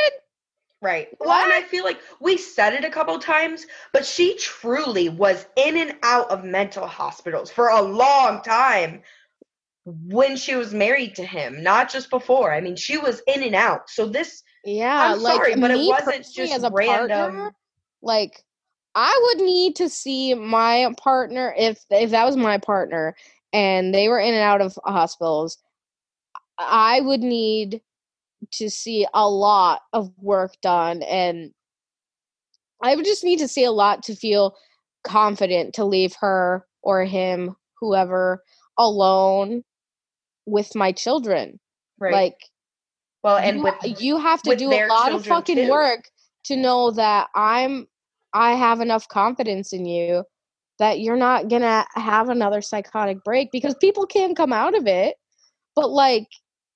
Right. 0.82 1.10
Well, 1.20 1.32
and 1.32 1.52
I 1.52 1.62
feel 1.62 1.84
like 1.84 2.00
we 2.20 2.38
said 2.38 2.74
it 2.74 2.86
a 2.86 2.90
couple 2.90 3.18
times, 3.20 3.66
but 3.92 4.06
she 4.06 4.38
truly 4.38 5.10
was 5.10 5.46
in 5.58 5.78
and 5.78 5.96
out 6.04 6.32
of 6.32 6.44
mental 6.44 6.88
hospitals 6.88 7.52
for 7.52 7.70
a 7.70 7.82
long 7.82 8.42
time 8.42 9.02
when 9.90 10.36
she 10.36 10.56
was 10.56 10.74
married 10.74 11.16
to 11.16 11.26
him, 11.26 11.64
not 11.64 11.92
just 11.92 12.10
before. 12.10 12.54
I 12.54 12.62
mean, 12.62 12.76
she 12.76 12.98
was 12.98 13.22
in 13.28 13.44
and 13.44 13.56
out. 13.56 13.90
So 13.90 14.06
this, 14.06 14.44
yeah, 14.64 15.14
I'm 15.14 15.22
like 15.22 15.36
sorry, 15.36 15.56
but 15.56 15.72
it 15.72 15.88
wasn't 15.88 16.26
just 16.34 16.54
as 16.54 16.64
a 16.64 16.72
random. 16.72 17.10
Partner, 17.10 17.52
like, 18.02 18.44
I 18.96 19.20
would 19.24 19.46
need 19.46 19.76
to 19.78 19.90
see 19.90 20.34
my 20.34 20.94
partner 20.98 21.54
if 21.58 21.84
if 21.90 22.12
that 22.12 22.26
was 22.26 22.38
my 22.38 22.58
partner 22.58 23.16
and 23.54 23.94
they 23.94 24.10
were 24.10 24.20
in 24.20 24.34
and 24.34 24.44
out 24.44 24.62
of 24.62 24.78
hospitals. 24.86 25.58
I 26.58 27.02
would 27.02 27.22
need 27.22 27.82
to 28.52 28.70
see 28.70 29.08
a 29.14 29.28
lot 29.30 29.82
of 29.94 30.12
work 30.18 30.56
done, 30.62 31.04
and 31.04 31.52
I 32.82 32.96
would 32.96 33.06
just 33.06 33.24
need 33.24 33.40
to 33.40 33.48
see 33.48 33.64
a 33.64 33.72
lot 33.72 34.04
to 34.04 34.16
feel 34.16 34.56
confident 35.04 35.74
to 35.76 35.86
leave 35.86 36.16
her 36.20 36.66
or 36.82 37.06
him, 37.06 37.56
whoever, 37.80 38.44
alone 38.78 39.64
with 40.46 40.76
my 40.76 40.92
children. 40.92 41.60
Right. 42.00 42.14
Like, 42.14 42.38
well, 43.24 43.38
and 43.38 43.58
you, 43.58 43.64
with 43.64 44.02
you 44.02 44.18
have 44.18 44.42
to 44.44 44.56
do 44.56 44.72
a 44.72 44.88
lot 44.88 45.12
of 45.12 45.26
fucking 45.26 45.56
too. 45.56 45.70
work 45.70 46.06
to 46.46 46.56
know 46.56 46.92
that 46.92 47.30
I'm 47.36 47.88
I 48.34 48.54
have 48.54 48.80
enough 48.80 49.08
confidence 49.08 49.74
in 49.74 49.86
you 49.86 50.24
that 50.80 51.02
you're 51.02 51.18
not 51.18 51.50
gonna 51.50 51.86
have 51.96 52.30
another 52.30 52.62
psychotic 52.62 53.24
break 53.24 53.52
because 53.52 53.76
people 53.76 54.06
can 54.06 54.34
come 54.34 54.54
out 54.54 54.76
of 54.76 54.88
it. 54.88 55.18
But 55.76 55.92
like, 55.92 56.28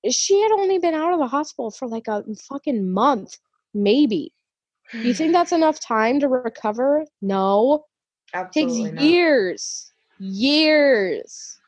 she 0.10 0.40
had 0.42 0.52
only 0.52 0.78
been 0.78 0.94
out 0.94 1.14
of 1.14 1.20
the 1.20 1.28
hospital 1.28 1.72
for 1.72 1.88
like 1.88 2.08
a 2.08 2.24
fucking 2.50 2.92
month, 2.92 3.38
maybe. 3.74 4.34
You 4.92 5.14
think 5.14 5.32
that's 5.34 5.54
enough 5.54 5.80
time 5.80 6.20
to 6.20 6.28
recover? 6.28 7.06
No. 7.22 7.86
Absolutely 8.34 8.82
it 8.82 8.86
takes 8.86 8.96
not. 8.96 9.04
years. 9.04 9.94
Years. 10.20 11.60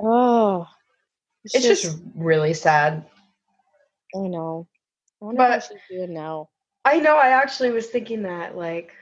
Oh, 0.00 0.66
it's, 1.44 1.54
it's 1.54 1.64
just, 1.64 1.82
just, 1.82 1.98
really 2.14 2.54
sad. 2.54 3.04
I 4.14 4.28
know. 4.28 4.66
I 5.20 5.24
wonder 5.24 5.38
but 5.38 5.62
she's 5.62 5.78
doing 5.90 6.14
now. 6.14 6.48
I 6.84 7.00
know. 7.00 7.16
I 7.16 7.28
actually 7.28 7.70
was 7.70 7.86
thinking 7.86 8.22
that. 8.22 8.56
Like, 8.56 8.92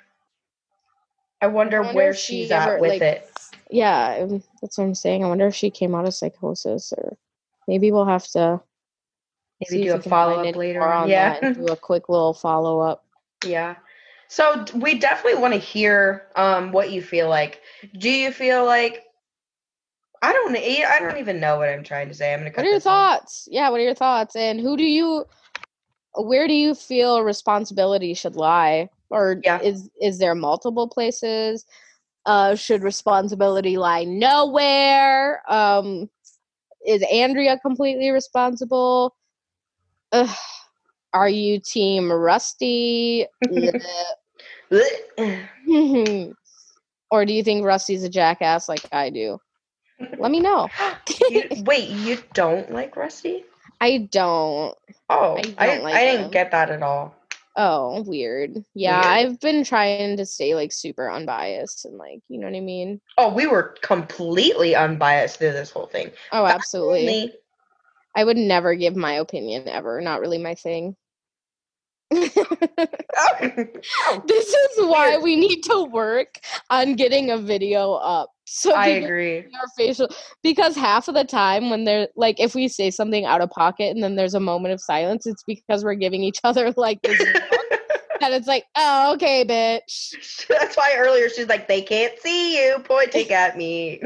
I 1.40 1.48
wonder, 1.48 1.78
I 1.78 1.86
wonder 1.86 1.96
where 1.96 2.14
she's 2.14 2.48
she 2.48 2.52
ever, 2.52 2.76
at 2.76 2.80
with 2.80 2.90
like, 2.90 3.02
it. 3.02 3.30
Yeah, 3.70 4.26
that's 4.60 4.78
what 4.78 4.84
I'm 4.84 4.94
saying. 4.94 5.24
I 5.24 5.28
wonder 5.28 5.46
if 5.46 5.54
she 5.54 5.70
came 5.70 5.94
out 5.94 6.06
of 6.06 6.14
psychosis, 6.14 6.92
or 6.96 7.16
maybe 7.66 7.90
we'll 7.90 8.06
have 8.06 8.26
to 8.28 8.60
maybe 9.60 9.84
do 9.84 9.94
a 9.94 10.02
follow 10.02 10.46
up 10.46 10.56
later. 10.56 10.82
On. 10.82 11.08
Yeah, 11.08 11.52
do 11.52 11.66
a 11.66 11.76
quick 11.76 12.08
little 12.08 12.34
follow 12.34 12.80
up. 12.80 13.04
Yeah. 13.44 13.76
So 14.28 14.64
we 14.74 14.98
definitely 14.98 15.42
want 15.42 15.52
to 15.52 15.60
hear 15.60 16.28
um, 16.36 16.72
what 16.72 16.90
you 16.90 17.02
feel 17.02 17.28
like. 17.28 17.60
Do 17.98 18.08
you 18.08 18.32
feel 18.32 18.64
like 18.64 19.04
I 20.22 20.32
don't. 20.32 20.56
I 20.56 20.98
don't 21.00 21.18
even 21.18 21.40
know 21.40 21.58
what 21.58 21.68
I'm 21.68 21.82
trying 21.82 22.08
to 22.08 22.14
say. 22.14 22.32
I'm 22.32 22.40
gonna. 22.40 22.52
what 22.54 22.64
are 22.64 22.70
your 22.70 22.80
thoughts? 22.80 23.48
Yeah. 23.50 23.68
What 23.70 23.80
are 23.80 23.84
your 23.84 23.94
thoughts? 23.94 24.36
And 24.36 24.60
who 24.60 24.76
do 24.76 24.84
you? 24.84 25.24
Where 26.14 26.46
do 26.46 26.54
you 26.54 26.76
feel 26.76 27.22
responsibility 27.22 28.14
should 28.14 28.36
lie? 28.36 28.88
Or 29.10 29.40
yeah. 29.42 29.60
is 29.60 29.90
is 30.00 30.18
there 30.18 30.36
multiple 30.36 30.88
places? 30.88 31.66
Uh, 32.24 32.54
should 32.54 32.84
responsibility 32.84 33.76
lie 33.76 34.04
nowhere? 34.04 35.42
Um, 35.50 36.08
is 36.86 37.04
Andrea 37.12 37.58
completely 37.58 38.10
responsible? 38.10 39.16
Ugh. 40.12 40.36
Are 41.12 41.28
you 41.28 41.58
team 41.58 42.12
Rusty? 42.12 43.26
or 47.10 47.26
do 47.26 47.34
you 47.34 47.42
think 47.42 47.66
Rusty's 47.66 48.04
a 48.04 48.08
jackass 48.08 48.68
like 48.68 48.86
I 48.92 49.10
do? 49.10 49.40
Let 50.18 50.30
me 50.30 50.40
know. 50.40 50.68
you, 51.30 51.44
wait, 51.64 51.88
you 51.88 52.18
don't 52.34 52.70
like 52.70 52.96
Rusty? 52.96 53.44
I 53.80 54.08
don't. 54.10 54.76
Oh, 55.08 55.36
I, 55.58 55.66
don't 55.66 55.80
I, 55.80 55.82
like 55.82 55.94
I 55.94 56.04
didn't 56.04 56.30
get 56.30 56.50
that 56.52 56.70
at 56.70 56.82
all. 56.82 57.14
Oh, 57.56 58.02
weird. 58.02 58.64
Yeah, 58.74 59.00
weird. 59.00 59.06
I've 59.06 59.40
been 59.40 59.64
trying 59.64 60.16
to 60.16 60.24
stay 60.24 60.54
like 60.54 60.72
super 60.72 61.10
unbiased 61.10 61.84
and 61.84 61.98
like, 61.98 62.20
you 62.28 62.38
know 62.38 62.46
what 62.46 62.56
I 62.56 62.60
mean? 62.60 63.00
Oh, 63.18 63.32
we 63.32 63.46
were 63.46 63.74
completely 63.82 64.74
unbiased 64.74 65.38
through 65.38 65.52
this 65.52 65.70
whole 65.70 65.86
thing. 65.86 66.12
Oh, 66.30 66.46
absolutely. 66.46 67.32
I 68.14 68.24
would 68.24 68.36
never 68.36 68.74
give 68.74 68.96
my 68.96 69.14
opinion 69.14 69.68
ever. 69.68 70.00
Not 70.00 70.20
really 70.20 70.38
my 70.38 70.54
thing. 70.54 70.96
Oh, 73.14 74.22
this 74.26 74.48
is 74.48 74.86
why 74.86 75.10
Weird. 75.10 75.22
we 75.22 75.36
need 75.36 75.62
to 75.62 75.84
work 75.84 76.38
on 76.70 76.94
getting 76.94 77.30
a 77.30 77.38
video 77.38 77.92
up. 77.92 78.31
So 78.54 78.74
I 78.74 78.88
agree. 78.88 79.38
our 79.38 79.66
facial 79.78 80.08
because 80.42 80.76
half 80.76 81.08
of 81.08 81.14
the 81.14 81.24
time 81.24 81.70
when 81.70 81.84
they're 81.84 82.08
like 82.16 82.38
if 82.38 82.54
we 82.54 82.68
say 82.68 82.90
something 82.90 83.24
out 83.24 83.40
of 83.40 83.48
pocket 83.48 83.94
and 83.94 84.02
then 84.02 84.14
there's 84.14 84.34
a 84.34 84.40
moment 84.40 84.74
of 84.74 84.80
silence, 84.80 85.26
it's 85.26 85.42
because 85.42 85.82
we're 85.82 85.94
giving 85.94 86.22
each 86.22 86.38
other 86.44 86.70
like 86.76 87.00
this 87.00 87.18
and 87.18 87.32
it's 88.34 88.46
like, 88.46 88.66
oh 88.76 89.14
okay, 89.14 89.46
bitch. 89.46 90.46
That's 90.48 90.76
why 90.76 90.96
earlier 90.98 91.30
she's 91.30 91.48
like, 91.48 91.66
they 91.66 91.80
can't 91.80 92.12
see 92.20 92.62
you 92.62 92.78
pointing 92.80 93.30
at 93.30 93.56
me. 93.56 94.02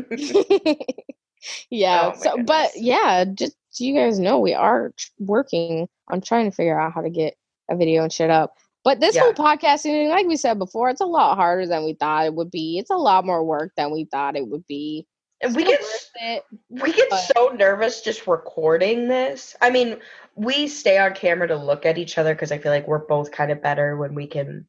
yeah. 1.69 2.13
Oh 2.15 2.21
so 2.21 2.43
but 2.45 2.71
yeah, 2.77 3.25
just 3.25 3.57
so 3.71 3.83
you 3.83 3.97
guys 3.97 4.21
know 4.21 4.39
we 4.39 4.55
are 4.55 4.93
working 5.19 5.89
on 6.09 6.21
trying 6.21 6.49
to 6.49 6.55
figure 6.55 6.79
out 6.79 6.93
how 6.93 7.01
to 7.01 7.11
get 7.11 7.35
a 7.69 7.77
video 7.77 8.05
and 8.05 8.13
shit 8.13 8.31
up. 8.31 8.55
But 8.87 9.01
this 9.01 9.17
whole 9.19 9.33
podcasting, 9.35 10.11
like 10.11 10.29
we 10.29 10.37
said 10.37 10.61
before, 10.61 10.91
it's 10.91 11.01
a 11.01 11.07
lot 11.07 11.35
harder 11.35 11.67
than 11.67 11.85
we 11.85 11.95
thought 11.95 12.25
it 12.27 12.35
would 12.37 12.53
be. 12.53 12.79
It's 12.79 12.91
a 12.91 12.97
lot 12.97 13.27
more 13.27 13.43
work 13.43 13.73
than 13.77 13.91
we 13.91 14.05
thought 14.05 14.37
it 14.37 14.47
would 14.47 14.65
be. 14.69 15.09
and 15.41 15.57
we 15.57 15.65
get 15.65 15.81
it. 16.15 16.45
we 16.69 16.93
get 16.93 17.11
but- 17.11 17.19
so 17.37 17.49
nervous 17.49 18.01
just 18.01 18.29
recording 18.29 19.09
this. 19.09 19.57
I 19.61 19.71
mean, 19.71 19.99
we 20.37 20.69
stay 20.69 20.99
on 20.99 21.15
camera 21.15 21.49
to 21.49 21.57
look 21.57 21.85
at 21.85 21.99
each 21.99 22.17
other 22.17 22.33
because 22.33 22.53
I 22.53 22.59
feel 22.59 22.71
like 22.71 22.87
we're 22.87 23.05
both 23.05 23.33
kind 23.33 23.51
of 23.51 23.61
better 23.61 23.97
when 23.97 24.15
we 24.15 24.29
can 24.29 24.69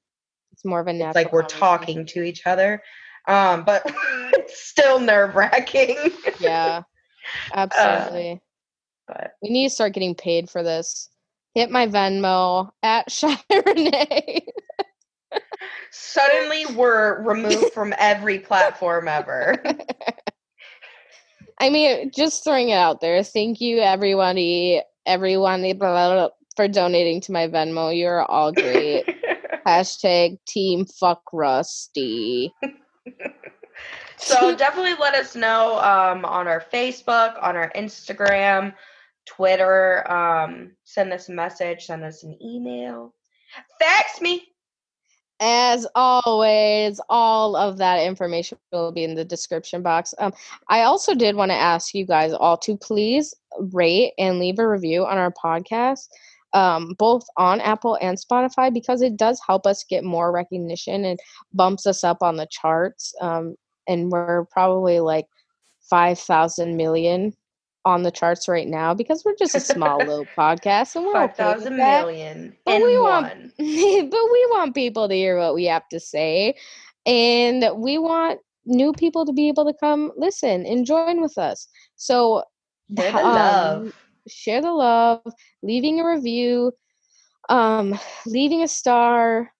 It's 0.51 0.65
more 0.65 0.79
of 0.79 0.87
a 0.87 0.93
natural. 0.93 1.09
it's 1.09 1.15
like 1.15 1.31
we're 1.31 1.43
talking 1.43 2.03
to 2.07 2.23
each 2.23 2.47
other. 2.47 2.81
Um, 3.27 3.65
but 3.65 3.83
it's 4.33 4.59
still 4.59 4.99
nerve 4.99 5.35
wracking. 5.35 5.95
Yeah, 6.39 6.81
absolutely. 7.53 8.41
but 9.07 9.33
we 9.43 9.49
need 9.49 9.67
to 9.67 9.75
start 9.75 9.93
getting 9.93 10.15
paid 10.15 10.49
for 10.49 10.63
this. 10.63 11.07
Hit 11.57 11.71
my 11.71 11.87
Venmo 11.87 12.69
at 12.83 13.09
Shy 13.11 13.35
Renee. 13.49 14.45
suddenly 15.89 16.67
we're 16.75 17.23
removed 17.23 17.73
from 17.73 17.95
every 17.97 18.37
platform 18.37 19.07
ever. 19.07 19.55
I 21.59 21.71
mean, 21.71 22.11
just 22.15 22.43
throwing 22.43 22.69
it 22.69 22.75
out 22.75 23.01
there. 23.01 23.23
Thank 23.23 23.59
you, 23.59 23.79
everybody, 23.79 24.83
everyone 25.07 25.63
blah, 25.63 25.73
blah, 25.73 26.13
blah, 26.13 26.29
for 26.55 26.67
donating 26.67 27.21
to 27.21 27.31
my 27.31 27.47
Venmo. 27.47 27.89
You're 27.97 28.21
all 28.21 28.51
great. 28.51 29.05
Hashtag 29.65 30.37
Team 30.45 30.85
Fuck 30.85 31.23
Rusty. 31.33 32.53
so 34.17 34.55
definitely 34.55 34.93
let 35.01 35.15
us 35.15 35.35
know 35.35 35.79
um, 35.79 36.23
on 36.23 36.47
our 36.47 36.63
Facebook, 36.71 37.41
on 37.41 37.55
our 37.55 37.71
Instagram, 37.75 38.75
Twitter. 39.27 40.09
Um, 40.11 40.71
send 40.83 41.13
us 41.13 41.29
a 41.29 41.33
message, 41.33 41.85
send 41.85 42.03
us 42.03 42.23
an 42.23 42.37
email, 42.41 43.13
fax 43.79 44.21
me. 44.21 44.47
As 45.39 45.85
always, 45.93 46.99
all 47.09 47.55
of 47.55 47.77
that 47.77 48.03
information 48.03 48.57
will 48.71 48.91
be 48.91 49.03
in 49.03 49.13
the 49.13 49.23
description 49.23 49.83
box. 49.83 50.15
Um, 50.17 50.33
I 50.67 50.81
also 50.81 51.13
did 51.13 51.35
want 51.35 51.51
to 51.51 51.55
ask 51.55 51.93
you 51.93 52.07
guys 52.07 52.33
all 52.33 52.57
to 52.57 52.75
please 52.75 53.35
rate 53.71 54.13
and 54.17 54.39
leave 54.39 54.57
a 54.57 54.67
review 54.67 55.05
on 55.05 55.19
our 55.19 55.31
podcast, 55.31 56.07
um, 56.53 56.95
both 56.97 57.23
on 57.37 57.61
Apple 57.61 57.99
and 58.01 58.17
Spotify, 58.17 58.73
because 58.73 59.03
it 59.03 59.15
does 59.15 59.39
help 59.45 59.67
us 59.67 59.83
get 59.83 60.03
more 60.03 60.31
recognition 60.31 61.05
and 61.05 61.19
bumps 61.53 61.85
us 61.85 62.03
up 62.03 62.23
on 62.23 62.35
the 62.35 62.47
charts. 62.49 63.13
Um, 63.21 63.55
and 63.87 64.11
we're 64.11 64.45
probably 64.45 64.99
like 64.99 65.27
5,000 65.87 66.75
million 66.75 67.31
on 67.87 68.03
the 68.03 68.11
charts 68.11 68.47
right 68.47 68.67
now 68.67 68.93
because 68.93 69.23
we're 69.25 69.35
just 69.39 69.55
a 69.55 69.59
small 69.61 69.97
little 69.99 70.27
podcast 70.37 70.95
and 70.95 71.05
we're 71.05 71.13
Five 71.13 71.31
okay 71.31 71.43
thousand 71.43 71.77
million 71.77 72.57
But 72.65 72.81
we 72.81 72.97
want- 72.99 73.27
one. 73.27 73.51
but 73.57 74.25
we 74.35 74.41
want 74.55 74.75
people 74.75 75.07
to 75.07 75.15
hear 75.15 75.37
what 75.39 75.55
we 75.55 75.65
have 75.65 75.87
to 75.89 75.99
say 75.99 76.55
and 77.05 77.63
we 77.77 77.97
want 77.97 78.39
new 78.65 78.93
people 78.93 79.25
to 79.25 79.33
be 79.33 79.47
able 79.47 79.65
to 79.65 79.73
come 79.79 80.11
listen 80.17 80.65
and 80.65 80.85
join 80.85 81.21
with 81.21 81.37
us 81.37 81.69
so 81.95 82.43
Share 82.97 83.11
the 83.11 83.17
um, 83.25 83.33
love. 83.33 83.93
share 84.27 84.61
the 84.61 84.71
love 84.73 85.21
leaving 85.63 85.99
a 85.99 86.05
review 86.07 86.73
um 87.49 87.97
leaving 88.25 88.61
a 88.61 88.67
star 88.67 89.51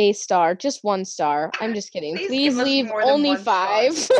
a 0.00 0.12
star 0.12 0.54
just 0.54 0.82
one 0.82 1.04
star 1.04 1.50
i'm 1.60 1.74
just 1.74 1.92
kidding 1.92 2.16
Please 2.16 2.54
please, 2.54 2.56
leave 2.56 2.90
only 2.90 3.36
five 3.36 3.94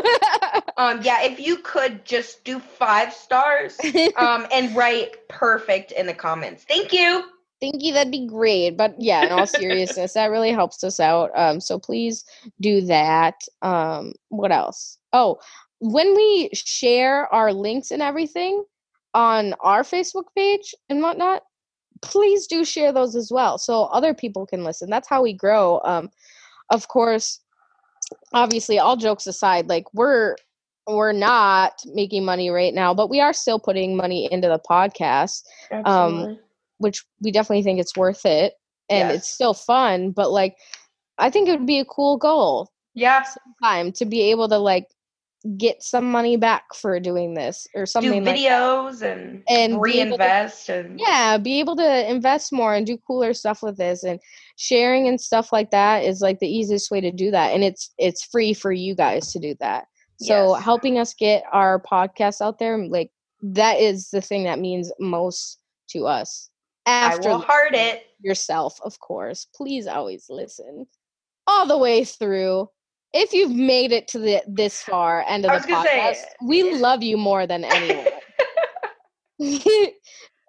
Um, 0.80 1.02
yeah, 1.02 1.22
if 1.22 1.38
you 1.38 1.58
could 1.58 2.06
just 2.06 2.42
do 2.42 2.58
five 2.58 3.12
stars, 3.12 3.78
um, 4.16 4.46
and 4.50 4.74
write 4.74 5.28
perfect 5.28 5.92
in 5.92 6.06
the 6.06 6.14
comments. 6.14 6.64
Thank 6.64 6.94
you. 6.94 7.24
Thank 7.60 7.82
you. 7.82 7.92
That'd 7.92 8.10
be 8.10 8.26
great. 8.26 8.78
But 8.78 8.94
yeah, 8.98 9.26
in 9.26 9.32
all 9.32 9.46
seriousness, 9.46 10.14
that 10.14 10.30
really 10.30 10.52
helps 10.52 10.82
us 10.82 10.98
out. 10.98 11.30
Um, 11.34 11.60
so 11.60 11.78
please 11.78 12.24
do 12.62 12.80
that. 12.82 13.34
Um, 13.60 14.14
what 14.30 14.52
else? 14.52 14.96
Oh, 15.12 15.38
when 15.80 16.16
we 16.16 16.48
share 16.54 17.26
our 17.26 17.52
links 17.52 17.90
and 17.90 18.00
everything 18.00 18.64
on 19.12 19.52
our 19.60 19.82
Facebook 19.82 20.24
page 20.34 20.74
and 20.88 21.02
whatnot, 21.02 21.42
please 22.02 22.46
do 22.46 22.64
share 22.64 22.92
those 22.92 23.14
as 23.14 23.30
well 23.30 23.58
so 23.58 23.84
other 23.84 24.14
people 24.14 24.46
can 24.46 24.64
listen. 24.64 24.90
That's 24.90 25.08
how 25.08 25.22
we 25.22 25.32
grow. 25.32 25.80
Um, 25.84 26.10
of 26.70 26.88
course, 26.88 27.40
obviously, 28.32 28.78
all 28.78 28.96
jokes 28.96 29.26
aside, 29.26 29.68
like 29.68 29.84
we're 29.92 30.36
we're 30.86 31.12
not 31.12 31.82
making 31.86 32.24
money 32.24 32.50
right 32.50 32.74
now, 32.74 32.94
but 32.94 33.10
we 33.10 33.20
are 33.20 33.32
still 33.32 33.60
putting 33.60 33.96
money 33.96 34.28
into 34.32 34.48
the 34.48 34.58
podcast 34.58 35.42
Um, 35.84 36.38
which 36.78 37.04
we 37.20 37.30
definitely 37.30 37.62
think 37.62 37.78
it's 37.78 37.96
worth 37.96 38.24
it 38.24 38.54
and 38.90 39.10
it's 39.12 39.28
still 39.28 39.54
fun 39.54 40.10
but 40.10 40.30
like 40.30 40.56
i 41.18 41.30
think 41.30 41.48
it 41.48 41.52
would 41.52 41.66
be 41.66 41.78
a 41.78 41.84
cool 41.84 42.16
goal 42.16 42.68
yeah, 42.94 43.24
time 43.62 43.92
to 43.92 44.04
be 44.04 44.30
able 44.30 44.48
to 44.48 44.58
like 44.58 44.86
get 45.56 45.82
some 45.82 46.10
money 46.10 46.36
back 46.36 46.74
for 46.74 47.00
doing 47.00 47.32
this 47.34 47.66
or 47.74 47.82
do 47.82 47.86
something 47.86 48.24
like 48.24 48.36
that. 48.36 48.36
videos 48.36 49.00
and, 49.02 49.42
And 49.48 49.82
be 49.82 50.00
able 50.00 50.16
to- 50.18 50.22
reinvest 50.22 50.68
and 50.68 51.00
yeah 51.00 51.38
be 51.38 51.60
able 51.60 51.76
to 51.76 52.10
invest 52.10 52.52
more 52.52 52.74
and 52.74 52.86
do 52.86 52.98
cooler 53.06 53.32
stuff 53.32 53.62
with 53.62 53.78
this 53.78 54.02
and 54.04 54.20
sharing 54.56 55.08
and 55.08 55.18
stuff 55.20 55.50
like 55.52 55.70
that 55.70 56.04
is 56.04 56.20
like 56.20 56.40
the 56.40 56.46
easiest 56.48 56.90
way 56.90 57.00
to 57.00 57.10
do 57.10 57.30
that 57.30 57.54
and 57.54 57.64
it's 57.64 57.90
it's 57.96 58.22
free 58.24 58.52
for 58.52 58.70
you 58.70 58.94
guys 58.94 59.32
to 59.32 59.38
do 59.38 59.54
that 59.60 59.86
so 60.20 60.52
Yes. 60.54 60.62
helping 60.64 60.98
us 60.98 61.14
get 61.14 61.42
our 61.52 61.80
podcast 61.80 62.42
out 62.42 62.58
there 62.58 62.76
like 62.88 63.10
that 63.42 63.80
is 63.80 64.10
the 64.10 64.20
thing 64.20 64.44
that 64.44 64.58
means 64.58 64.92
most 65.00 65.58
to 65.88 66.06
us 66.06 66.50
I 66.86 66.90
after 67.14 67.28
will 67.30 67.38
heart 67.38 67.74
it. 67.74 68.04
yourself, 68.20 68.78
of 68.84 68.98
course. 69.00 69.46
Please 69.54 69.86
always 69.86 70.26
listen 70.28 70.86
all 71.46 71.66
the 71.66 71.76
way 71.78 72.04
through. 72.04 72.68
If 73.12 73.32
you've 73.32 73.50
made 73.54 73.90
it 73.92 74.06
to 74.08 74.18
the 74.18 74.42
this 74.46 74.82
far 74.82 75.24
end 75.26 75.44
of 75.46 75.62
the 75.62 75.68
gonna 75.68 75.88
say- 75.88 75.98
podcast, 75.98 76.46
we 76.46 76.74
love 76.74 77.02
you 77.02 77.16
more 77.16 77.46
than 77.46 77.64
anyone. 77.64 78.06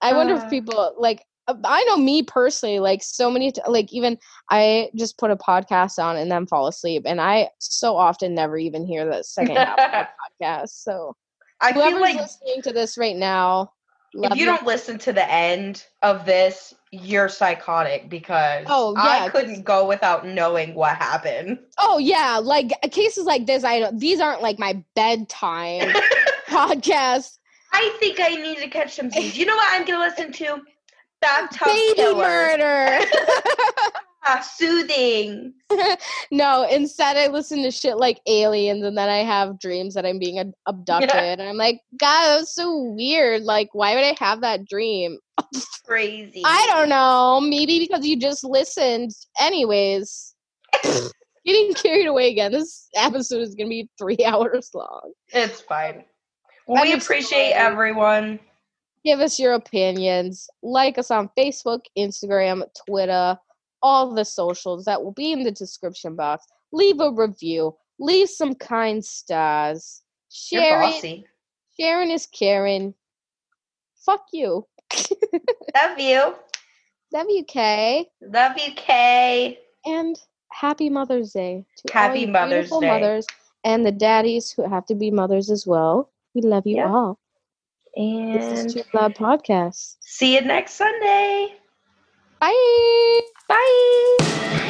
I 0.02 0.14
wonder 0.14 0.34
Uh. 0.36 0.44
if 0.44 0.50
people 0.50 0.94
like. 0.98 1.24
uh, 1.48 1.56
I 1.64 1.84
know 1.86 1.98
me 1.98 2.24
personally, 2.24 2.80
like 2.80 3.02
so 3.04 3.32
many, 3.32 3.52
t- 3.52 3.62
like 3.68 3.92
even 3.94 4.18
I 4.50 4.90
just 4.96 5.18
put 5.18 5.32
a 5.32 5.36
podcast 5.36 5.98
on 6.04 6.18
and 6.18 6.32
then 6.32 6.46
fall 6.46 6.68
asleep, 6.68 7.04
and 7.06 7.20
I 7.22 7.50
so 7.60 7.96
often 7.98 8.36
never 8.36 8.58
even 8.58 8.86
hear 8.86 9.06
the 9.10 9.24
second 9.24 9.56
half 9.58 9.80
of 9.80 9.92
the 9.92 10.08
podcast. 10.46 10.70
So 10.70 11.16
I 11.62 11.74
feel 11.74 12.00
like 12.00 12.16
listening 12.16 12.62
to 12.64 12.74
this 12.74 12.98
right 12.98 13.16
now, 13.16 13.72
if 14.14 14.36
you 14.38 14.46
don't 14.46 14.66
listen 14.66 14.98
to 15.00 15.14
the 15.14 15.30
end 15.32 15.86
of 16.02 16.26
this, 16.26 16.74
you're 16.92 17.30
psychotic 17.30 18.10
because 18.10 18.66
Oh, 18.68 18.94
yeah, 18.96 19.26
I 19.26 19.30
couldn't 19.30 19.64
go 19.64 19.88
without 19.88 20.28
knowing 20.28 20.76
what 20.76 20.98
happened. 20.98 21.60
Oh 21.78 21.98
yeah, 21.98 22.40
like 22.42 22.72
cases 22.92 23.26
like 23.26 23.46
this. 23.46 23.64
I 23.64 23.80
don't. 23.80 24.00
These 24.00 24.20
aren't 24.20 24.42
like 24.42 24.60
my 24.60 24.84
bedtime 24.96 25.94
podcast. 26.50 27.38
I 27.74 27.96
think 28.00 28.20
I 28.20 28.36
need 28.36 28.58
to 28.58 28.68
catch 28.68 28.96
some 28.96 29.10
things. 29.10 29.38
You 29.38 29.46
know 29.46 29.56
what 29.56 29.68
I'm 29.72 29.86
gonna 29.86 30.00
listen 30.00 30.34
to? 30.34 30.62
Bathtub 31.22 31.68
Baby 31.68 31.96
Killer. 31.96 32.24
murder. 32.24 33.06
Ah, 34.24 34.40
soothing. 34.40 35.54
no, 36.32 36.68
instead 36.70 37.18
I 37.18 37.28
listen 37.28 37.64
to 37.64 37.72
shit 37.72 37.98
like 37.98 38.20
aliens, 38.28 38.84
and 38.84 38.96
then 38.96 39.10
I 39.10 39.20
have 39.24 39.60
dreams 39.60 39.96
that 39.96 40.06
I'm 40.06 40.20
being 40.20 40.38
ad- 40.38 40.54
abducted, 40.68 41.12
and 41.40 41.42
I'm 41.42 41.58
like, 41.58 41.80
God, 42.00 42.38
that's 42.38 42.54
so 42.54 42.84
weird. 42.96 43.42
Like, 43.42 43.70
why 43.74 43.96
would 43.96 44.04
I 44.04 44.16
have 44.20 44.42
that 44.42 44.68
dream? 44.68 45.18
Crazy. 45.86 46.44
I 46.46 46.68
don't 46.70 46.90
know. 46.90 47.42
Maybe 47.42 47.80
because 47.80 48.06
you 48.06 48.16
just 48.16 48.44
listened. 48.44 49.10
Anyways, 49.40 50.36
getting 51.46 51.74
carried 51.74 52.06
away 52.06 52.30
again. 52.30 52.52
This 52.52 52.90
episode 52.96 53.42
is 53.42 53.56
gonna 53.56 53.70
be 53.70 53.90
three 53.98 54.24
hours 54.26 54.70
long. 54.76 55.14
It's 55.30 55.62
fine. 55.62 56.04
Well, 56.68 56.84
we 56.84 56.94
appreciate 56.94 57.54
everyone. 57.54 58.40
give 59.04 59.20
us 59.20 59.40
your 59.40 59.54
opinions. 59.54 60.48
Like 60.62 61.00
us 61.00 61.10
on 61.10 61.30
Facebook, 61.36 61.82
Instagram, 61.98 62.64
Twitter, 62.88 63.36
all 63.82 64.14
the 64.14 64.26
socials 64.26 64.86
that 64.86 65.04
will 65.04 65.12
be 65.14 65.32
in 65.32 65.44
the 65.44 65.52
description 65.52 66.16
box. 66.16 66.46
Leave 66.72 67.00
a 67.00 67.12
review. 67.12 67.76
Leave 68.00 68.30
some 68.30 68.56
kind 68.56 69.04
stars. 69.04 70.02
Bossy. 70.52 71.26
sharing 71.80 72.10
is 72.12 72.26
caring. 72.28 72.94
Fuck 74.06 74.26
you. 74.34 74.66
Love 75.76 76.00
you. 76.00 76.36
Love 77.14 77.28
you, 77.30 77.44
Kay. 77.44 78.08
Love 78.22 78.58
you, 78.58 78.74
Kay. 78.76 79.60
And 79.86 80.18
happy 80.52 80.90
Mother's 80.90 81.34
Day 81.34 81.66
to 81.86 81.94
Happy 81.94 82.26
all 82.26 82.32
Mother's 82.32 82.54
beautiful 82.70 82.82
Day. 82.82 82.88
mothers 82.88 83.26
and 83.64 83.86
the 83.86 83.92
daddies 83.92 84.52
who 84.52 84.68
have 84.68 84.86
to 84.88 84.96
be 84.96 85.12
mothers 85.12 85.50
as 85.52 85.68
well. 85.68 86.12
We 86.34 86.42
love 86.42 86.66
you 86.66 86.78
Yeah. 86.78 86.92
all. 86.92 87.20
This 87.96 88.46
And 88.46 88.68
is 88.68 88.74
Two 88.74 88.84
Loud 88.94 89.16
Podcast. 89.16 89.98
see 90.02 90.36
you 90.36 90.42
next 90.42 90.74
Sunday. 90.76 91.56
Bye. 92.42 93.22
Bye. 93.48 94.68